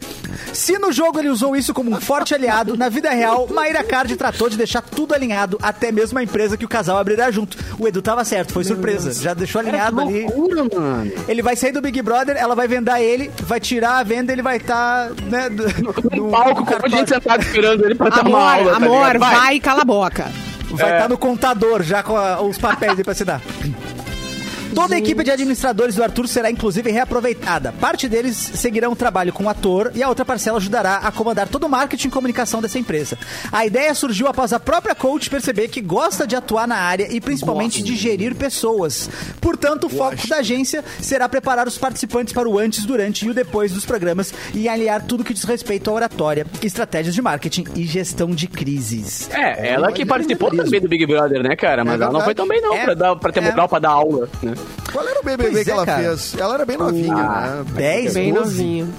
Se 0.53 0.77
no 0.79 0.91
jogo 0.91 1.19
ele 1.19 1.29
usou 1.29 1.50
isso 1.55 1.73
como 1.73 1.91
um 1.91 1.99
forte 2.01 2.33
aliado, 2.33 2.77
na 2.77 2.89
vida 2.89 3.09
real, 3.09 3.47
Maíra 3.51 3.83
Card 3.83 4.15
tratou 4.15 4.49
de 4.49 4.57
deixar 4.57 4.81
tudo 4.81 5.13
alinhado, 5.13 5.57
até 5.61 5.91
mesmo 5.91 6.17
a 6.19 6.23
empresa 6.23 6.57
que 6.57 6.65
o 6.65 6.69
casal 6.69 6.97
abrirá 6.97 7.29
junto. 7.31 7.57
O 7.79 7.87
Edu 7.87 8.01
tava 8.01 8.23
certo, 8.25 8.53
foi 8.53 8.63
surpresa. 8.63 9.11
Já 9.13 9.33
deixou 9.33 9.59
alinhado 9.61 9.99
ali. 10.01 10.23
loucura, 10.23 10.63
mano. 10.73 11.11
Ele 11.27 11.41
vai 11.41 11.55
sair 11.55 11.71
do 11.71 11.81
Big 11.81 12.01
Brother, 12.01 12.35
ela 12.37 12.55
vai 12.55 12.67
vendar 12.67 13.01
ele, 13.01 13.31
vai 13.43 13.59
tirar 13.59 13.97
a 13.97 14.03
venda, 14.03 14.31
ele 14.31 14.41
vai 14.41 14.57
estar, 14.57 15.09
né, 15.29 15.49
do- 15.51 15.63
No 15.81 16.25
no- 16.25 16.31
palco, 16.31 16.65
com 16.65 16.85
a 16.85 16.89
gente 16.89 17.09
sentado 17.09 17.41
esperando 17.41 17.85
ele 17.85 17.95
pra 17.95 18.09
dar 18.09 18.19
Amor, 18.21 18.31
uma 18.39 18.53
aula. 18.55 18.71
tá 18.71 18.77
amor, 18.77 19.17
vai 19.19 19.55
e 19.55 19.59
cala 19.59 19.81
a 19.81 19.85
boca. 19.85 20.31
Vai 20.71 20.93
estar 20.93 21.09
no 21.09 21.17
contador 21.17 21.83
já 21.83 22.01
com 22.01 22.15
a- 22.15 22.41
os 22.41 22.57
papéis 22.57 22.97
aí 22.97 23.03
pra 23.03 23.11
assinar. 23.11 23.41
Toda 24.73 24.95
a 24.95 24.97
equipe 24.97 25.23
de 25.23 25.29
administradores 25.31 25.95
do 25.95 26.03
Arthur 26.03 26.27
será 26.27 26.49
inclusive 26.49 26.89
reaproveitada. 26.91 27.73
Parte 27.73 28.07
deles 28.07 28.37
seguirão 28.37 28.93
o 28.93 28.95
trabalho 28.95 29.33
com 29.33 29.43
o 29.43 29.49
ator 29.49 29.91
e 29.93 30.01
a 30.01 30.07
outra 30.07 30.23
parcela 30.23 30.57
ajudará 30.57 30.97
a 30.97 31.11
comandar 31.11 31.47
todo 31.47 31.65
o 31.65 31.69
marketing 31.69 32.07
e 32.07 32.11
comunicação 32.11 32.61
dessa 32.61 32.79
empresa. 32.79 33.17
A 33.51 33.65
ideia 33.65 33.93
surgiu 33.93 34.27
após 34.27 34.53
a 34.53 34.59
própria 34.59 34.95
coach 34.95 35.29
perceber 35.29 35.67
que 35.67 35.81
gosta 35.81 36.25
de 36.25 36.35
atuar 36.35 36.67
na 36.67 36.77
área 36.77 37.07
e 37.11 37.19
principalmente 37.19 37.83
de 37.83 37.95
gerir 37.95 38.33
pessoas. 38.35 39.09
Portanto, 39.41 39.87
o 39.87 39.89
foco 39.89 40.25
da 40.27 40.37
agência 40.37 40.83
será 41.01 41.27
preparar 41.27 41.67
os 41.67 41.77
participantes 41.77 42.33
para 42.33 42.47
o 42.49 42.57
antes, 42.57 42.85
durante 42.85 43.25
e 43.25 43.29
o 43.29 43.33
depois 43.33 43.71
dos 43.71 43.85
programas 43.85 44.33
e 44.53 44.69
aliar 44.69 45.01
tudo 45.03 45.23
que 45.23 45.33
diz 45.33 45.43
respeito 45.43 45.89
à 45.89 45.93
oratória, 45.93 46.45
estratégias 46.63 47.13
de 47.13 47.21
marketing 47.21 47.65
e 47.75 47.83
gestão 47.85 48.29
de 48.31 48.47
crises. 48.47 49.29
É, 49.31 49.69
ela 49.73 49.91
que 49.91 50.01
Olha, 50.01 50.07
participou 50.07 50.47
empreendedorismo. 50.47 50.63
também 50.63 50.81
do 50.81 50.87
Big 50.87 51.05
Brother, 51.05 51.43
né, 51.43 51.55
cara? 51.55 51.83
Mas 51.83 51.99
É 51.99 52.03
ela 52.03 52.13
não 52.13 52.21
foi 52.21 52.33
tão 52.33 52.47
bem, 52.47 52.61
não, 52.61 52.73
É, 52.73 52.85
pra, 52.85 52.93
dar, 52.93 53.15
pra 53.17 53.31
ter 53.31 53.41
é. 53.43 53.49
moral 53.49 53.67
pra 53.67 53.79
dar 53.79 53.89
aula, 53.89 54.29
né? 54.41 54.53
Qual 54.91 55.07
era 55.07 55.19
o 55.19 55.23
BBB 55.23 55.51
Pois 55.51 55.63
que 55.63 55.69
é, 55.69 55.73
ela 55.73 55.85
cara. 55.85 56.03
fez? 56.03 56.35
Ela 56.37 56.53
era 56.55 56.65
bem 56.65 56.77
novinha, 56.77 57.15
né? 57.15 57.63
10, 57.73 58.13
Bem 58.13 58.33
12. 58.33 58.49
novinho. 58.57 58.93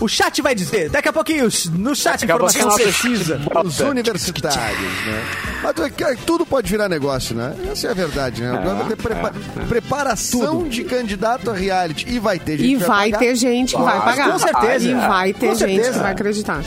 O 0.00 0.08
chat 0.08 0.40
vai 0.40 0.54
dizer, 0.54 0.88
daqui 0.88 1.08
a 1.10 1.12
pouquinho, 1.12 1.46
no 1.74 1.94
chat, 1.94 2.20
Daqui 2.24 2.32
a 2.32 2.36
informação 2.36 2.74
precisa. 2.74 3.38
Os 3.62 3.80
universitários, 3.80 4.80
né? 5.04 5.22
Mas 5.62 5.92
que- 5.92 6.16
tudo 6.24 6.46
pode 6.46 6.70
virar 6.70 6.88
negócio, 6.88 7.36
né? 7.36 7.54
Essa 7.70 7.88
é 7.88 7.90
a 7.90 7.94
verdade, 7.94 8.40
né? 8.40 8.50
Agora 8.50 8.76
vai 8.76 8.88
ter 8.88 8.96
prepa- 8.96 9.32
preparação 9.68 10.66
de 10.66 10.84
candidato 10.84 11.50
a 11.50 11.54
reality. 11.54 12.06
E 12.08 12.18
vai 12.18 12.38
ter 12.38 12.56
gente 12.56 12.72
E 12.74 12.78
que 12.78 12.84
vai 12.86 13.10
pagar. 13.10 13.18
ter 13.18 13.34
gente 13.34 13.76
que 13.76 13.82
vai 13.82 13.98
Ah, 13.98 14.00
pagar. 14.00 14.32
com 14.32 14.38
certeza. 14.38 14.88
E 14.88 14.94
vai 14.94 15.32
ter 15.34 15.48
Com 15.48 15.54
gente 15.54 15.74
certeza. 15.74 15.92
que 15.92 15.98
vai 15.98 16.12
acreditar. 16.12 16.62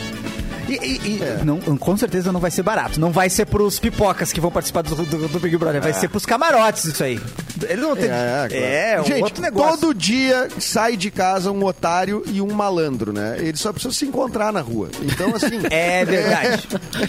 E, 0.82 0.86
e- 0.86 1.22
e 1.42 1.46
não, 1.46 1.60
com 1.78 1.96
certeza 1.98 2.32
não 2.32 2.40
vai 2.40 2.52
ser 2.52 2.64
barato. 2.64 3.00
Não 3.00 3.12
vai 3.12 3.30
ser 3.30 3.46
pros 3.46 3.80
pipocas 3.80 4.32
que 4.34 4.40
vão 4.42 4.52
participar 4.52 4.82
do, 4.84 4.96
do- 4.96 5.28
do 5.28 5.40
Big 5.40 5.56
Brother. 5.58 5.82
Vai 5.82 5.94
ser 5.94 6.08
pros 6.10 6.26
camarotes 6.26 6.86
isso 6.86 7.04
aí. 7.04 7.20
Ele 7.68 7.82
não 7.82 7.96
tem... 7.96 8.10
É, 8.10 8.48
É, 8.52 8.94
claro. 8.96 9.02
um 9.02 9.06
Gente, 9.06 9.24
outro 9.24 9.42
negócio. 9.42 9.78
todo 9.80 9.94
dia 9.94 10.48
sai 10.60 10.98
de 10.98 11.10
casa 11.12 11.52
um 11.52 11.64
otário 11.64 12.24
e 12.28 12.42
um 12.42 12.52
malandro, 12.52 13.14
né? 13.14 13.36
Eles 13.40 13.60
só 13.60 13.72
precisam 13.72 13.92
se 13.94 14.06
encontrar 14.06 14.52
na 14.52 14.62
rua. 14.62 14.90
Então, 15.02 15.34
assim... 15.36 15.60
É 15.70 16.04
verdade. 16.06 16.68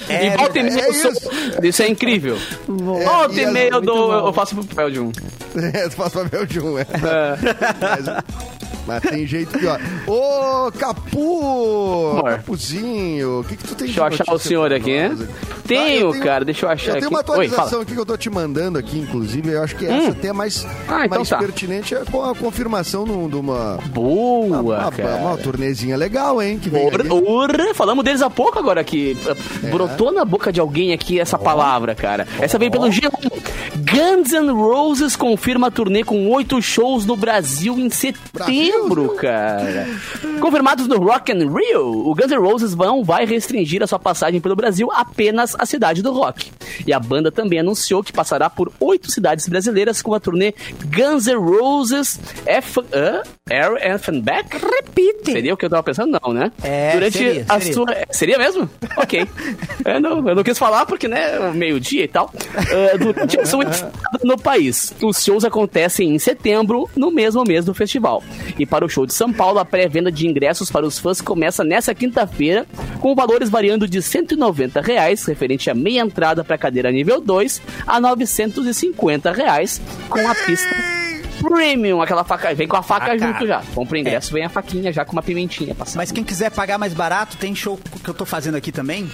É, 0.08 0.26
e 0.26 0.36
volta 0.36 0.58
e 0.58 0.62
verdade. 0.62 0.74
meia 0.74 0.84
é 0.84 0.88
eu 0.88 0.94
sou- 0.94 1.12
isso. 1.12 1.30
Isso 1.62 1.82
é 1.82 1.88
incrível. 1.88 2.38
Volta 2.68 3.40
e 3.40 3.46
meia 3.50 3.70
eu, 3.70 3.80
dou, 3.80 4.08
bom. 4.08 4.26
eu 4.28 4.32
faço 4.32 4.54
papel 4.56 4.90
de 4.90 5.00
um. 5.00 5.12
É, 5.56 5.88
tu 5.88 5.96
faz 5.96 6.12
papel 6.12 6.46
de 6.46 6.60
um, 6.60 6.78
é. 6.78 6.86
Mas, 7.80 8.24
mas 8.86 9.02
tem 9.02 9.26
jeito 9.26 9.58
pior. 9.58 9.80
Ô, 10.06 10.70
Capu! 10.72 12.10
Amor. 12.12 12.30
Capuzinho, 12.36 13.40
o 13.40 13.44
que, 13.44 13.56
que 13.56 13.64
tu 13.64 13.74
tem 13.74 13.86
Deixa 13.86 14.00
eu 14.00 14.04
achar 14.04 14.32
o 14.34 14.38
senhor 14.38 14.72
aqui, 14.72 14.90
hein? 14.92 15.16
Tenho, 15.66 16.10
Ah, 16.12 16.16
eu 16.16 16.20
cara, 16.22 16.44
deixa 16.44 16.66
eu 16.66 16.70
achar 16.70 16.90
Eu 16.90 16.94
tenho 17.00 17.06
aqui. 17.06 17.14
uma 17.14 17.18
Oi, 17.18 17.22
atualização 17.22 17.68
fala. 17.70 17.82
aqui 17.82 17.94
que 17.94 17.98
eu 18.00 18.06
tô 18.06 18.16
te 18.16 18.28
mandando 18.30 18.78
aqui, 18.78 18.98
inclusive. 18.98 19.50
Eu 19.50 19.62
acho 19.62 19.76
que 19.76 19.86
essa 19.86 20.10
até 20.10 20.28
é 20.28 20.32
mais, 20.32 20.66
Ah, 20.88 21.06
então 21.06 21.18
mais 21.18 21.28
tá. 21.28 21.38
pertinente 21.38 21.94
é 21.94 22.02
com 22.10 22.22
a 22.22 22.34
confirmação 22.34 23.04
de 23.28 23.36
uma, 23.36 23.78
Boa, 23.92 24.60
uma, 24.60 24.92
cara. 24.92 25.16
uma 25.16 25.36
turnezinha 25.38 25.96
legal, 25.96 26.42
hein? 26.42 26.58
Que 26.58 26.68
vem 26.68 26.84
falamos 27.74 28.04
deles 28.04 28.22
há 28.22 28.28
pouco 28.30 28.58
agora 28.58 28.80
aqui. 28.80 29.16
Brotou 29.70 30.12
na 30.12 30.24
boca 30.24 30.52
de 30.52 30.60
alguém 30.60 30.92
aqui 30.92 31.18
essa 31.18 31.38
palavra, 31.38 31.94
cara. 31.94 32.26
Essa 32.40 32.58
veio 32.58 32.70
pelo 32.70 32.86
G1. 32.88 33.10
Guns 33.76 34.32
N' 34.32 34.50
Roses 34.52 35.16
confirma 35.16 35.68
a 35.68 35.70
turnê 35.70 36.04
com 36.04 36.28
oito 36.30 36.60
shows 36.60 37.04
no 37.06 37.16
Brasil 37.16 37.78
em 37.78 37.88
setembro. 37.90 38.44
Setembro, 38.74 39.14
cara. 39.14 39.86
Confirmados 40.40 40.86
no 40.86 40.98
Rock 40.98 41.32
and 41.32 41.50
Rio, 41.50 42.08
o 42.08 42.14
Guns 42.14 42.30
N' 42.30 42.38
Roses 42.38 42.74
vão 42.74 43.04
vai 43.04 43.24
restringir 43.24 43.82
a 43.82 43.86
sua 43.86 43.98
passagem 43.98 44.40
pelo 44.40 44.56
Brasil 44.56 44.90
apenas 44.92 45.54
à 45.58 45.64
cidade 45.64 46.02
do 46.02 46.12
rock. 46.12 46.50
E 46.86 46.92
a 46.92 46.98
banda 46.98 47.30
também 47.30 47.60
anunciou 47.60 48.02
que 48.02 48.12
passará 48.12 48.50
por 48.50 48.72
oito 48.80 49.10
cidades 49.10 49.48
brasileiras 49.48 50.02
com 50.02 50.14
a 50.14 50.20
turnê 50.20 50.54
Guns 50.84 51.26
N' 51.26 51.36
Roses 51.36 52.18
F 52.46 52.80
uh, 52.80 52.84
Air 53.50 54.00
Back. 54.22 54.56
Repite. 54.56 55.32
Seria 55.32 55.52
o 55.52 55.56
que 55.58 55.66
eu 55.66 55.68
tava 55.68 55.82
pensando? 55.82 56.18
Não, 56.18 56.32
né? 56.32 56.50
É, 56.62 56.92
Durante 56.92 57.18
seria, 57.18 57.44
a 57.46 57.60
seria. 57.60 57.74
sua. 57.74 57.86
Seria 58.10 58.38
mesmo? 58.38 58.70
Ok. 58.96 59.28
eu, 59.84 60.00
não, 60.00 60.26
eu 60.26 60.34
não 60.34 60.42
quis 60.42 60.58
falar 60.58 60.86
porque, 60.86 61.06
né, 61.06 61.52
meio-dia 61.52 62.04
e 62.04 62.08
tal. 62.08 62.32
Uh, 62.32 62.98
durante 62.98 63.38
a 63.38 63.44
sua 63.44 63.66
no 64.22 64.38
país. 64.38 64.94
Os 65.02 65.22
shows 65.22 65.44
acontecem 65.44 66.14
em 66.14 66.18
setembro, 66.18 66.88
no 66.96 67.10
mesmo 67.10 67.44
mês 67.44 67.66
do 67.66 67.74
festival. 67.74 68.22
E 68.58 68.64
para 68.64 68.82
o 68.82 68.88
show 68.88 69.04
de 69.04 69.12
São 69.12 69.30
Paulo, 69.30 69.58
a 69.58 69.64
pré-venda 69.64 70.10
de 70.10 70.26
ingressos 70.26 70.70
para 70.70 70.86
os 70.86 70.98
fãs 70.98 71.20
começa 71.20 71.62
nessa 71.62 71.94
quinta-feira, 71.94 72.66
com 72.98 73.14
valores 73.14 73.50
variando 73.50 73.86
de 73.86 74.00
190 74.00 74.80
reais, 74.80 75.22
referente 75.26 75.68
a 75.68 75.74
meia 75.74 76.00
entrada 76.00 76.42
para 76.42 76.56
cadeira 76.56 76.90
nível 76.90 77.20
2, 77.20 77.60
a 77.86 78.00
950 78.00 79.30
reais, 79.32 79.82
com 80.08 80.26
a 80.26 80.34
pista 80.34 81.03
premium, 81.48 82.00
aquela 82.02 82.24
faca, 82.24 82.54
vem 82.54 82.66
com 82.68 82.76
a 82.76 82.82
faca 82.82 83.12
Ah, 83.12 83.18
junto 83.18 83.46
já. 83.46 83.62
Compra 83.74 83.96
o 83.96 84.00
ingresso, 84.00 84.32
vem 84.32 84.44
a 84.44 84.48
faquinha 84.48 84.92
já 84.92 85.04
com 85.04 85.12
uma 85.12 85.22
pimentinha 85.22 85.74
passando. 85.74 85.96
Mas 85.96 86.10
quem 86.12 86.24
quiser 86.24 86.50
pagar 86.50 86.78
mais 86.78 86.92
barato, 86.94 87.36
tem 87.36 87.54
show 87.54 87.78
que 88.02 88.08
eu 88.10 88.14
tô 88.14 88.24
fazendo 88.24 88.56
aqui 88.56 88.70
também. 88.72 89.10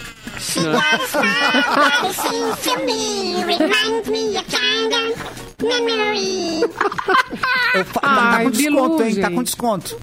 Eu 7.74 7.84
fa- 7.84 8.00
tá, 8.00 8.08
tá 8.08 8.30
Ai, 8.36 8.44
com 8.44 8.50
desconto, 8.50 8.96
Bilu, 8.96 9.08
hein? 9.08 9.20
Tá 9.20 9.30
com 9.30 9.42
desconto. 9.42 9.96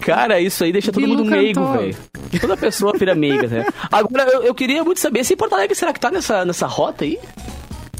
Cara, 0.00 0.40
isso 0.40 0.64
aí 0.64 0.72
deixa 0.72 0.90
todo 0.92 1.02
Bilu 1.02 1.18
mundo 1.18 1.30
meigo, 1.30 1.60
cantou. 1.60 1.78
velho. 1.78 1.96
Toda 2.40 2.56
pessoa 2.56 2.92
vira 2.98 3.14
meiga, 3.14 3.46
né? 3.46 3.66
Agora, 3.92 4.24
eu, 4.30 4.42
eu 4.42 4.54
queria 4.54 4.82
muito 4.82 4.98
saber 5.00 5.22
se 5.24 5.36
Porto 5.36 5.52
Alegre 5.54 5.74
será 5.76 5.92
que 5.92 6.00
tá 6.00 6.10
nessa, 6.10 6.44
nessa 6.44 6.66
rota 6.66 7.04
aí? 7.04 7.18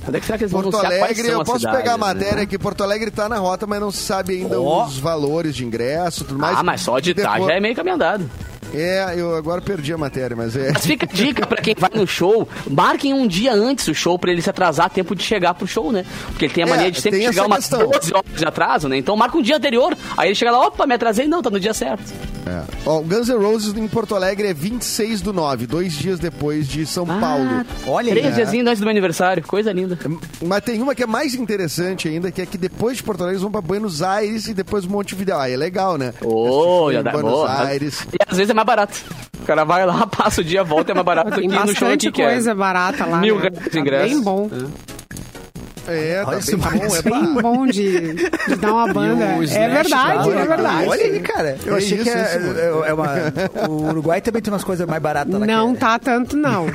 Onde 0.06 0.16
é 0.16 0.20
que 0.20 0.26
será 0.26 0.38
que 0.38 0.44
eles 0.44 0.52
vão 0.52 0.62
Porto 0.62 0.74
anunciar 0.76 0.98
quais 0.98 1.02
Alegre, 1.18 1.30
são 1.32 1.40
eu 1.40 1.44
posso 1.44 1.58
cidades, 1.60 1.78
pegar 1.80 1.94
a 1.94 1.98
né? 1.98 2.04
matéria 2.04 2.46
que 2.46 2.58
Porto 2.58 2.82
Alegre 2.84 3.10
tá 3.10 3.28
na 3.28 3.38
rota, 3.38 3.66
mas 3.66 3.80
não 3.80 3.90
se 3.90 4.02
sabe 4.02 4.34
ainda 4.34 4.60
Ó. 4.60 4.84
os 4.84 4.98
valores 4.98 5.54
de 5.54 5.64
ingresso 5.64 6.22
e 6.22 6.26
tudo 6.26 6.38
mais. 6.38 6.58
Ah, 6.58 6.62
mas 6.62 6.80
só 6.82 6.98
de 6.98 7.12
estar 7.12 7.32
Depois- 7.32 7.46
já 7.50 7.56
é 7.56 7.60
meio 7.60 7.74
caminho 7.74 7.94
andado. 7.96 8.28
É, 8.76 9.14
eu 9.16 9.36
agora 9.36 9.60
perdi 9.60 9.92
a 9.92 9.96
matéria, 9.98 10.36
mas 10.36 10.56
é. 10.56 10.72
Mas 10.72 10.84
fica 10.84 11.06
a 11.08 11.14
dica 11.14 11.46
pra 11.46 11.62
quem 11.62 11.76
vai 11.78 11.90
no 11.94 12.06
show, 12.08 12.48
marquem 12.68 13.14
um 13.14 13.24
dia 13.24 13.52
antes 13.52 13.86
o 13.86 13.94
show 13.94 14.18
pra 14.18 14.32
ele 14.32 14.42
se 14.42 14.50
atrasar 14.50 14.86
a 14.86 14.88
tempo 14.88 15.14
de 15.14 15.22
chegar 15.22 15.54
pro 15.54 15.64
show, 15.64 15.92
né? 15.92 16.04
Porque 16.26 16.46
ele 16.46 16.54
tem 16.54 16.64
a 16.64 16.66
É, 16.66 16.70
mania 16.70 16.90
de 16.90 17.00
sempre 17.00 17.22
chegar 17.22 17.46
umas 17.46 17.60
questão. 17.68 17.88
12 17.88 18.12
horas 18.12 18.32
de 18.36 18.44
atraso, 18.44 18.88
né? 18.88 18.96
Então 18.98 19.16
marca 19.16 19.38
um 19.38 19.42
dia 19.42 19.56
anterior, 19.58 19.96
aí 20.16 20.28
ele 20.28 20.34
chega 20.34 20.50
lá, 20.50 20.66
opa, 20.66 20.86
me 20.88 20.94
atrasei, 20.94 21.28
não, 21.28 21.40
tá 21.40 21.50
no 21.50 21.60
dia 21.60 21.72
certo. 21.72 22.02
É. 22.46 22.62
Ó, 22.84 22.98
o 23.00 23.02
Guns 23.02 23.28
N' 23.28 23.36
Roses 23.38 23.74
em 23.74 23.88
Porto 23.88 24.14
Alegre 24.14 24.48
é 24.48 24.54
26 24.54 25.20
do 25.22 25.32
9, 25.32 25.66
dois 25.66 25.92
dias 25.94 26.18
depois 26.18 26.68
de 26.68 26.84
São 26.84 27.06
Paulo. 27.06 27.64
Olha 27.86 28.12
aí. 28.12 28.20
Três 28.20 28.34
diazinhos 28.34 28.66
antes 28.66 28.80
do 28.80 28.84
meu 28.84 28.90
aniversário, 28.90 29.42
coisa 29.42 29.72
linda. 29.72 29.98
Mas 30.44 30.62
tem 30.62 30.80
uma 30.82 30.94
que 30.94 31.02
é 31.02 31.06
mais 31.06 31.34
interessante 31.34 32.08
ainda, 32.08 32.30
que 32.30 32.42
é 32.42 32.46
que 32.46 32.58
depois 32.58 32.98
de 32.98 33.02
Porto 33.02 33.20
Alegre 33.22 33.34
eles 33.36 33.42
vão 33.42 33.50
pra 33.50 33.60
Buenos 33.60 34.02
Aires 34.02 34.46
e 34.46 34.54
depois 34.54 34.84
Montevideo. 34.84 35.36
Aí 35.36 35.54
é 35.54 35.56
legal, 35.56 35.96
né? 35.96 36.12
Ô, 36.22 36.86
Assistir 36.88 36.92
já 36.94 37.02
dá 37.02 37.10
Buenos 37.12 37.30
boa. 37.32 37.62
Aires. 37.64 38.06
E 38.12 38.16
às 38.28 38.36
vezes 38.36 38.50
é 38.50 38.54
mais 38.54 38.66
barato. 38.66 39.02
O 39.42 39.46
cara 39.46 39.64
vai 39.64 39.84
lá, 39.86 40.06
passa 40.08 40.40
o 40.40 40.44
dia, 40.44 40.62
volta, 40.62 40.92
é 40.92 40.94
mais 40.94 41.04
barato 41.06 41.30
do 41.30 41.40
que 41.40 41.48
Tem 41.48 41.58
no 41.66 41.74
show 41.74 41.88
aqui, 41.88 42.10
que 42.12 42.22
coisa 42.22 42.50
é 42.50 42.54
barata 42.54 43.04
lá. 43.06 43.18
mil 43.18 43.36
né? 43.36 43.42
reais 43.50 43.64
de 43.64 43.70
Tá 43.70 43.78
ingresso. 43.80 44.14
Bem 44.14 44.22
bom. 44.22 44.50
É, 44.52 44.93
tá 45.84 46.30
Olha 46.30 46.40
bem 46.40 46.56
bom. 46.56 46.96
É 46.96 47.02
Bem 47.02 47.34
bom 47.42 47.66
de, 47.66 48.14
de 48.14 48.56
dar 48.56 48.72
uma 48.72 48.92
banda. 48.92 49.24
É 49.24 49.68
verdade, 49.68 50.28
lá, 50.28 50.40
é 50.40 50.46
verdade. 50.46 50.88
Olha 50.88 51.02
aí, 51.04 51.20
cara. 51.20 51.58
Eu 51.64 51.74
É 51.74 51.78
achei 51.78 51.96
isso, 51.98 52.04
que 52.04 52.10
é, 52.10 52.36
isso, 52.38 52.58
é- 52.58 52.88
é 52.90 52.94
uma. 52.94 53.08
O 53.68 53.88
Uruguai 53.88 54.20
também 54.20 54.40
tem 54.42 54.52
umas 54.52 54.64
coisas 54.64 54.86
mais 54.86 55.02
baratas 55.02 55.32
lá. 55.38 55.46
Não 55.46 55.72
é- 55.72 55.76
tá 55.76 55.98
tanto, 55.98 56.36
não. 56.36 56.66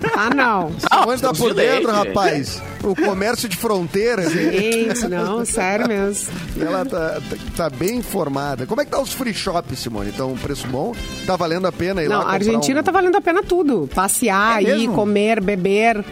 tá, 0.00 0.30
não. 0.34 0.70
Onde 1.06 1.22
tá 1.22 1.32
por 1.32 1.54
dentro, 1.54 1.90
rapaz? 1.90 2.62
O 2.84 2.94
comércio 2.96 3.48
de 3.48 3.56
fronteira, 3.56 4.28
Gente, 4.28 5.06
não, 5.08 5.44
sério 5.44 5.86
mesmo. 5.86 6.32
ela 6.60 6.84
tá, 6.84 7.20
tá, 7.20 7.36
tá 7.56 7.70
bem 7.70 7.96
informada. 7.98 8.66
Como 8.66 8.80
é 8.80 8.84
que 8.84 8.90
tá 8.90 9.00
os 9.00 9.12
free 9.12 9.32
shops, 9.34 9.78
Simone? 9.78 10.10
Então, 10.10 10.32
um 10.32 10.36
preço 10.36 10.66
bom? 10.66 10.92
Tá 11.26 11.36
valendo 11.36 11.66
a 11.66 11.72
pena 11.72 12.02
ir 12.02 12.08
lá 12.08 12.18
Não, 12.18 12.26
a 12.28 12.32
Argentina 12.32 12.80
um... 12.80 12.82
tá 12.82 12.90
valendo 12.90 13.16
a 13.16 13.20
pena 13.20 13.42
tudo. 13.42 13.88
Passear, 13.94 14.64
É 14.64 14.76
ir, 14.76 14.88
comer, 14.88 15.40
beber. 15.40 16.04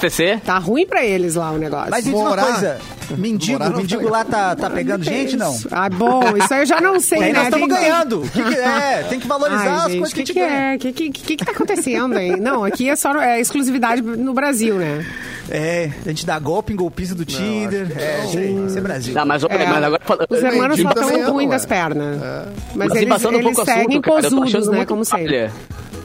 CC? 0.00 0.40
Tá 0.44 0.58
ruim 0.58 0.86
pra 0.86 1.04
eles 1.04 1.34
lá 1.34 1.50
o 1.52 1.58
negócio. 1.58 1.90
Mas 1.90 2.04
diz 2.04 2.12
uma 2.14 2.28
Morar. 2.30 2.42
coisa: 2.46 2.78
mendigo, 3.16 3.52
Morar 3.58 3.70
não 3.70 3.78
mendigo 3.78 4.08
lá 4.08 4.24
tá, 4.24 4.54
tá 4.56 4.68
pegando 4.70 5.04
gente, 5.04 5.36
não? 5.36 5.56
Ah, 5.70 5.88
bom, 5.88 6.20
isso 6.36 6.52
aí 6.54 6.60
eu 6.60 6.66
já 6.66 6.80
não 6.80 6.98
sei, 7.00 7.22
Aí 7.22 7.32
né? 7.32 7.38
nós 7.38 7.44
estamos 7.48 7.68
Tem- 7.68 7.76
ganhando. 7.78 8.20
Que 8.32 8.42
que 8.42 8.54
é? 8.54 9.06
Tem 9.08 9.20
que 9.20 9.26
valorizar 9.26 9.62
Ai, 9.62 9.76
as 9.76 9.82
gente, 9.92 9.98
coisas 9.98 10.12
o 10.12 10.14
que 10.14 10.20
a 10.20 10.24
que, 10.24 10.26
gente 10.26 10.32
que 10.34 10.40
ganha. 10.40 10.72
é? 10.72 10.76
O 10.76 10.78
que, 10.78 10.92
que, 10.92 11.10
que, 11.10 11.36
que 11.36 11.44
tá 11.44 11.52
acontecendo, 11.52 12.18
hein? 12.18 12.36
Não, 12.40 12.64
aqui 12.64 12.88
é 12.88 12.96
só 12.96 13.16
é 13.20 13.40
exclusividade 13.40 14.02
no 14.02 14.32
Brasil, 14.34 14.76
né? 14.76 15.04
É, 15.50 15.90
a 16.04 16.08
gente 16.10 16.26
dá 16.26 16.38
golpe 16.38 16.74
em 16.74 16.76
golpista 16.76 17.14
do 17.14 17.24
Tinder. 17.24 17.90
É, 17.96 18.24
isso 18.26 18.38
aí, 18.38 18.66
isso 18.66 18.76
é 18.76 18.80
Brasil. 18.82 19.14
Não, 19.14 19.24
mas, 19.24 19.42
É, 19.44 19.48
mas 19.66 19.82
agora... 19.84 20.02
Os 20.28 20.42
hermanos 20.42 20.80
só 20.80 20.88
estão 20.90 21.10
é, 21.10 21.24
ruins 21.24 21.48
das 21.50 21.64
pernas. 21.64 22.18
Mas, 22.74 22.88
Mas 22.88 22.94
eles, 22.96 23.08
passando 23.08 23.36
um 23.36 23.40
eles 23.40 23.44
pouco 23.54 23.62
o 23.62 23.64
seguem 23.64 23.82
assunto, 23.88 24.00
cara, 24.02 24.22
posudos, 24.30 24.68
né? 24.68 24.84
Como 24.84 25.04
sempre. 25.06 25.50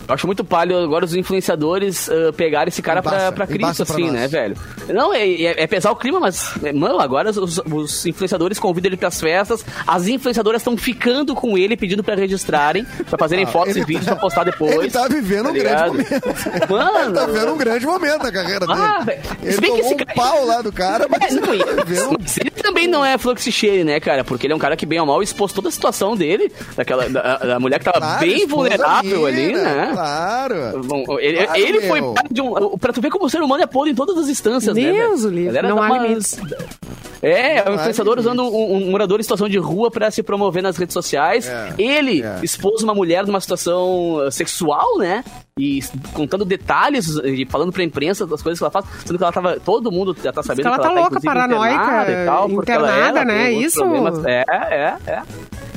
Eu 0.07 0.13
acho 0.13 0.25
muito 0.27 0.43
palho 0.43 0.77
agora 0.77 1.05
os 1.05 1.15
influenciadores 1.15 2.09
ah, 2.09 2.33
pegarem 2.33 2.67
esse 2.69 2.81
cara 2.81 2.99
Embaça, 2.99 3.17
pra, 3.17 3.31
pra 3.31 3.47
Cristo, 3.47 3.85
pra 3.85 3.95
assim, 3.95 4.03
nós. 4.03 4.11
né, 4.13 4.27
velho? 4.27 4.55
Não, 4.89 5.13
é, 5.13 5.27
é, 5.29 5.63
é 5.63 5.67
pesar 5.67 5.91
o 5.91 5.95
clima, 5.95 6.19
mas, 6.19 6.53
é, 6.63 6.73
mano, 6.73 6.99
agora 6.99 7.29
os, 7.29 7.57
os 7.59 8.05
influenciadores 8.05 8.59
convidam 8.59 8.89
ele 8.89 8.97
pras 8.97 9.19
festas, 9.19 9.65
as 9.87 10.07
influenciadoras 10.07 10.61
estão 10.61 10.75
ficando 10.75 11.33
com 11.33 11.57
ele, 11.57 11.77
pedindo 11.77 12.03
pra 12.03 12.15
registrarem, 12.15 12.85
pra 13.09 13.17
fazerem 13.17 13.45
fotos 13.45 13.75
e 13.75 13.79
ele 13.79 13.85
vídeos 13.85 14.05
tá- 14.05 14.11
pra 14.13 14.21
postar 14.21 14.43
depois. 14.43 14.73
ele 14.75 14.91
tá 14.91 15.07
vivendo 15.07 15.49
um 15.49 15.53
grande 15.53 15.87
momento. 15.89 16.69
Mano! 16.69 17.13
Tá 17.23 17.25
vendo 17.27 17.53
um 17.53 17.57
grande 17.57 17.85
momento 17.85 18.23
na 18.23 18.31
carreira 18.31 18.59
dele. 18.65 18.73
Ah, 18.81 19.05
ele 19.41 19.51
Se 19.53 19.61
bem 19.61 19.71
que 19.75 19.81
tomou 19.81 19.85
esse 19.85 19.93
um 19.93 19.97
cara- 20.05 20.13
pau 20.15 20.45
lá 20.45 20.61
do 20.61 20.71
cara, 20.71 21.07
mas 21.09 21.31
É, 21.31 21.39
não, 21.39 21.53
e- 21.53 21.59
tá 21.63 21.83
vendo... 21.85 22.17
mas 22.19 22.37
ele 22.37 22.49
também 22.51 22.87
não 22.87 23.05
é 23.05 23.17
fluxicheire, 23.17 23.83
né, 23.83 23.99
cara? 23.99 24.23
Porque 24.23 24.45
ele 24.47 24.53
é 24.53 24.55
um 24.55 24.59
cara 24.59 24.75
que, 24.75 24.85
bem 24.85 24.99
ou 24.99 25.05
mal, 25.05 25.21
expôs 25.23 25.53
toda 25.53 25.69
a 25.69 25.71
situação 25.71 26.15
dele, 26.15 26.51
daquela, 26.75 27.07
da, 27.09 27.37
da 27.37 27.59
mulher 27.59 27.79
que 27.79 27.85
tava 27.85 27.99
Claro, 27.99 28.19
bem 28.19 28.45
vulnerável 28.47 29.25
ali, 29.25 29.47
mina, 29.47 29.63
né? 29.63 29.92
Claro. 29.93 30.81
Bom, 30.85 31.03
ele, 31.19 31.43
Claro, 31.45 31.59
ele 31.59 31.81
foi 31.81 32.01
parte 32.13 32.33
de 32.33 32.41
um. 32.41 32.77
Pra 32.77 32.91
tu 32.93 33.01
ver 33.01 33.09
como 33.09 33.25
o 33.25 33.29
ser 33.29 33.41
humano 33.41 33.63
é 33.63 33.67
podre 33.67 33.91
em 33.91 33.95
todas 33.95 34.17
as 34.17 34.27
instâncias, 34.29 34.75
né? 34.75 34.91
Deus 34.91 35.23
o 35.23 35.29
livre, 35.29 35.45
Galera 35.53 35.67
não 35.69 35.81
há 35.81 35.87
umas- 35.87 36.01
limites. 36.03 36.39
É, 37.21 37.59
é 37.59 37.69
um 37.69 37.75
influenciador 37.75 38.19
usando 38.19 38.43
um, 38.43 38.75
um 38.87 38.91
morador 38.91 39.17
em 39.17 39.23
situação 39.23 39.47
de 39.47 39.57
rua 39.57 39.89
pra 39.89 40.11
se 40.11 40.21
promover 40.21 40.61
nas 40.61 40.75
redes 40.75 40.93
sociais. 40.93 41.47
É, 41.47 41.73
Ele 41.77 42.21
é. 42.21 42.39
expôs 42.43 42.83
uma 42.83 42.93
mulher 42.93 43.25
numa 43.25 43.39
situação 43.39 44.15
uh, 44.15 44.29
sexual, 44.31 44.97
né? 44.97 45.23
E 45.57 45.81
contando 46.13 46.43
detalhes 46.43 47.07
e 47.23 47.45
falando 47.45 47.71
pra 47.71 47.81
imprensa 47.81 48.25
das 48.27 48.41
coisas 48.41 48.59
que 48.59 48.63
ela 48.65 48.71
faz, 48.71 48.85
sendo 49.05 49.17
que 49.17 49.23
ela 49.23 49.31
tava. 49.31 49.57
Todo 49.63 49.89
mundo 49.89 50.13
já 50.21 50.33
tá 50.33 50.43
sabendo 50.43 50.67
ela 50.67 50.75
que 50.77 50.81
tá 50.83 50.89
ela 50.89 50.99
louca, 51.01 51.17
inclusive, 51.17 51.33
paranoica, 51.33 51.75
internada 51.75 52.11
e 52.11 52.25
tal, 52.25 52.51
internada, 52.51 53.19
ela 53.19 53.25
né? 53.25 53.51
Isso? 53.53 53.79
problemas. 53.79 54.25
É, 54.25 54.43
é, 54.49 54.95
é. 55.07 55.21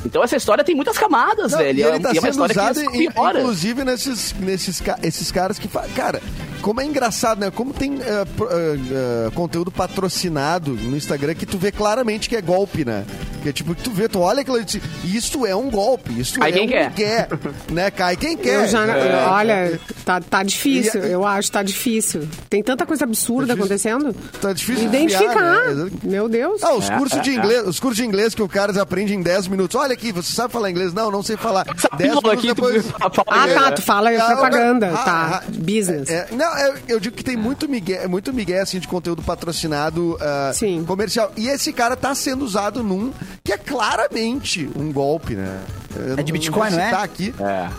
Então 0.05 0.23
essa 0.23 0.35
história 0.37 0.63
tem 0.63 0.75
muitas 0.75 0.97
camadas, 0.97 1.51
Não, 1.51 1.59
velho. 1.59 1.79
e 1.79 1.83
é- 1.83 1.87
ele 1.89 1.99
tá 1.99 2.13
e 2.13 2.17
é 2.17 2.19
uma 2.19 2.31
sendo 2.31 2.31
história 2.45 2.53
usado, 2.71 2.91
que 2.91 3.11
piora. 3.11 3.39
inclusive, 3.39 3.83
nesses, 4.07 4.33
nesses 4.39 4.83
esses 5.03 5.31
caras 5.31 5.59
que 5.59 5.67
fazem. 5.67 5.91
Cara, 5.91 6.21
como 6.61 6.81
é 6.81 6.85
engraçado, 6.85 7.39
né? 7.39 7.51
Como 7.51 7.73
tem 7.73 7.97
pro- 8.35 8.47
eh, 8.49 8.77
eh, 8.91 9.31
conteúdo 9.33 9.71
patrocinado 9.71 10.71
no 10.73 10.95
Instagram 10.97 11.33
que 11.35 11.45
tu 11.45 11.57
vê 11.57 11.71
claramente 11.71 12.29
que 12.29 12.35
é 12.35 12.41
golpe, 12.41 12.83
né? 12.85 13.05
Que 13.43 13.49
é 13.49 13.53
tipo, 13.53 13.75
tu 13.75 13.91
vê, 13.91 14.07
tu 14.09 14.19
olha 14.19 14.41
aquilo 14.41 14.59
e 14.59 14.63
diz, 14.65 14.81
isso 15.05 15.45
é 15.45 15.55
um 15.55 15.69
golpe, 15.69 16.19
isso 16.19 16.39
Cai 16.39 16.49
é 16.49 16.53
quem 16.53 16.65
um 16.65 16.69
quer. 16.69 16.91
quer, 16.93 17.29
né? 17.71 17.91
Cai 17.91 18.15
quem 18.17 18.35
quer. 18.35 18.63
Eu 18.63 18.67
já, 18.67 18.85
É. 18.85 19.25
olha, 19.27 19.79
tá, 20.03 20.19
tá 20.19 20.43
difícil, 20.43 21.03
E- 21.05 21.11
eu 21.11 21.25
acho, 21.25 21.51
tá 21.51 21.61
difícil. 21.63 22.27
Tem 22.49 22.63
tanta 22.63 22.85
coisa 22.85 23.03
absurda 23.03 23.47
Tá 23.47 23.53
difícil. 23.63 23.91
acontecendo. 23.93 24.15
Tá 24.41 24.53
difícil 24.53 24.89
de 24.89 24.95
Identificar. 24.97 25.65
né? 25.75 25.89
Meu 26.03 26.27
Deus. 26.27 26.61
Ah, 26.63 26.73
os 26.73 26.89
É, 26.89 26.97
cursos 26.97 27.19
é, 27.19 27.21
de 27.21 27.29
é. 27.29 27.33
inglês, 27.35 27.67
os 27.67 27.79
cursos 27.79 27.97
de 27.97 28.05
inglês 28.05 28.33
que 28.33 28.41
o 28.41 28.47
cara 28.49 28.81
aprende 28.81 29.13
em 29.13 29.21
10 29.21 29.47
minutos. 29.47 29.75
Olha 29.79 29.93
aqui, 29.93 30.11
você 30.11 30.33
sabe 30.33 30.51
falar 30.51 30.69
inglês? 30.71 30.93
Não, 30.93 31.11
não 31.11 31.21
sei 31.23 31.37
falar. 31.37 31.63
10 31.97 32.13
Falou 32.15 32.21
minutos 32.23 32.31
aqui, 32.31 32.47
depois. 32.47 32.85
Ah, 32.99 33.09
tá, 33.47 33.69
né? 33.69 33.71
tu 33.71 33.81
fala 33.81 33.96
Ah, 33.97 34.27
propaganda, 34.27 34.91
ah, 34.93 34.97
tá, 35.03 35.43
ah, 35.43 35.51
business. 35.51 36.09
É, 36.09 36.27
não, 36.31 36.57
eu, 36.57 36.75
eu 36.87 36.99
digo 36.99 37.15
que 37.15 37.23
tem 37.23 37.35
muito 37.35 37.67
migué, 37.67 38.07
muito 38.07 38.33
migué 38.33 38.61
assim, 38.61 38.79
de 38.79 38.87
conteúdo 38.87 39.21
patrocinado 39.21 40.17
ah, 40.21 40.51
Sim. 40.53 40.83
comercial. 40.85 41.31
E 41.35 41.47
esse 41.47 41.71
cara 41.73 41.95
tá 41.95 42.13
sendo 42.13 42.43
usado 42.43 42.83
num 42.83 43.11
que 43.43 43.51
é 43.51 43.57
claramente 43.57 44.69
um 44.75 44.91
golpe, 44.91 45.33
né? 45.35 45.59
Eu 46.07 46.17
É 46.19 46.23
de 46.23 46.31
Bitcoin, 46.31 46.69
vou 46.69 46.79
não 46.79 46.85
é? 46.85 46.91
Aqui. 46.93 47.33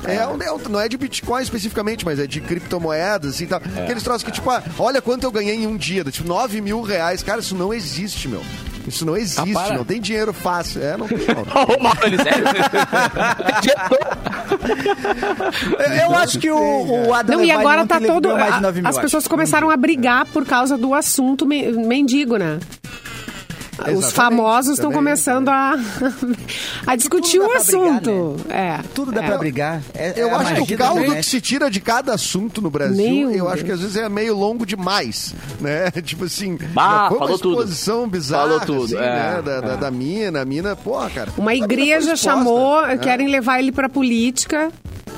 É, 0.05 0.17
É, 0.17 0.27
um- 0.27 0.43
é 0.43 0.53
um- 0.53 0.59
não 0.69 0.81
é 0.81 0.89
de 0.89 0.97
Bitcoin 0.97 1.43
especificamente, 1.43 2.05
mas 2.05 2.19
é 2.19 2.27
de 2.27 2.41
criptomoedas 2.41 3.35
assim, 3.35 3.47
tal. 3.47 3.61
Aqueles 3.83 4.03
troços 4.03 4.23
que, 4.23 4.31
tipo, 4.33 4.51
ah, 4.51 4.63
olha 4.79 5.01
quanto 5.03 5.25
eu 5.25 5.31
ganhei 5.33 5.55
em 5.57 5.67
um 5.67 5.77
dia, 5.77 6.05
tipo, 6.05 6.27
9 6.29 6.61
mil 6.61 6.81
reais. 6.83 7.23
Cara, 7.23 7.41
isso 7.41 7.55
não 7.55 7.73
existe, 7.73 8.29
meu. 8.29 8.43
Isso 8.87 9.05
não 9.05 9.15
existe, 9.17 9.53
para. 9.53 9.75
não 9.77 9.85
tem 9.85 10.01
dinheiro 10.01 10.33
fácil. 10.33 10.83
É, 10.83 10.97
não 10.97 11.07
tem. 11.07 11.19
Não. 11.19 11.43
Ô, 11.77 11.83
Mauro, 11.83 11.99
ele 12.05 12.17
sério? 12.23 12.45
Eu, 15.79 15.93
eu 16.11 16.15
acho 16.17 16.39
que 16.39 16.51
o, 16.51 17.09
o 17.09 17.15
Adam 17.15 17.39
Não, 17.39 17.45
e 17.45 17.51
agora 17.51 17.87
tá 17.87 18.01
todo. 18.01 18.23
ganhou 18.23 18.39
mais 18.39 18.53
de 18.53 18.59
a- 18.59 18.61
9 18.63 18.81
mil, 18.81 18.89
as 18.91 18.99
pessoas 18.99 19.23
acho. 19.25 19.31
começaram 19.31 19.71
a 19.71 19.77
brigar 19.77 20.27
por 20.27 20.45
causa 20.45 20.77
do 20.77 20.95
assunto 20.95 21.47
me- 21.47 21.71
mendigo, 21.73 22.37
né? 22.37 22.59
Os 23.79 23.87
Exatamente, 23.89 24.13
famosos 24.13 24.73
estão 24.75 24.91
começando 24.91 25.49
a, 25.49 25.77
a 26.87 26.97
discutir 26.97 27.39
o 27.39 27.49
pra 27.49 27.61
brigar, 27.63 27.81
assunto. 27.97 28.37
É. 28.51 28.81
Tudo 28.95 29.13
dá 29.13 29.23
é. 29.23 29.27
pra 29.27 29.39
brigar. 29.39 29.83
É- 29.95 30.15
Eu 30.17 30.29
é 30.29 30.33
a 30.33 30.37
acho 30.39 30.55
que 30.67 30.75
o 30.75 30.79
caldo 30.79 31.15
que 31.15 31.23
se 31.23 31.41
tira 31.41 31.71
de 31.71 31.81
cada 31.81 32.13
assunto 32.15 32.61
no 32.61 32.71
Brasil, 32.71 33.29
Meu 33.29 33.31
eu 33.31 33.49
acho 33.49 33.65
que 33.65 33.71
às 33.71 33.81
vezes 33.81 33.97
é 33.97 34.09
meio 34.09 34.37
longo 34.37 34.67
demais, 34.67 35.35
né? 35.61 35.91
Tipo 36.03 36.25
assim, 36.25 36.59
Bah, 36.73 37.09
uma 37.11 37.19
falou 37.19 37.39
tudo. 37.39 37.61
exposição 37.61 38.09
bizarra, 38.09 38.43
Falou 38.45 38.61
tudo, 38.61 38.85
assim, 38.85 38.97
é, 38.97 39.01
né? 39.01 39.43
Da, 39.45 39.61
da, 39.61 39.77
da 39.77 39.91
mina, 39.91 40.41
a 40.41 40.45
mina, 40.45 40.75
porra, 40.75 41.11
cara. 41.11 41.31
Uma 41.39 41.53
foi 41.53 41.61
igreja 41.63 42.17
chamou, 42.17 42.85
né? 42.87 42.99
querem 42.99 43.29
levar 43.29 43.59
ele 43.61 43.71
pra 43.71 43.89
política 43.89 44.71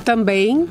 também. 0.05 0.67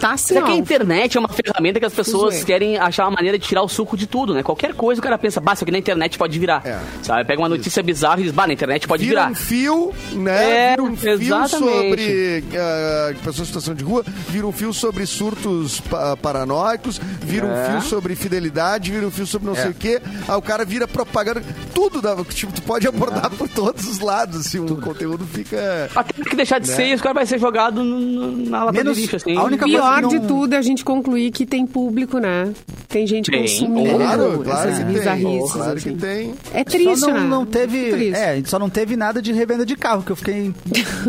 Tá 0.00 0.12
assim, 0.12 0.34
Mas 0.34 0.42
é 0.42 0.46
que 0.46 0.52
a 0.52 0.56
internet 0.56 1.16
é 1.16 1.20
uma 1.20 1.28
ferramenta 1.28 1.78
que 1.78 1.84
as 1.86 1.92
pessoas 1.92 2.30
Zoeira. 2.34 2.46
querem 2.46 2.78
achar 2.78 3.04
uma 3.04 3.12
maneira 3.16 3.38
de 3.38 3.46
tirar 3.46 3.62
o 3.62 3.68
suco 3.68 3.96
de 3.96 4.06
tudo, 4.06 4.32
né? 4.34 4.42
Qualquer 4.42 4.74
coisa 4.74 4.98
o 5.00 5.02
cara 5.04 5.18
pensa, 5.18 5.40
bah, 5.40 5.52
isso 5.52 5.62
aqui 5.64 5.70
na 5.72 5.78
internet 5.78 6.16
pode 6.18 6.38
virar. 6.38 6.62
É. 6.66 6.78
Sabe? 7.02 7.24
Pega 7.26 7.40
uma 7.40 7.48
notícia 7.48 7.82
bizarra 7.82 8.20
e 8.20 8.24
diz, 8.24 8.32
bah, 8.32 8.46
na 8.46 8.52
internet 8.54 8.88
pode 8.88 9.04
Vira 9.04 9.20
virar. 9.20 9.30
um 9.30 9.34
fio, 9.34 9.92
né? 10.12 10.50
É, 10.50 10.70
vira 10.70 10.82
um 10.82 10.96
fio 10.96 11.10
exatamente. 11.12 11.58
sobre 11.76 12.44
ah, 12.56 13.14
pessoas 13.24 13.40
em 13.40 13.44
situação 13.44 13.74
de 13.74 13.84
rua, 13.84 14.04
vira 14.28 14.46
um 14.46 14.52
fio 14.52 14.72
sobre 14.72 15.04
surtos 15.06 15.80
pa- 15.80 16.16
paranoicos, 16.16 17.00
vira 17.20 17.46
um 17.46 17.52
É. 17.52 17.70
fio 17.72 17.82
sobre 17.82 18.14
fidelidade, 18.14 18.90
vira 18.90 19.06
um 19.06 19.10
fio 19.10 19.26
sobre 19.26 19.48
não 19.48 19.54
sei 19.54 19.70
o 19.70 19.74
quê. 19.74 20.00
Aí 20.28 20.34
o 20.36 20.42
cara 20.42 20.64
vira 20.64 20.88
propaganda. 20.88 21.42
Tudo, 21.74 22.00
dá, 22.00 22.16
tipo, 22.30 22.52
tu 22.52 22.62
pode 22.62 22.86
abordar 22.88 23.30
por 23.30 23.48
todos 23.48 23.86
os 23.86 23.98
lados, 24.00 24.40
assim, 24.46 24.58
o 24.60 24.76
conteúdo 24.76 25.24
fica... 25.26 25.90
Até 25.94 26.12
que 26.24 26.36
deixar 26.36 26.58
de 26.58 26.68
ser, 26.68 26.84
isso 26.86 27.02
cara 27.02 27.14
vai 27.14 27.26
ser 27.26 27.38
jogado 27.38 27.82
no- 27.82 28.00
no- 28.00 28.50
na 28.50 28.64
lata 28.64 28.72
Menos- 28.78 28.94
de 28.96 29.02
lixo, 29.02 29.16
assim. 29.16 29.36
a 29.36 29.42
única 29.44 29.64
coisa 29.64 29.89
Pior 29.98 30.08
que 30.10 30.14
de 30.14 30.18
não- 30.20 30.26
tudo 30.26 30.54
é 30.54 30.58
a 30.58 30.62
gente 30.62 30.84
concluir 30.84 31.30
que 31.30 31.44
tem 31.46 31.66
público, 31.66 32.18
né? 32.18 32.52
Tem 32.88 33.06
gente 33.06 33.30
Tem. 33.30 33.42
consumindo 33.42 33.96
Claro, 33.96 34.40
claro 34.44 34.68
essas 34.70 34.84
que 34.84 34.92
tem. 35.00 35.48
Claro 35.48 35.72
assim. 35.76 35.92
que 35.92 35.96
tem. 36.00 36.34
É 36.52 36.64
triste, 36.64 36.96
só 36.98 37.06
não, 37.08 37.14
né? 37.14 37.20
não 37.28 37.46
teve. 37.46 37.90
Triste. 37.92 38.14
É, 38.18 38.42
só 38.44 38.58
não 38.58 38.68
teve 38.68 38.96
nada 38.96 39.22
de 39.22 39.32
revenda 39.32 39.64
de 39.64 39.76
carro, 39.76 40.02
que 40.02 40.10
eu 40.10 40.16
fiquei. 40.16 40.52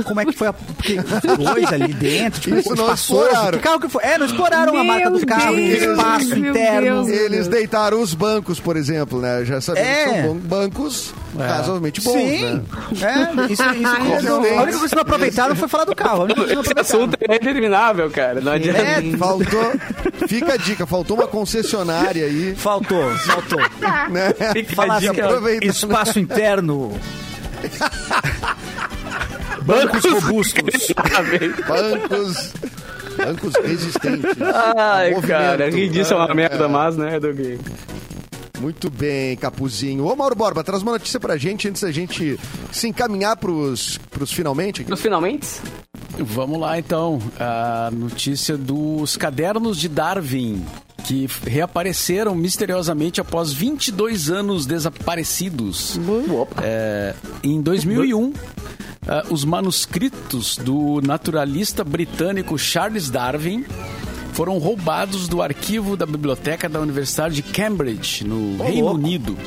Como 0.06 0.20
é 0.20 0.26
que 0.26 0.32
foi 0.32 0.48
a. 0.50 0.54
Porque 0.54 0.96
coisa 0.98 1.74
ali 1.76 1.94
dentro, 1.94 2.40
tipo, 2.42 2.56
Isso 2.58 2.70
não 2.76 2.84
espaçoso. 2.86 3.24
exploraram. 3.26 3.58
Que 3.58 3.64
carro 3.64 3.80
que 3.80 3.90
foi? 3.90 4.04
É, 4.04 4.18
não 4.18 4.26
exploraram 4.28 4.74
a 4.74 4.84
Meu 4.84 4.94
marca 4.94 5.10
do 5.10 5.26
carro, 5.26 5.58
em 5.58 5.70
Deus, 5.70 5.98
espaço 5.98 6.38
interno. 6.38 7.06
Deus. 7.06 7.08
Eles 7.22 7.48
deitaram 7.48 8.00
os 8.02 8.14
bancos, 8.14 8.60
por 8.60 8.78
exemplo, 8.78 9.20
né? 9.20 9.44
Já 9.44 9.60
sabemos 9.60 9.90
É. 9.90 10.06
que 10.06 10.12
são 10.22 10.34
bom- 10.34 10.40
bancos 10.40 11.14
razoavelmente 11.38 12.02
bons, 12.02 12.14
Sim, 12.14 12.44
né? 12.46 12.62
é, 13.02 13.52
isso, 13.52 13.54
isso 13.54 13.64
a 13.64 13.74
não. 14.22 14.40
única 14.42 14.66
coisa 14.66 14.90
que 14.90 14.96
não 14.96 15.02
aproveitaram 15.02 15.56
foi 15.56 15.68
falar 15.68 15.86
do 15.86 15.96
carro. 15.96 16.22
A 16.22 16.24
única 16.26 16.36
coisa 16.46 16.50
que 16.52 16.56
não 16.56 16.62
Esse 16.82 16.96
assunto 16.96 17.18
é 17.28 17.36
interminável, 17.36 18.10
cara. 18.12 18.40
Não 18.42 18.52
adianta. 18.54 18.71
É, 18.72 19.18
Faltou. 19.18 19.72
Fica 20.28 20.54
a 20.54 20.58
dica, 20.58 20.86
faltou 20.86 21.18
uma 21.18 21.28
concessionária 21.28 22.26
aí, 22.26 22.56
Faltou, 22.56 23.10
faltou. 23.18 23.60
né? 24.10 24.34
Fica 24.54 24.72
a 24.74 24.76
Falar 24.76 25.00
dica. 25.00 25.26
Aproveita. 25.26 25.66
espaço 25.66 26.20
interno. 26.20 27.00
Bancos 29.64 30.04
robustos. 30.06 30.88
Bancos. 31.68 32.54
Bancos 33.18 33.54
resistentes. 33.64 34.32
Ai, 34.54 35.12
Movimento. 35.12 35.28
cara, 35.28 35.70
rir 35.70 35.90
disso 35.90 36.14
é 36.14 36.18
uma 36.18 36.34
merda, 36.34 36.66
é. 36.66 36.68
mas, 36.68 36.98
né, 36.98 37.20
Doug? 37.20 37.40
Muito 38.60 38.90
bem, 38.90 39.36
Capuzinho. 39.38 40.06
Ô, 40.06 40.16
Mauro 40.16 40.36
Borba, 40.36 40.64
traz 40.64 40.82
uma 40.84 40.92
notícia 40.94 41.20
pra 41.20 41.36
gente 41.36 41.68
antes 41.68 41.82
da 41.82 41.92
gente 41.92 42.40
se 42.72 42.88
encaminhar 42.88 43.36
pros, 43.38 44.00
pros 44.12 44.32
finalmente 44.32 44.82
aqui. 44.82 44.90
Nos 44.90 45.02
finalmente? 45.02 45.48
Vamos 46.24 46.60
lá 46.60 46.78
então. 46.78 47.20
A 47.40 47.90
notícia 47.92 48.58
dos 48.58 49.18
cadernos 49.18 49.78
de 49.78 49.90
Darwin, 49.90 50.66
que 51.04 51.28
reapareceram 51.46 52.36
misteriosamente 52.36 53.20
após 53.20 53.52
22 53.52 54.30
anos 54.30 54.66
desaparecidos. 54.66 55.98
É, 56.62 57.16
em 57.44 57.62
2001, 57.62 58.34
ah, 59.08 59.24
os 59.30 59.44
manuscritos 59.44 60.58
do 60.58 61.02
naturalista 61.02 61.84
britânico 61.84 62.58
Charles 62.58 63.10
Darwin 63.10 63.66
foram 64.34 64.58
roubados 64.58 65.28
do 65.28 65.42
arquivo 65.42 65.98
da 65.98 66.06
biblioteca 66.06 66.70
da 66.70 66.80
Universidade 66.80 67.36
de 67.36 67.44
Cambridge, 67.44 68.24
no 68.24 68.64
Reino 68.64 68.92
Unido. 68.92 69.38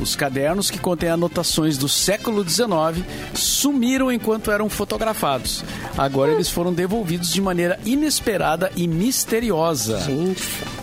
Os 0.00 0.14
cadernos 0.14 0.70
que 0.70 0.78
contêm 0.78 1.08
anotações 1.08 1.78
do 1.78 1.88
século 1.88 2.48
XIX 2.48 3.04
sumiram 3.34 4.12
enquanto 4.12 4.50
eram 4.50 4.68
fotografados. 4.68 5.64
Agora 5.96 6.32
eles 6.32 6.50
foram 6.50 6.72
devolvidos 6.72 7.32
de 7.32 7.40
maneira 7.40 7.78
inesperada 7.84 8.70
e 8.76 8.86
misteriosa. 8.86 10.00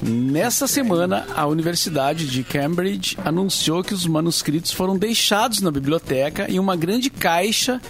Nessa 0.01 0.68
semana, 0.68 1.26
a 1.36 1.45
Universidade 1.45 2.28
de 2.28 2.43
Cambridge 2.43 3.18
anunciou 3.24 3.84
que 3.84 3.93
os 3.93 4.05
manuscritos 4.05 4.72
foram 4.72 4.97
deixados 4.97 5.61
na 5.61 5.72
biblioteca 5.72 6.49
em 6.49 6.59
uma 6.59 6.76
grande 6.76 7.09
caixa 7.09 7.82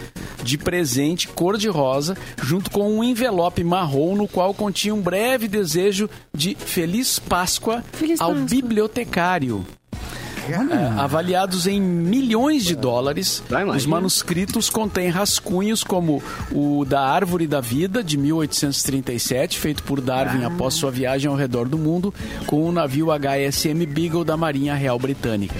de 0.43 0.57
presente 0.57 1.27
cor-de-rosa, 1.29 2.17
junto 2.41 2.69
com 2.69 2.97
um 2.97 3.03
envelope 3.03 3.63
marrom 3.63 4.15
no 4.15 4.27
qual 4.27 4.53
continha 4.53 4.93
um 4.93 5.01
breve 5.01 5.47
desejo 5.47 6.09
de 6.33 6.55
Feliz 6.55 7.17
Páscoa 7.17 7.83
Feliz 7.93 8.19
ao 8.19 8.31
Páscoa. 8.31 8.49
bibliotecário. 8.49 9.65
É, 10.49 10.99
avaliados 10.99 11.67
em 11.67 11.79
milhões 11.81 12.63
de 12.65 12.75
dólares, 12.75 13.41
Ah, 13.51 13.63
os 13.77 13.85
manuscritos 13.85 14.69
contêm 14.69 15.09
rascunhos 15.09 15.83
como 15.83 16.21
o 16.51 16.83
da 16.85 17.01
Árvore 17.01 17.47
da 17.47 17.61
Vida, 17.61 18.03
de 18.03 18.17
1837, 18.17 19.57
feito 19.59 19.83
por 19.83 20.01
Darwin 20.01 20.43
após 20.43 20.73
sua 20.73 20.91
viagem 20.91 21.29
ao 21.29 21.35
redor 21.35 21.67
do 21.67 21.77
mundo, 21.77 22.13
com 22.45 22.63
o 22.67 22.71
navio 22.71 23.07
HSM 23.11 23.85
Beagle 23.85 24.23
da 24.25 24.35
Marinha 24.37 24.73
Real 24.75 24.97
Britânica. 24.99 25.55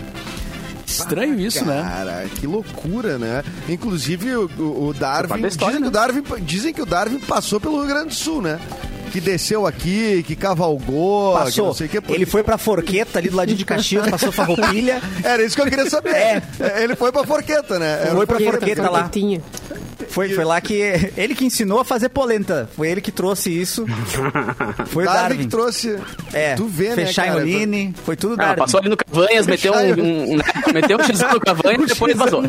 Estranho 0.86 1.40
isso, 1.40 1.66
né? 1.66 1.82
Cara, 1.82 2.26
que 2.40 2.46
loucura, 2.46 3.18
né? 3.18 3.44
Inclusive, 3.68 4.36
o, 4.36 4.50
o- 4.60 4.88
o 4.90 4.94
Darwin. 4.94 5.42
dizem, 5.42 5.60
que 5.60 5.78
o 5.78 5.80
né? 5.82 5.90
Darwin 5.90 6.24
dizem 6.42 6.74
que 6.74 6.82
o 6.82 6.86
Darwin 6.86 7.20
passou 7.20 7.60
pelo 7.60 7.80
Rio 7.80 7.88
Grande 7.88 8.10
do 8.10 8.14
Sul, 8.14 8.42
né? 8.42 8.60
Que 9.14 9.22
desceu 9.22 9.68
aqui, 9.68 10.24
que 10.26 10.36
cavalgou, 10.36 11.34
que 11.38 11.44
Passou. 11.44 11.68
não 11.68 11.74
sei 11.76 11.86
o 11.86 11.90
que. 11.90 12.00
Ele 12.12 12.26
foi 12.26 12.42
pra 12.44 12.58
Forqueta 12.58 13.20
ali 13.20 13.30
do 13.30 13.38
ladinho 13.38 13.60
de 13.60 13.64
Caxias, 13.64 14.10
passou 14.10 14.32
farroupilha. 14.32 15.00
Era 15.24 15.44
isso 15.44 15.56
que 15.56 15.62
eu 15.62 15.68
queria 15.68 15.88
saber. 15.88 16.16
É. 16.16 16.42
Ele 16.82 16.96
foi 16.96 17.12
pra 17.12 17.24
Forqueta, 17.24 17.78
né? 17.78 18.00
Era 18.02 18.16
Foi 18.16 18.26
pra 18.26 18.40
Forqueta. 18.40 18.58
Forqueta 18.58 18.90
lá. 18.90 19.12
Foi, 20.10 20.30
foi 20.30 20.44
lá 20.44 20.60
que. 20.60 20.74
Ele 21.16 21.36
que 21.36 21.46
ensinou 21.46 21.80
a 21.80 21.86
fazer 21.86 22.10
polenta. 22.10 22.68
Foi 22.76 22.90
ele 22.90 23.02
que 23.02 23.12
trouxe 23.12 23.50
isso. 23.52 23.86
Foi 24.88 25.04
o 25.04 25.06
Darwin 25.08 25.22
Darwin. 25.22 25.38
que 25.38 25.48
trouxe. 25.48 26.00
É, 26.34 26.56
Tu 26.56 26.66
vê, 26.66 26.90
né, 26.90 26.96
fechar 27.06 27.28
cara? 27.28 27.40
em 27.40 27.42
Oline, 27.56 27.96
foi 28.04 28.16
tudo 28.16 28.34
Ah, 28.34 28.46
Darwin. 28.46 28.58
passou 28.58 28.80
ali 28.80 28.90
no 28.90 28.98
Cavanhas, 28.98 29.46
meteu 29.48 29.74
um, 29.74 29.78
um, 29.78 30.34
um, 30.34 30.38
meteu 30.74 30.98
um 30.98 31.04
x 31.04 31.20
no 31.20 31.40
Cavanhas 31.40 31.82
e 31.84 31.86
depois 31.86 32.18
vazou. 32.18 32.44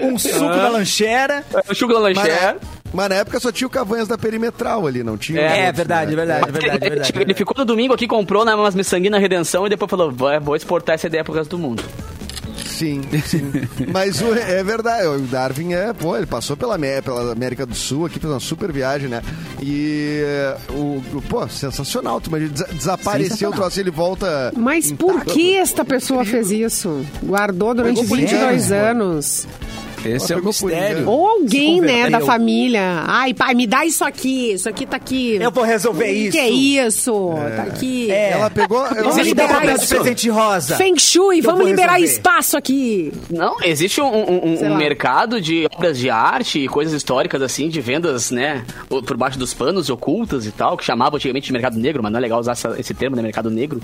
Um 0.00 0.18
suco 0.18 0.38
na 0.44 0.68
lancheira. 0.68 1.44
O 1.68 1.74
Chugo 1.74 1.94
da 1.94 2.00
Mas, 2.00 2.16
Lancher. 2.16 2.56
Mas 2.92 3.08
na 3.08 3.14
época 3.16 3.38
só 3.40 3.50
tinha 3.52 3.66
o 3.66 3.70
Cavanhas 3.70 4.08
da 4.08 4.16
Perimetral 4.18 4.86
ali, 4.86 5.02
não 5.02 5.16
tinha. 5.16 5.40
É, 5.40 5.44
outros, 5.44 5.60
É 5.66 5.72
verdade, 5.72 6.10
né? 6.10 6.16
verdade, 6.16 6.50
verdade, 6.52 6.76
Ele, 6.84 6.88
verdade. 6.90 7.12
ele 7.20 7.34
ficou 7.34 7.54
no 7.58 7.64
domingo 7.64 7.94
aqui, 7.94 8.06
comprou 8.06 8.44
na 8.44 8.54
umas 8.56 8.74
miçanguinhas 8.74 9.20
Redenção 9.20 9.66
e 9.66 9.70
depois 9.70 9.90
falou, 9.90 10.10
"Vai, 10.12 10.38
vou 10.40 10.54
exportar 10.56 10.94
essa 10.94 11.06
ideia 11.06 11.24
pro 11.24 11.32
resto 11.34 11.50
do 11.56 11.58
mundo. 11.58 11.82
Sim, 12.64 13.02
sim. 13.24 13.50
Mas 13.92 14.20
o- 14.20 14.34
é 14.34 14.62
verdade, 14.62 15.06
o 15.06 15.18
Darwin 15.20 15.72
é, 15.74 15.92
pô, 15.92 16.16
ele 16.16 16.26
passou 16.26 16.56
pela, 16.56 16.78
pela 16.78 17.32
América 17.32 17.64
do 17.66 17.74
Sul 17.74 18.06
aqui, 18.06 18.18
fez 18.20 18.32
uma 18.32 18.38
super 18.40 18.70
viagem, 18.72 19.08
né? 19.08 19.22
E 19.60 20.20
é, 20.24 20.56
o, 20.70 21.02
o- 21.14 21.22
pô, 21.28 21.48
sensacional, 21.48 22.20
tu 22.20 22.28
imagina, 22.28 22.50
des- 22.50 22.66
desapareceu 22.76 23.50
o 23.50 23.52
troço, 23.52 23.80
ele 23.80 23.90
volta. 23.90 24.52
Mas 24.56 24.92
por 24.92 25.14
intacto. 25.14 25.32
que 25.34 25.56
esta 25.56 25.84
pessoa 25.84 26.24
fez 26.24 26.50
isso? 26.50 27.04
Guardou 27.22 27.74
durante 27.74 27.94
Pegou 27.96 28.08
por 28.08 28.16
22 28.16 28.66
engano, 28.66 29.04
anos. 29.04 29.46
Esse 30.04 30.32
é 30.32 30.36
o 30.36 30.44
mistério. 30.44 30.98
engano. 31.00 31.10
Ou 31.10 31.28
alguém, 31.28 31.80
né, 31.80 32.08
da 32.10 32.20
família. 32.20 33.04
Ai, 33.06 33.34
pai, 33.34 33.54
me 33.54 33.66
dá 33.66 33.84
isso 33.84 34.04
aqui. 34.04 34.52
Isso 34.52 34.68
aqui 34.68 34.86
tá 34.86 34.96
aqui. 34.96 35.36
Eu 35.40 35.50
vou 35.50 35.64
resolver 35.64 36.04
O 36.04 36.10
isso. 36.14 36.32
que 36.32 36.38
é 36.38 36.48
isso? 36.48 37.34
Tá 37.56 37.62
aqui. 37.62 38.10
É. 38.10 38.30
Ela 38.32 38.50
pegou. 38.50 38.84
Vamos 38.88 39.16
liberar 39.26 39.64
isso. 39.74 39.88
presente 39.88 40.28
rosa. 40.28 40.76
Feng 40.76 40.98
Shui, 40.98 41.40
vamos 41.40 41.66
liberar 41.66 41.92
resolver. 41.94 42.12
espaço 42.12 42.56
aqui. 42.56 43.12
Não, 43.30 43.56
existe 43.62 44.00
um, 44.00 44.06
um- 44.06 44.66
um- 44.66 44.76
mercado 44.76 45.40
de 45.40 45.66
obras 45.74 45.98
de 45.98 46.08
arte 46.10 46.58
e 46.60 46.68
coisas 46.68 46.92
históricas, 46.94 47.42
assim, 47.42 47.68
de 47.68 47.80
vendas, 47.80 48.30
né, 48.30 48.64
o- 48.88 49.02
por 49.02 49.16
baixo 49.16 49.38
dos 49.38 49.52
panos, 49.54 49.90
ocultas 49.90 50.46
e 50.46 50.52
tal, 50.52 50.76
que 50.76 50.84
chamava 50.84 51.16
antigamente 51.16 51.46
de 51.46 51.52
mercado 51.52 51.78
negro, 51.78 52.02
mas 52.02 52.12
não 52.12 52.18
é 52.18 52.22
legal 52.22 52.38
usar 52.40 52.52
essa- 52.52 52.76
esse 52.78 52.94
termo, 52.94 53.16
né, 53.16 53.22
mercado 53.22 53.50
negro. 53.50 53.80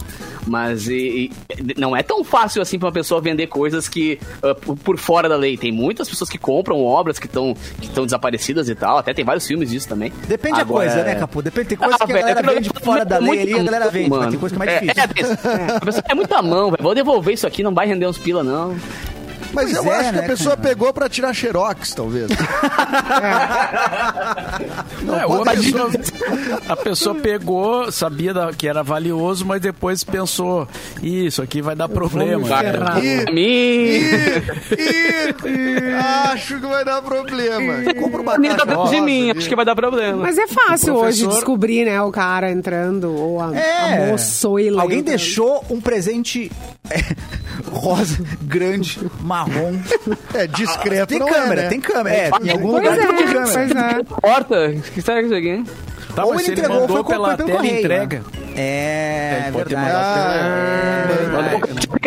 Mas 0.47 0.89
e- 0.89 1.31
e 1.59 1.75
não 1.81 1.97
é 1.97 2.03
tão 2.03 2.23
fácil, 2.25 2.63
assim, 2.63 2.79
pra 2.79 2.87
uma 2.89 2.93
pessoa 2.93 3.21
vender 3.21 3.47
coisas 3.49 3.89
que, 3.89 4.19
por- 4.63 4.77
por 4.77 4.99
fora 4.99 5.29
da 5.29 5.37
lei. 5.37 5.57
Tem 5.57 5.73
muitas 5.73 6.04
pessoas 6.09 6.29
que 6.31 6.39
compram 6.39 6.83
obras 6.85 7.19
que 7.19 7.27
estão 7.27 7.55
que 7.81 7.89
desaparecidas 7.89 8.69
e 8.69 8.75
tal, 8.75 8.99
até 8.99 9.13
tem 9.15 9.25
vários 9.25 9.47
filmes 9.47 9.71
disso 9.71 9.89
também. 9.89 10.13
Depende 10.29 10.61
Agora, 10.61 10.87
da 10.87 10.93
coisa, 10.95 11.05
né, 11.09 11.15
Capu? 11.17 11.43
Depende. 11.43 11.69
Tem 11.69 11.79
coisa 11.79 11.95
Ah, 11.95 12.07
que 12.07 12.13
a 12.13 12.17
galera 12.21 12.41
é 12.41 12.43
vende 12.43 12.69
muito- 12.69 12.81
fora 12.85 13.05
da 13.05 13.19
lei 13.19 13.43
ali, 13.43 13.55
a 13.55 13.63
galera 13.63 13.91
vende. 13.91 14.11
Mas 14.11 14.19
mano. 14.19 14.31
tem 14.31 14.41
coisa 14.41 14.55
que 14.57 14.63
é 14.63 14.67
mais 14.67 14.83
É, 14.99 15.07
difícil. 15.07 15.35
É, 15.51 15.77
a 15.77 15.81
pessoa 15.81 16.05
é 16.09 16.15
muita 16.15 16.43
mão, 16.43 16.71
velho. 16.71 16.83
Vou 16.83 16.95
devolver 16.95 17.35
isso 17.35 17.47
aqui, 17.47 17.63
não 17.63 17.73
vai 17.75 17.87
render 17.87 18.07
uns 18.07 18.19
pila, 18.19 18.43
não. 18.43 18.75
Mas 19.55 19.73
Pois 19.73 19.77
eu 19.85 19.93
é, 19.93 19.97
acho 20.01 20.11
que 20.11 20.17
né, 20.17 20.25
a 20.25 20.29
pessoa 20.29 20.57
cara? 20.57 20.69
pegou 20.69 20.93
pra 20.93 21.09
tirar 21.09 21.33
xerox, 21.33 21.93
talvez. 21.95 22.29
Não 25.03 25.15
É, 25.17 25.23
a, 25.23 25.27
pessoa, 25.55 25.91
a 26.69 26.77
pessoa 26.77 27.15
pegou, 27.15 27.91
sabia 27.93 28.33
da- 28.35 28.53
que 28.53 28.67
era 28.69 28.83
valioso, 28.83 29.45
mas 29.45 29.61
depois 29.61 30.03
pensou, 30.05 30.67
isso 31.03 31.43
aqui 31.43 31.61
vai 31.63 31.75
dar 31.77 31.89
problema. 31.89 32.47
ih, 33.03 33.25
ih, 35.47 35.95
acho 36.33 36.61
que 36.61 36.67
vai 36.67 36.85
dar 36.85 37.03
problema. 37.03 37.75
Compra 38.01 38.21
uma 38.23 38.33
tá 38.33 38.65
dentro 38.65 38.89
de 38.91 39.01
mim, 39.01 39.31
acho 39.31 39.49
que 39.49 39.57
vai 39.57 39.65
dar 39.65 39.75
problema. 39.77 40.23
Mas 40.23 40.39
é 40.39 40.47
fácil 40.47 40.95
O 40.95 40.99
hoje 40.99 41.21
professor- 41.23 41.35
descobrir, 41.35 41.85
né, 41.85 42.01
o 42.03 42.11
cara 42.11 42.51
entrando, 42.51 43.13
ou 43.15 43.41
a, 43.41 43.55
É. 43.57 44.05
a 44.05 44.07
moça 44.07 44.49
ou 44.49 44.59
ele 44.59 44.79
Alguém 44.79 44.99
entrando. 45.01 45.17
deixou 45.17 45.65
um 45.71 45.81
presente 45.81 46.51
é, 46.91 47.01
rosa, 47.71 48.19
grande, 48.43 49.01
marrom. 49.21 49.44
É 50.35 50.47
discreto, 50.47 51.09
Tem 51.09 51.19
não 51.19 51.27
câmera, 51.29 51.61
é, 51.61 51.65
né? 51.65 51.69
tem 51.71 51.81
câmera. 51.81 52.17
É, 52.17 52.31
em 52.43 52.51
algum 52.51 52.73
lugar 52.73 52.99
é, 52.99 53.07
tem 53.07 53.17
câmera. 53.27 53.47
pois 53.53 53.71
é. 53.71 54.03
Porta? 54.21 54.73
Que 54.93 55.03
será 55.03 55.19
que 55.23 55.25
é 55.25 55.27
isso 55.27 55.35
aqui? 55.35 55.65
Tá, 56.15 56.25
Ou 56.25 56.35
ele 56.35 56.43
se 56.45 56.51
ele 56.53 56.61
entregou, 56.61 56.81
mandou 56.83 57.05
foi, 57.05 57.15
pela 57.15 57.37
tela 57.37 57.51
correio. 57.51 57.79
entrega. 57.81 58.19
né? 58.19 58.25
É, 58.57 59.41
Ele 59.45 59.53
pode 59.53 59.69
ter 59.69 59.75
verdade. 59.75 59.97
Ah, 59.97 61.07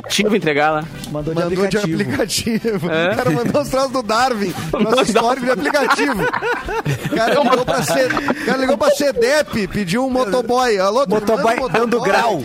aplicativo 0.08 0.36
entregar 0.36 0.72
lá. 0.72 0.84
Mandou 1.12 1.34
de 1.34 1.42
Mandou 1.42 1.68
de 1.68 1.78
aplicativo. 1.78 2.02
aplicativo. 2.02 2.92
É? 2.92 3.12
O 3.12 3.16
cara 3.16 3.30
mandou 3.30 3.62
os 3.62 3.70
troços 3.70 3.92
do 3.92 4.02
Darwin. 4.04 4.54
Nosso 4.80 5.02
histórico 5.04 5.46
de 5.46 5.52
aplicativo. 5.52 6.24
O 6.24 7.16
cara 7.16 7.34
ligou 7.44 7.66
pra, 7.66 7.84
C... 7.84 8.06
o 8.06 8.46
cara 8.46 8.58
ligou 8.58 8.78
pra 8.78 8.92
CEDEP, 8.92 9.68
pediu 9.68 10.06
um 10.06 10.10
motoboy. 10.10 10.78
Alô, 10.80 11.06
Motoboy 11.08 11.60
um 11.60 11.70
dando 11.70 12.02
grau. 12.02 12.42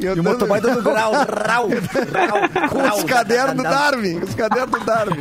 E, 0.00 0.04
E 0.04 0.08
o 0.20 0.22
motoboy 0.22 0.60
dando 0.60 0.82
grau, 0.82 1.12
rau, 1.12 1.68
rau, 1.68 2.68
Com 2.68 2.96
os 2.96 3.04
cadernos 3.04 3.56
do 3.56 3.62
Darwin. 3.62 4.18
Os 4.18 4.34
cadernos 4.34 4.70
do 4.80 4.84
Darwin. 4.84 5.20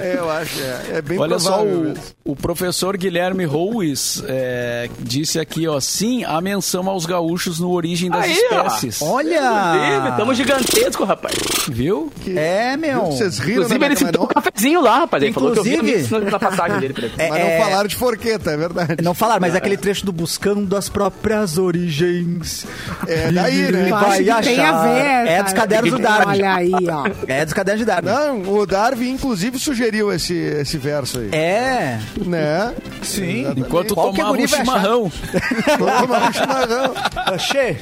É, 0.00 0.16
eu 0.18 0.30
acho. 0.30 0.60
É, 0.60 0.98
é 0.98 1.02
bem 1.02 1.18
Olha 1.18 1.38
só, 1.38 1.62
o, 1.62 1.94
o 2.24 2.36
professor 2.36 2.96
Guilherme 2.96 3.44
Roues 3.44 4.22
é, 4.26 4.88
disse 4.98 5.38
aqui, 5.38 5.66
ó, 5.66 5.78
sim, 5.80 6.24
a 6.24 6.40
menção 6.40 6.88
aos 6.88 7.06
gaúchos 7.06 7.58
no 7.58 7.70
Origem 7.70 8.10
das 8.10 8.24
Aí, 8.24 8.32
Espécies. 8.32 9.02
Olha! 9.02 9.40
Inclusive, 9.40 10.16
Tamo 10.16 10.34
gigantesco, 10.34 11.04
rapaz. 11.18 11.34
Viu? 11.68 12.10
É, 12.34 12.76
meu. 12.76 13.06
Vocês 13.06 13.38
riram, 13.38 13.62
Inclusive, 13.64 13.78
né, 13.80 13.86
ele 13.86 13.96
citou 13.96 14.12
não, 14.20 14.24
um 14.24 14.26
cafezinho 14.28 14.80
lá, 14.80 14.98
rapaz. 15.00 15.22
Ele 15.22 15.32
falou 15.32 15.52
que 15.52 15.58
eu 15.58 15.64
vi 15.64 15.74
Inclusive- 15.74 16.00
isso 16.00 16.18
na 16.20 16.38
passagem 16.38 16.78
dele. 16.80 16.94
pra 16.94 17.04
ele. 17.06 17.14
É, 17.18 17.28
mas 17.28 17.40
não 17.40 17.46
é, 17.48 17.58
falaram 17.60 17.88
de 17.88 17.96
forqueta, 17.96 18.50
é 18.52 18.56
verdade. 18.56 18.96
Não 19.02 19.12
falaram, 19.14 19.40
mas 19.40 19.54
aquele 19.54 19.76
trecho 19.76 20.06
do 20.06 20.12
Buscando 20.12 20.76
as 20.76 20.88
próprias 20.88 21.58
origens. 21.58 22.66
É 23.06 23.30
daí, 23.32 23.72
né? 23.72 23.88
Vai 23.90 24.18
que 24.18 24.24
tem 24.24 24.30
a 24.30 24.70
achar. 24.70 24.82
ver. 24.84 25.28
É 25.30 25.42
dos 25.42 25.52
cadernos 25.52 25.90
do 25.90 25.98
Darwin. 25.98 26.28
Olha 26.30 26.54
aí, 26.54 26.72
ó. 26.72 27.08
É 27.28 27.44
dos 27.44 27.54
cadernos 27.54 27.80
de 27.80 27.84
Darwin. 27.86 28.08
Não, 28.08 28.42
o 28.54 28.66
Darwin, 28.66 29.10
inclusive, 29.10 29.58
sugeriu 29.58 30.12
esse, 30.12 30.34
esse 30.34 30.78
verso 30.78 31.18
aí. 31.18 31.28
É. 31.32 31.98
Né? 32.24 32.74
Sim. 33.02 33.46
Enquanto 33.56 33.94
Qual 33.94 34.12
que 34.12 34.18
tomava 34.20 34.38
um 34.38 34.44
achar? 34.44 34.56
chimarrão. 34.58 35.12
Tomar 35.78 36.28
um 36.28 36.32
chimarrão. 36.32 36.94
Achei. 37.26 37.76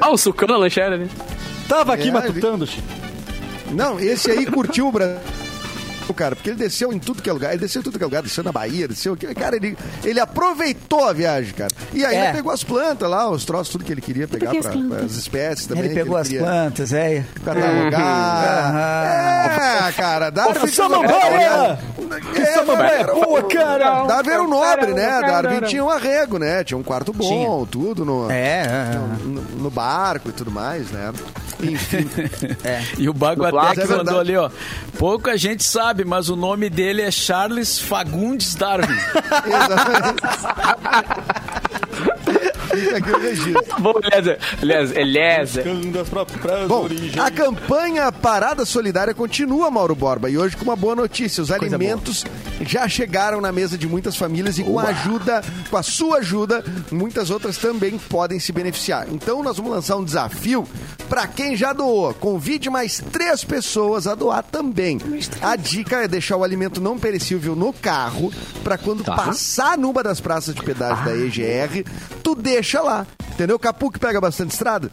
Ah, 0.00 0.10
o 0.10 0.16
sucão 0.16 0.48
na 0.48 0.56
lancheira 0.56 0.94
ali. 0.94 1.08
Tava 1.68 1.94
aqui 1.94 2.08
É, 2.08 2.10
matutando, 2.10 2.66
Chico. 2.66 2.88
Não, 3.70 4.00
esse 4.00 4.30
aí 4.30 4.46
curtiu 4.46 4.88
o 4.88 4.92
Brasil. 4.92 5.18
Cara, 6.14 6.34
porque 6.36 6.50
ele 6.50 6.58
desceu 6.58 6.92
em 6.92 6.98
tudo 6.98 7.22
que 7.22 7.30
é 7.30 7.32
lugar, 7.32 7.50
ele 7.52 7.60
desceu 7.60 7.80
em 7.80 7.84
tudo 7.84 7.96
que 7.98 8.04
é 8.04 8.06
lugar, 8.06 8.22
desceu 8.22 8.42
na 8.44 8.52
Bahia, 8.52 8.86
desceu 8.88 9.14
aqui. 9.14 9.32
Cara, 9.34 9.56
ele, 9.56 9.76
ele 10.04 10.20
aproveitou 10.20 11.08
a 11.08 11.12
viagem, 11.12 11.52
cara. 11.54 11.70
E 11.92 12.04
aí 12.04 12.16
É. 12.16 12.24
ele 12.26 12.32
pegou 12.34 12.52
as 12.52 12.62
plantas 12.64 13.08
lá, 13.08 13.28
os 13.30 13.44
troços, 13.44 13.68
tudo 13.72 13.84
que 13.84 13.92
ele 13.92 14.00
queria 14.00 14.26
pegar 14.28 14.50
que 14.50 14.58
as 14.58 14.64
pra, 14.66 14.72
plantas? 14.72 15.04
as 15.04 15.12
espécies 15.12 15.66
também. 15.66 15.84
Ele 15.84 15.94
pegou 15.94 16.14
que 16.16 16.20
as 16.22 16.28
queria 16.28 16.44
plantas, 16.44 16.92
é. 16.92 17.24
Catalogar. 17.44 18.74
É, 19.88 19.92
cara, 19.92 20.30
Darwin. 20.30 20.54
fez 20.54 20.78
uma- 20.78 20.88
Samambaia! 20.88 21.78
É, 22.36 23.00
era 23.00 23.14
um- 23.14 23.20
Boa, 23.20 23.42
cara! 23.48 24.04
Darwin 24.06 24.30
era 24.30 24.42
um 24.42 24.48
nobre, 24.48 24.94
né? 24.94 25.20
Caramba. 25.20 25.66
tinha 25.66 25.84
um 25.84 25.90
arrego, 25.90 26.38
né? 26.38 26.64
Tinha 26.64 26.78
um 26.78 26.82
quarto 26.82 27.12
bom, 27.12 27.28
Tinha. 27.28 27.66
tudo 27.70 28.04
no, 28.04 28.30
É, 28.30 28.62
é, 28.62 28.98
no, 29.24 29.42
no 29.42 29.70
barco 29.70 30.28
e 30.28 30.32
tudo 30.32 30.50
mais, 30.50 30.90
né? 30.90 31.12
Enfim. 31.60 32.08
é. 32.64 32.82
E 32.98 33.08
o 33.08 33.12
Baguatec 33.12 33.78
Mas 33.80 33.90
é 33.90 33.96
mandou 33.96 34.20
ali, 34.20 34.36
ó. 34.36 34.48
Pouca 34.98 35.36
gente 35.36 35.64
sabe, 35.64 35.97
mas 36.04 36.28
o 36.28 36.36
nome 36.36 36.70
dele 36.70 37.02
é 37.02 37.10
Charles 37.10 37.78
Fagundes 37.78 38.54
Darwin. 38.54 38.86
Exatamente. 39.46 40.22
Fica 42.74 42.96
aqui 42.96 43.10
o 43.10 43.20
registro. 43.20 43.64
Bom. 43.80 43.94
Eliezer. 44.94 45.64
Bom, 46.68 46.88
a 47.20 47.30
campanha 47.30 48.10
Parada 48.12 48.64
Solidária 48.64 49.14
continua, 49.14 49.70
Mauro 49.70 49.94
Borba, 49.94 50.30
e 50.30 50.38
hoje 50.38 50.56
com 50.56 50.64
uma 50.64 50.76
boa 50.76 50.94
notícia. 50.94 51.42
Os 51.42 51.50
alimentos 51.50 52.24
já 52.60 52.88
chegaram 52.88 53.40
na 53.40 53.52
mesa 53.52 53.78
de 53.78 53.86
muitas 53.86 54.16
famílias 54.16 54.58
e 54.58 54.64
com 54.64 54.78
a 54.78 54.84
ajuda, 54.84 55.42
com 55.70 55.76
a 55.76 55.82
sua 55.82 56.18
ajuda, 56.18 56.64
muitas 56.90 57.30
outras 57.30 57.56
também 57.56 57.98
podem 57.98 58.38
se 58.38 58.52
beneficiar. 58.52 59.06
Então 59.10 59.42
nós 59.42 59.56
vamos 59.56 59.72
lançar 59.72 59.96
um 59.96 60.04
desafio 60.04 60.66
para 61.08 61.26
quem 61.26 61.56
já 61.56 61.72
doou. 61.72 62.12
Convide 62.14 62.68
mais 62.68 63.02
três 63.12 63.44
pessoas 63.44 64.06
a 64.06 64.14
doar 64.14 64.42
também. 64.42 64.98
A 65.40 65.56
dica 65.56 66.02
é 66.02 66.08
deixar 66.08 66.36
o 66.36 66.44
alimento 66.44 66.80
não 66.80 66.98
perecível 66.98 67.56
no 67.56 67.72
carro 67.72 68.32
para 68.62 68.76
quando 68.76 69.04
passar 69.04 69.78
numa 69.78 70.02
das 70.02 70.20
praças 70.20 70.54
de 70.54 70.62
pedágio 70.62 71.04
da 71.04 71.16
EGR, 71.16 71.84
tu 72.28 72.34
deixa 72.34 72.80
lá. 72.82 73.06
Entendeu? 73.30 73.56
Capu 73.56 73.88
que 73.88 74.00
pega 74.00 74.20
bastante 74.20 74.50
estrada, 74.50 74.90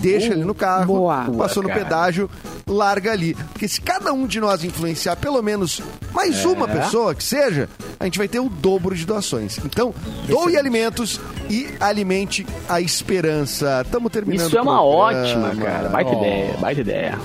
deixa 0.00 0.32
ali 0.32 0.44
no 0.44 0.52
carro, 0.54 0.96
boa. 0.96 1.30
passou 1.38 1.62
no 1.62 1.68
pedágio, 1.68 2.28
larga 2.66 3.12
ali. 3.12 3.34
Porque 3.52 3.68
se 3.68 3.80
cada 3.80 4.12
um 4.12 4.26
de 4.26 4.40
nós 4.40 4.64
influenciar 4.64 5.14
pelo 5.14 5.40
menos 5.40 5.80
mais 6.12 6.44
uma 6.44 6.66
pessoa 6.66 7.14
que 7.14 7.22
seja, 7.22 7.68
a 8.00 8.04
gente 8.04 8.18
vai 8.18 8.26
ter 8.26 8.40
o 8.40 8.48
dobro 8.48 8.96
de 8.96 9.06
doações. 9.06 9.58
Então, 9.64 9.94
doe 10.26 10.56
alimentos 10.56 11.20
e 11.48 11.68
alimente 11.78 12.44
a 12.68 12.80
esperança. 12.80 13.82
Estamos 13.84 14.10
terminando 14.10 14.48
Isso 14.48 14.58
é 14.58 14.62
uma 14.62 14.76
programa. 14.76 15.52
ótima, 15.52 15.64
cara. 15.64 15.88
Baita 15.88 16.12
ideia, 16.14 16.56
baita 16.58 16.80
ideia. 16.80 17.18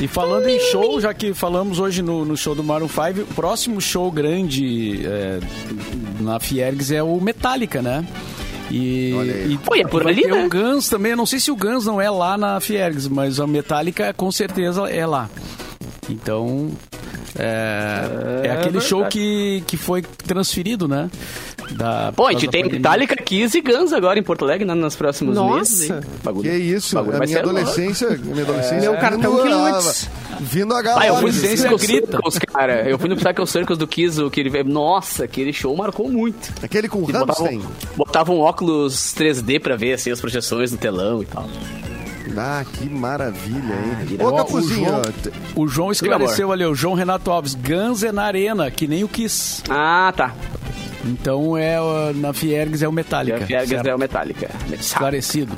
E 0.00 0.08
falando 0.08 0.48
em 0.48 0.58
show, 0.58 1.00
já 1.00 1.14
que 1.14 1.32
falamos 1.32 1.78
hoje 1.78 2.02
no, 2.02 2.24
no 2.24 2.36
show 2.36 2.54
do 2.54 2.64
Maroon 2.64 2.88
5, 2.88 3.30
o 3.30 3.34
próximo 3.34 3.80
show 3.80 4.10
grande 4.10 5.06
é, 5.06 5.38
na 6.18 6.40
Fiergs 6.40 6.90
é 6.90 7.00
o 7.02 7.20
Metallica, 7.20 7.80
né? 7.80 8.04
E, 8.70 9.12
e 9.50 9.58
Pô, 9.64 9.74
é 9.74 9.82
por 9.84 10.06
ali, 10.06 10.26
né? 10.26 10.44
o 10.44 10.48
Guns 10.48 10.88
também. 10.88 11.10
Eu 11.12 11.16
não 11.16 11.26
sei 11.26 11.40
se 11.40 11.50
o 11.50 11.56
Guns 11.56 11.84
não 11.86 12.00
é 12.00 12.08
lá 12.10 12.38
na 12.38 12.60
Fiergs, 12.60 13.08
mas 13.08 13.40
a 13.40 13.46
Metallica 13.46 14.12
com 14.14 14.30
certeza 14.30 14.82
é 14.88 15.04
lá. 15.06 15.28
Então, 16.08 16.70
é, 17.38 18.42
é 18.44 18.50
aquele 18.52 18.80
show 18.80 19.04
que, 19.06 19.62
que 19.66 19.76
foi 19.76 20.02
transferido, 20.02 20.86
né? 20.88 21.10
Da, 21.72 22.12
Pô, 22.16 22.26
a 22.26 22.32
gente 22.32 22.48
tem. 22.48 22.64
Metallica, 22.64 23.14
Kiss 23.16 23.56
e 23.56 23.60
Guns 23.60 23.92
agora 23.92 24.18
em 24.18 24.22
Porto 24.24 24.44
Alegre, 24.44 24.66
né, 24.66 24.74
nos 24.74 24.96
próximos 24.96 25.36
Nossa. 25.36 25.54
meses. 25.56 25.90
hein? 25.90 26.00
Bagulho- 26.24 26.50
Que 26.50 26.56
isso? 26.56 26.94
bagulho 26.96 27.14
A 27.14 27.18
vai 27.18 27.26
minha 27.28 27.38
adolescência, 27.40 28.08
minha 28.24 28.42
adolescência. 28.42 28.80
Meu 28.80 28.96
cartão 28.98 29.36
vindo, 30.38 30.38
a- 30.38 30.40
Vindo 30.40 30.74
a 30.74 30.78
Ah, 30.78 30.82
galera. 30.82 31.06
eu 31.06 31.14
fui 31.14 31.22
no 31.22 31.28
Adolescência 31.28 31.78
Circus 31.78 32.38
cara. 32.38 32.88
Eu 32.88 32.98
fui 32.98 33.08
no 33.08 33.18
Circle 33.18 33.46
Circus 33.46 33.78
do 33.78 33.86
Kiss, 33.86 34.20
o 34.22 34.30
que 34.30 34.40
ele... 34.40 34.62
Nossa, 34.64 35.24
aquele 35.24 35.52
show 35.52 35.76
marcou 35.76 36.08
muito. 36.10 36.52
Aquele 36.62 36.88
com 36.88 37.00
Eles 37.02 37.12
botavam, 37.18 37.62
botavam 37.96 38.38
óculos 38.38 39.14
3D 39.14 39.60
pra 39.60 39.76
ver 39.76 39.94
assim, 39.94 40.10
as 40.10 40.20
projeções 40.20 40.72
no 40.72 40.78
telão 40.78 41.22
e 41.22 41.26
tal. 41.26 41.46
Ah, 42.36 42.64
que 42.72 42.88
maravilha, 42.88 43.56
hein? 43.74 44.18
Ó, 44.20 44.24
Ô, 44.26 44.28
o 44.28 44.36
Capuzinho, 44.36 45.02
O 45.56 45.66
João 45.66 45.90
esclareceu 45.90 46.52
ali, 46.52 46.64
o 46.64 46.74
João 46.74 46.94
Renato 46.94 47.30
Alves. 47.30 47.54
Guns 47.54 48.04
é 48.04 48.12
na 48.12 48.22
arena, 48.22 48.70
que 48.70 48.86
nem 48.86 49.02
o 49.02 49.08
Kiss. 49.08 49.62
Ah, 49.68 50.12
tá. 50.16 50.32
Então 51.04 51.56
é 51.56 51.76
na 52.14 52.32
Fiergs 52.32 52.82
é 52.84 52.88
o 52.88 52.92
Metallica. 52.92 53.44
Fiergas 53.46 53.68
certo? 53.70 53.86
é 53.88 53.94
o 53.94 53.98
Metallica. 53.98 54.50
Esclarecido. 54.78 55.56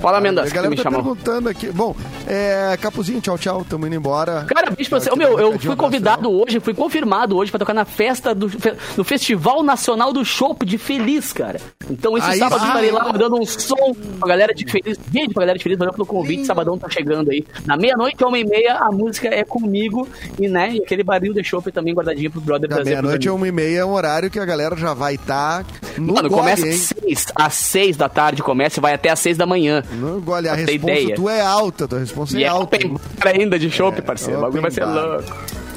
Fala, 0.00 0.18
a 0.18 0.20
Mendas, 0.20 0.48
que 0.48 0.54
galera 0.54 0.70
me 0.70 0.76
tá 0.76 0.82
chamou. 0.82 1.02
perguntando 1.02 1.48
aqui. 1.48 1.70
Bom, 1.70 1.94
é, 2.26 2.76
Capuzinho, 2.80 3.20
tchau, 3.20 3.38
tchau. 3.38 3.64
Tamo 3.68 3.86
indo 3.86 3.96
embora. 3.96 4.44
Cara, 4.44 4.70
bicho, 4.70 4.90
pra 4.90 5.00
você. 5.00 5.08
Tá, 5.08 5.14
Ô, 5.14 5.18
meu, 5.18 5.38
eu 5.38 5.58
fui 5.58 5.76
convidado 5.76 6.30
hoje, 6.30 6.60
fui 6.60 6.74
confirmado 6.74 7.36
hoje 7.36 7.50
pra 7.50 7.58
tocar 7.58 7.74
na 7.74 7.84
festa 7.84 8.34
do 8.34 9.04
Festival 9.04 9.62
Nacional 9.62 10.12
do 10.12 10.24
Chopp 10.24 10.64
de 10.64 10.78
Feliz, 10.78 11.32
cara. 11.32 11.60
Então 11.90 12.16
esse 12.16 12.30
Aí 12.30 12.38
sábado 12.38 12.60
sim. 12.60 12.66
estarei 12.68 12.90
lá 12.90 13.10
dando 13.12 13.40
um 13.40 13.44
som 13.46 13.94
pra 14.18 14.28
galera 14.28 14.54
de 14.54 14.64
Feliz. 14.70 14.98
Beijo 15.08 15.30
pra 15.30 15.42
galera 15.42 15.58
de 15.58 15.62
Feliz, 15.64 15.78
valeu 15.78 15.92
pelo 15.92 16.06
convite. 16.06 16.46
Sabadão 16.46 16.78
tá 16.78 16.88
chegando 16.88 17.30
aí. 17.30 17.44
Na 17.66 17.76
meia-noite, 17.76 18.22
uma 18.24 18.38
e 18.38 18.44
meia, 18.44 18.76
a 18.76 18.90
música 18.90 19.28
é 19.28 19.44
comigo 19.44 20.08
e, 20.38 20.48
né, 20.48 20.72
e 20.74 20.78
aquele 20.82 21.02
barril 21.02 21.34
de 21.34 21.42
chopp 21.44 21.70
também 21.70 21.92
guardadinho 21.94 22.30
pro 22.30 22.40
brother 22.40 22.68
Da 22.68 22.76
trazer 22.76 22.90
meia-noite 22.90 23.28
é 23.28 23.32
uma 23.32 23.46
e 23.48 23.52
meia, 23.52 23.80
é 23.80 23.84
um 23.84 23.92
horário 23.92 24.30
que 24.30 24.38
a 24.38 24.44
galera 24.44 24.76
já 24.76 24.94
vai 24.94 25.14
estar 25.16 25.64
no 25.98 26.14
Mano, 26.14 26.28
gole, 26.28 26.40
começa 26.40 26.66
hein? 26.66 26.78
Às 27.02 27.08
seis, 27.18 27.26
às 27.34 27.54
seis 27.54 27.96
da 27.96 28.08
tarde, 28.08 28.42
começa 28.42 28.78
e 28.78 28.82
vai 28.82 28.94
até 28.94 29.10
às 29.10 29.18
seis 29.18 29.36
da 29.36 29.46
manhã. 29.46 29.82
No 29.92 30.20
gole. 30.20 30.48
A 30.48 30.54
resposta 30.54 30.90
ideia. 30.92 31.14
tu 31.16 31.28
é 31.28 31.40
alta, 31.40 31.88
tua 31.88 31.98
resposta 31.98 32.38
E 32.38 32.42
é 32.42 32.46
é 32.46 32.48
alta. 32.48 32.78
ainda 33.24 33.58
de 33.58 33.70
chopp, 33.70 34.00
parceiro. 34.02 34.38
O 34.38 34.42
bagulho 34.42 34.62
vai 34.62 34.70
ser 34.70 34.84
louco. 34.84 35.24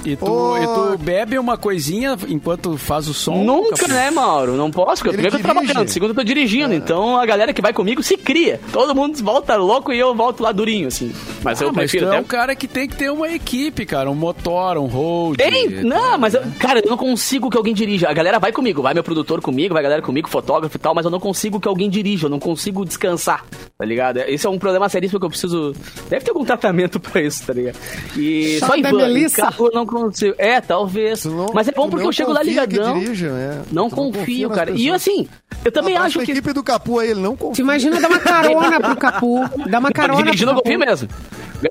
E 0.06 0.16
tu, 0.16 0.26
Ô. 0.32 0.58
e 0.58 0.66
tu 0.68 0.98
bebe 1.00 1.38
uma 1.40 1.58
coisinha 1.58 2.16
enquanto 2.28 2.78
faz 2.78 3.08
o 3.08 3.14
som? 3.14 3.44
Nunca, 3.44 3.88
né, 3.88 4.12
Mauro? 4.12 4.54
Não 4.56 4.70
posso, 4.70 5.04
porque 5.04 5.10
Ele 5.10 5.30
primeiro 5.30 5.36
eu 5.38 5.40
tô 5.42 5.44
trabalhando, 5.64 5.88
segundo 5.90 6.10
eu 6.12 6.16
tô 6.16 6.24
dirigindo. 6.24 6.74
Então 6.74 7.18
a 7.20 7.26
galera 7.26 7.52
que 7.54 7.62
vai 7.62 7.74
comigo 7.74 8.04
se 8.04 8.16
cria. 8.18 8.60
Todo 8.72 8.94
mundo 8.94 9.18
volta 9.24 9.56
louco 9.56 9.92
e 9.92 10.00
eu 10.00 10.14
volto 10.14 10.42
lá 10.44 10.52
durinho, 10.52 10.88
assim. 10.88 11.12
Mas 11.44 11.60
eu 11.62 11.70
Ah, 11.70 11.72
mas 11.74 11.90
tu 11.90 11.92
prefiro 11.92 12.06
é 12.06 12.10
até. 12.10 12.20
um 12.20 12.24
cara 12.24 12.56
que 12.56 12.68
tem 12.68 12.88
que 12.88 12.96
ter 12.96 13.10
uma 13.12 13.30
equipe, 13.32 13.86
cara. 13.86 14.10
Um 14.12 14.16
motor, 14.16 14.78
um 14.78 14.86
hold. 14.86 15.38
Tem? 15.38 15.70
Não, 15.70 16.18
mas, 16.18 16.34
eu- 16.36 16.44
cara, 16.60 16.80
eu 16.84 16.90
não 16.90 16.98
consigo 16.98 17.50
que 17.50 17.58
alguém 17.58 17.74
dirija. 17.74 18.08
A 18.10 18.14
galera 18.14 18.38
vai 18.40 18.52
comigo, 18.52 18.82
vai 18.82 18.94
meu 18.94 19.04
produtor 19.04 19.42
comigo, 19.42 19.74
vai 19.74 19.82
a 19.82 19.84
galera 19.84 20.02
comigo, 20.02 20.30
fotógrafo 20.30 20.76
e 20.76 20.80
tal, 20.80 20.94
mas 20.94 21.06
eu 21.06 21.12
não 21.12 21.20
consigo 21.20 21.60
que 21.60 21.68
alguém 21.68 21.90
dirija, 21.90 22.28
eu 22.28 22.30
não 22.30 22.40
consigo 22.40 22.86
descansar, 22.86 23.44
tá 23.78 23.86
ligado? 23.86 24.18
Esse 24.20 24.46
é 24.46 24.50
um 24.50 24.60
problema 24.60 24.88
seríssimo 24.90 25.20
que 25.20 25.26
eu 25.26 25.30
preciso. 25.30 25.74
Deve 26.10 26.24
ter 26.26 26.32
algum 26.32 26.46
tratamento 26.46 27.00
pra 27.02 27.22
isso, 27.22 27.46
tá 27.46 27.54
ligado? 27.54 27.76
E 28.18 28.58
Chá 28.60 28.68
só 28.68 28.76
em 28.76 28.82
van, 28.82 29.10
em 29.18 29.30
carro 29.30 29.68
eu 29.68 29.72
não 29.74 29.86
consigo. 30.02 30.36
É, 30.38 30.62
talvez. 30.62 31.26
Não- 31.26 31.48
mas 31.54 31.68
é 31.68 31.72
bom 31.72 31.90
porque 31.90 32.04
não 32.04 32.10
eu 32.10 32.14
chego 32.14 32.32
lá 32.32 32.40
confia 32.40 32.66
ligadão. 32.66 33.00
dirijam, 33.00 33.36
é. 33.36 33.62
Não 33.72 33.90
Tu 33.90 33.96
não 33.96 34.12
confia 34.12 34.20
confio, 34.22 34.50
nas 34.50 34.58
cara. 34.58 34.72
E 34.72 34.90
assim, 34.92 35.28
eu 35.64 35.72
também 35.72 35.98
acho 35.98 36.20
a 36.20 36.24
que. 36.26 36.32
equipe 36.32 36.54
do 36.54 36.64
Capu 36.64 37.00
aí, 37.00 37.12
ele 37.12 37.20
não 37.22 37.36
confia. 37.36 37.64
imagina 37.64 38.00
dar 38.00 38.10
uma 38.10 38.20
carona 38.20 38.80
pro 38.80 38.96
Capu. 38.96 39.42
Dar 39.70 39.80
uma 39.80 39.92
carona 39.92 40.24
Dirigindo 40.24 40.52
eu 40.52 40.56
pro 40.56 40.64
confio 40.64 40.80
Capu. 40.80 40.90
mesmo. 40.92 41.10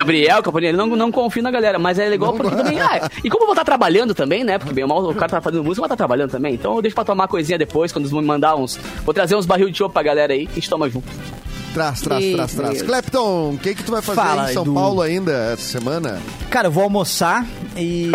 Gabriel, 0.00 0.42
Caponini, 0.42 0.72
não, 0.72 0.86
não 0.86 1.12
confio 1.12 1.42
na 1.42 1.50
galera, 1.50 1.78
mas 1.78 1.98
é 1.98 2.08
legal 2.08 2.32
porque 2.32 2.56
também. 2.56 2.80
Ah, 2.80 3.08
e 3.22 3.28
como 3.30 3.42
eu 3.44 3.46
vou 3.46 3.52
estar 3.54 3.64
trabalhando 3.64 4.14
também, 4.14 4.42
né? 4.42 4.58
Porque 4.58 4.72
bem 4.74 4.82
ou 4.82 4.88
mal 4.88 5.04
o 5.04 5.14
cara 5.14 5.28
tá 5.30 5.40
fazendo 5.40 5.62
música, 5.62 5.78
eu 5.78 5.82
vou 5.82 5.86
estar 5.86 5.96
trabalhando 5.96 6.30
também. 6.30 6.54
Então 6.54 6.74
eu 6.74 6.82
deixo 6.82 6.94
pra 6.94 7.04
tomar 7.04 7.28
coisinha 7.28 7.58
depois, 7.58 7.92
quando 7.92 8.04
eles 8.04 8.10
vão 8.10 8.20
me 8.22 8.26
mandar 8.26 8.56
uns. 8.56 8.76
Vou 9.04 9.12
trazer 9.14 9.36
uns 9.36 9.46
barril 9.46 9.70
de 9.70 9.76
chopp 9.78 9.92
pra 9.92 10.02
galera 10.02 10.32
aí, 10.32 10.48
a 10.50 10.54
gente 10.54 10.68
toma 10.70 10.88
junto. 10.88 11.06
Traz, 11.74 12.00
traz, 12.00 12.24
traz, 12.32 12.52
traz. 12.54 12.76
Isso. 12.76 12.84
Clepton, 12.84 13.54
o 13.54 13.58
que 13.58 13.74
que 13.74 13.82
tu 13.82 13.90
vai 13.92 14.00
fazer 14.00 14.20
Fala, 14.20 14.50
em 14.50 14.54
São 14.54 14.62
Edu. 14.62 14.72
Paulo 14.74 15.02
ainda 15.02 15.32
essa 15.52 15.62
semana? 15.72 16.20
Cara, 16.48 16.68
eu 16.68 16.72
vou 16.72 16.84
almoçar 16.84 17.44
e. 17.76 18.10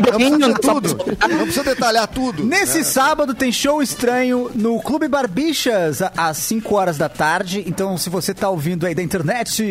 Não 0.00 0.16
precisa 0.18 0.54
tudo. 0.54 0.96
Não 1.28 1.38
precisa 1.42 1.64
detalhar 1.64 2.06
tudo. 2.08 2.44
Nesse 2.44 2.82
sábado 2.84 3.34
tem 3.34 3.52
show 3.52 3.82
estranho 3.82 4.50
no 4.54 4.80
Clube 4.80 5.08
Barbixas 5.08 6.00
às 6.16 6.36
5 6.38 6.74
horas 6.74 6.96
da 6.96 7.08
tarde. 7.08 7.62
Então, 7.66 7.96
se 7.98 8.08
você 8.08 8.32
tá 8.32 8.48
ouvindo 8.48 8.86
aí 8.86 8.94
da 8.94 9.02
internet, 9.02 9.62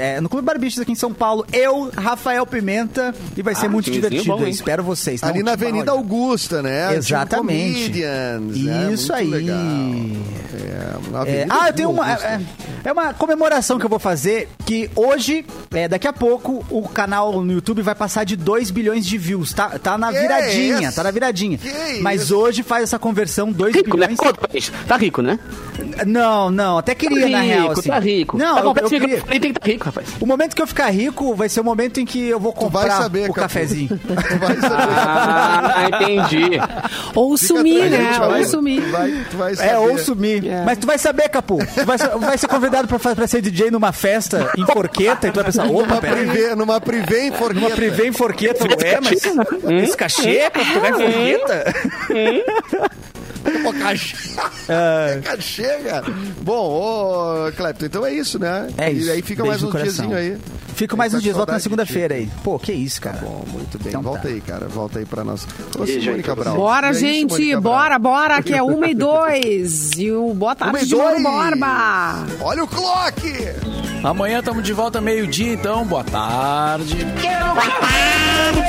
é, 0.00 0.20
no 0.20 0.28
Clube 0.28 0.44
Barbixas 0.44 0.80
aqui 0.80 0.92
em 0.92 0.96
São 0.96 1.12
Paulo, 1.14 1.46
eu, 1.52 1.90
Rafael 1.96 2.44
Pimenta, 2.46 3.14
e 3.36 3.42
vai 3.42 3.54
ser 3.54 3.66
Ah, 3.66 3.68
muito 3.68 3.84
timezinho 3.84 4.10
divertido. 4.10 4.36
bom, 4.36 4.44
hein? 4.44 4.50
Espero 4.50 4.82
vocês. 4.82 5.22
Ali 5.22 5.38
Não, 5.38 5.46
na 5.46 5.52
tipo, 5.52 5.64
Avenida 5.64 5.92
olha, 5.92 6.00
Augusta, 6.00 6.60
né? 6.62 6.96
Exatamente. 6.96 7.92
Tipo 7.92 7.98
Comedians, 7.98 8.56
né? 8.64 8.90
Isso 8.92 9.12
Muito 9.12 9.24
aí. 9.24 9.30
legal. 9.30 9.58
É, 10.54 11.10
na 11.12 11.18
É, 11.18 11.20
Avenida 11.22 11.54
ah, 11.54 11.67
eu 11.68 11.72
tenho 11.72 11.90
uma. 11.90 12.12
É, 12.12 12.40
é 12.84 12.92
uma 12.92 13.12
comemoração 13.14 13.78
que 13.78 13.84
eu 13.86 13.90
vou 13.90 13.98
fazer. 13.98 14.48
Que 14.64 14.90
hoje, 14.94 15.44
é, 15.72 15.88
daqui 15.88 16.06
a 16.06 16.12
pouco, 16.12 16.64
o 16.70 16.88
canal 16.88 17.40
no 17.42 17.52
YouTube 17.52 17.82
vai 17.82 17.94
passar 17.94 18.24
de 18.24 18.36
2 18.36 18.70
bilhões 18.70 19.06
de 19.06 19.16
views. 19.16 19.52
Tá, 19.52 19.78
tá 19.78 19.96
na 19.96 20.12
Que 20.12 20.20
viradinha, 20.20 20.88
isso? 20.88 20.96
tá 20.96 21.02
na 21.02 21.10
viradinha. 21.10 21.58
Que 21.58 22.00
Mas 22.00 22.22
isso? 22.22 22.36
hoje 22.36 22.62
faz 22.62 22.84
essa 22.84 22.98
conversão 22.98 23.50
2 23.52 23.74
Rico, 23.74 23.96
né? 23.96 24.06
bilhões. 24.08 24.18
Gente. 24.52 24.72
Tá 24.86 24.96
rico, 24.96 25.22
né? 25.22 25.38
Não, 26.06 26.50
não, 26.50 26.78
até 26.78 26.94
queria, 26.94 27.28
na 27.28 27.40
real. 27.40 27.68
rico, 27.68 27.80
Assim. 27.80 27.88
tá 27.88 27.98
rico. 27.98 28.36
Não, 28.38 28.54
tá 28.56 28.60
eu, 28.60 28.74
bom, 28.74 28.80
eu 28.82 28.88
queria. 28.88 29.14
eu 29.16 29.20
falei, 29.22 29.40
tem 29.40 29.52
que 29.52 29.58
estar 29.58 29.70
rico, 29.70 29.84
rapaz. 29.86 30.08
O 30.20 30.26
momento 30.26 30.54
que 30.54 30.62
eu 30.62 30.66
ficar 30.66 30.90
rico 30.90 31.34
vai 31.34 31.48
ser 31.48 31.60
o 31.60 31.64
momento 31.64 31.98
em 32.00 32.04
que 32.04 32.28
eu 32.28 32.38
vou 32.40 32.52
comprar 32.52 32.90
saber, 33.02 33.24
o 33.30 33.32
Capu. 33.32 33.40
cafezinho. 33.40 33.88
Tu 33.98 34.38
vai 34.38 34.56
saber. 34.60 34.92
Ah, 34.92 35.88
entendi. 35.88 36.50
Ou 37.14 37.36
Fica 37.36 37.54
sumir, 37.54 37.90
né? 37.90 38.10
Ou 38.20 38.44
sumir. 38.44 38.82
Tu 38.82 38.90
vai, 38.90 39.24
tu 39.30 39.36
vai 39.36 39.54
saber. 39.54 39.70
É, 39.70 39.78
ou 39.78 39.98
sumir. 39.98 40.42
Mas 40.64 40.78
tu 40.78 40.86
vai 40.86 40.98
saber, 40.98 41.28
Capu. 41.28 41.57
Tu 41.66 41.84
vai 41.84 41.98
ser, 41.98 42.08
vai 42.18 42.38
ser 42.38 42.48
convidado 42.48 42.88
pra, 42.88 42.98
pra 43.14 43.26
ser 43.26 43.40
DJ 43.40 43.70
numa 43.70 43.92
festa 43.92 44.50
em 44.56 44.64
Forqueta 44.66 45.28
e 45.28 45.30
tu 45.32 45.36
vai 45.36 45.44
pensar, 45.44 45.64
opa, 45.66 45.86
Numa 45.86 46.00
peraí. 46.00 46.26
privê, 46.28 46.54
numa 46.54 46.80
privê 46.80 47.20
em 47.28 47.32
Forqueta. 47.32 47.58
Uma 47.66 47.70
privê 47.70 48.06
em 48.08 48.12
Forqueta, 48.12 48.64
é, 48.84 49.00
mas 49.00 49.82
esse 49.82 49.96
cachê 49.96 50.50
pra 50.50 50.64
tocar 50.64 50.90
em 50.90 51.12
Forqueta? 51.12 51.74
Pô, 53.62 53.72
cachê. 53.72 54.16
É. 54.68 55.20
cachê, 55.24 55.62
cara. 55.78 56.04
Bom, 56.42 56.52
ô, 57.48 57.52
Clepton, 57.52 57.86
então 57.86 58.04
é 58.06 58.12
isso, 58.12 58.38
né? 58.38 58.68
É 58.76 58.90
isso. 58.90 59.06
E 59.08 59.10
aí 59.10 59.22
fica 59.22 59.42
Beijo 59.42 59.66
mais 59.66 59.72
coração. 59.72 60.06
diazinho 60.08 60.16
aí. 60.16 60.38
Fico 60.78 60.96
mais 60.96 61.12
uns 61.12 61.20
dias, 61.20 61.36
volto 61.36 61.50
na 61.50 61.58
segunda-feira 61.58 62.14
aí. 62.14 62.30
Pô, 62.44 62.56
que 62.56 62.72
isso, 62.72 63.00
cara. 63.00 63.18
Tá 63.18 63.26
bom, 63.26 63.44
muito 63.48 63.76
bem. 63.78 63.88
Então 63.88 64.00
volta 64.00 64.22
tá. 64.22 64.28
aí, 64.28 64.40
cara. 64.40 64.68
Volta 64.68 65.00
aí 65.00 65.04
pra 65.04 65.24
nós. 65.24 65.44
Ô, 65.76 65.84
Simone 65.84 66.22
Cabral. 66.22 66.54
Bora, 66.54 66.92
gente. 66.92 67.50
Cabral. 67.50 67.60
Bora, 67.60 67.98
bora, 67.98 68.42
que 68.44 68.54
é 68.54 68.62
uma 68.62 68.86
e 68.86 68.94
dois. 68.94 69.90
E 69.98 70.12
o 70.12 70.32
Boa 70.34 70.54
Tarde 70.54 70.84
de 70.84 70.94
dois, 70.94 71.20
Borba. 71.20 72.24
Olha 72.40 72.62
o 72.62 72.68
clock! 72.68 73.20
Amanhã 74.04 74.38
estamos 74.38 74.62
de 74.62 74.72
volta 74.72 75.00
meio-dia, 75.00 75.54
então. 75.54 75.84
Boa 75.84 76.04
tarde. 76.04 76.96
Quero 77.20 77.54
Boa 77.54 77.70
tarde. 77.80 78.60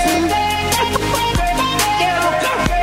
Quero 1.99 2.31
café. 2.41 2.79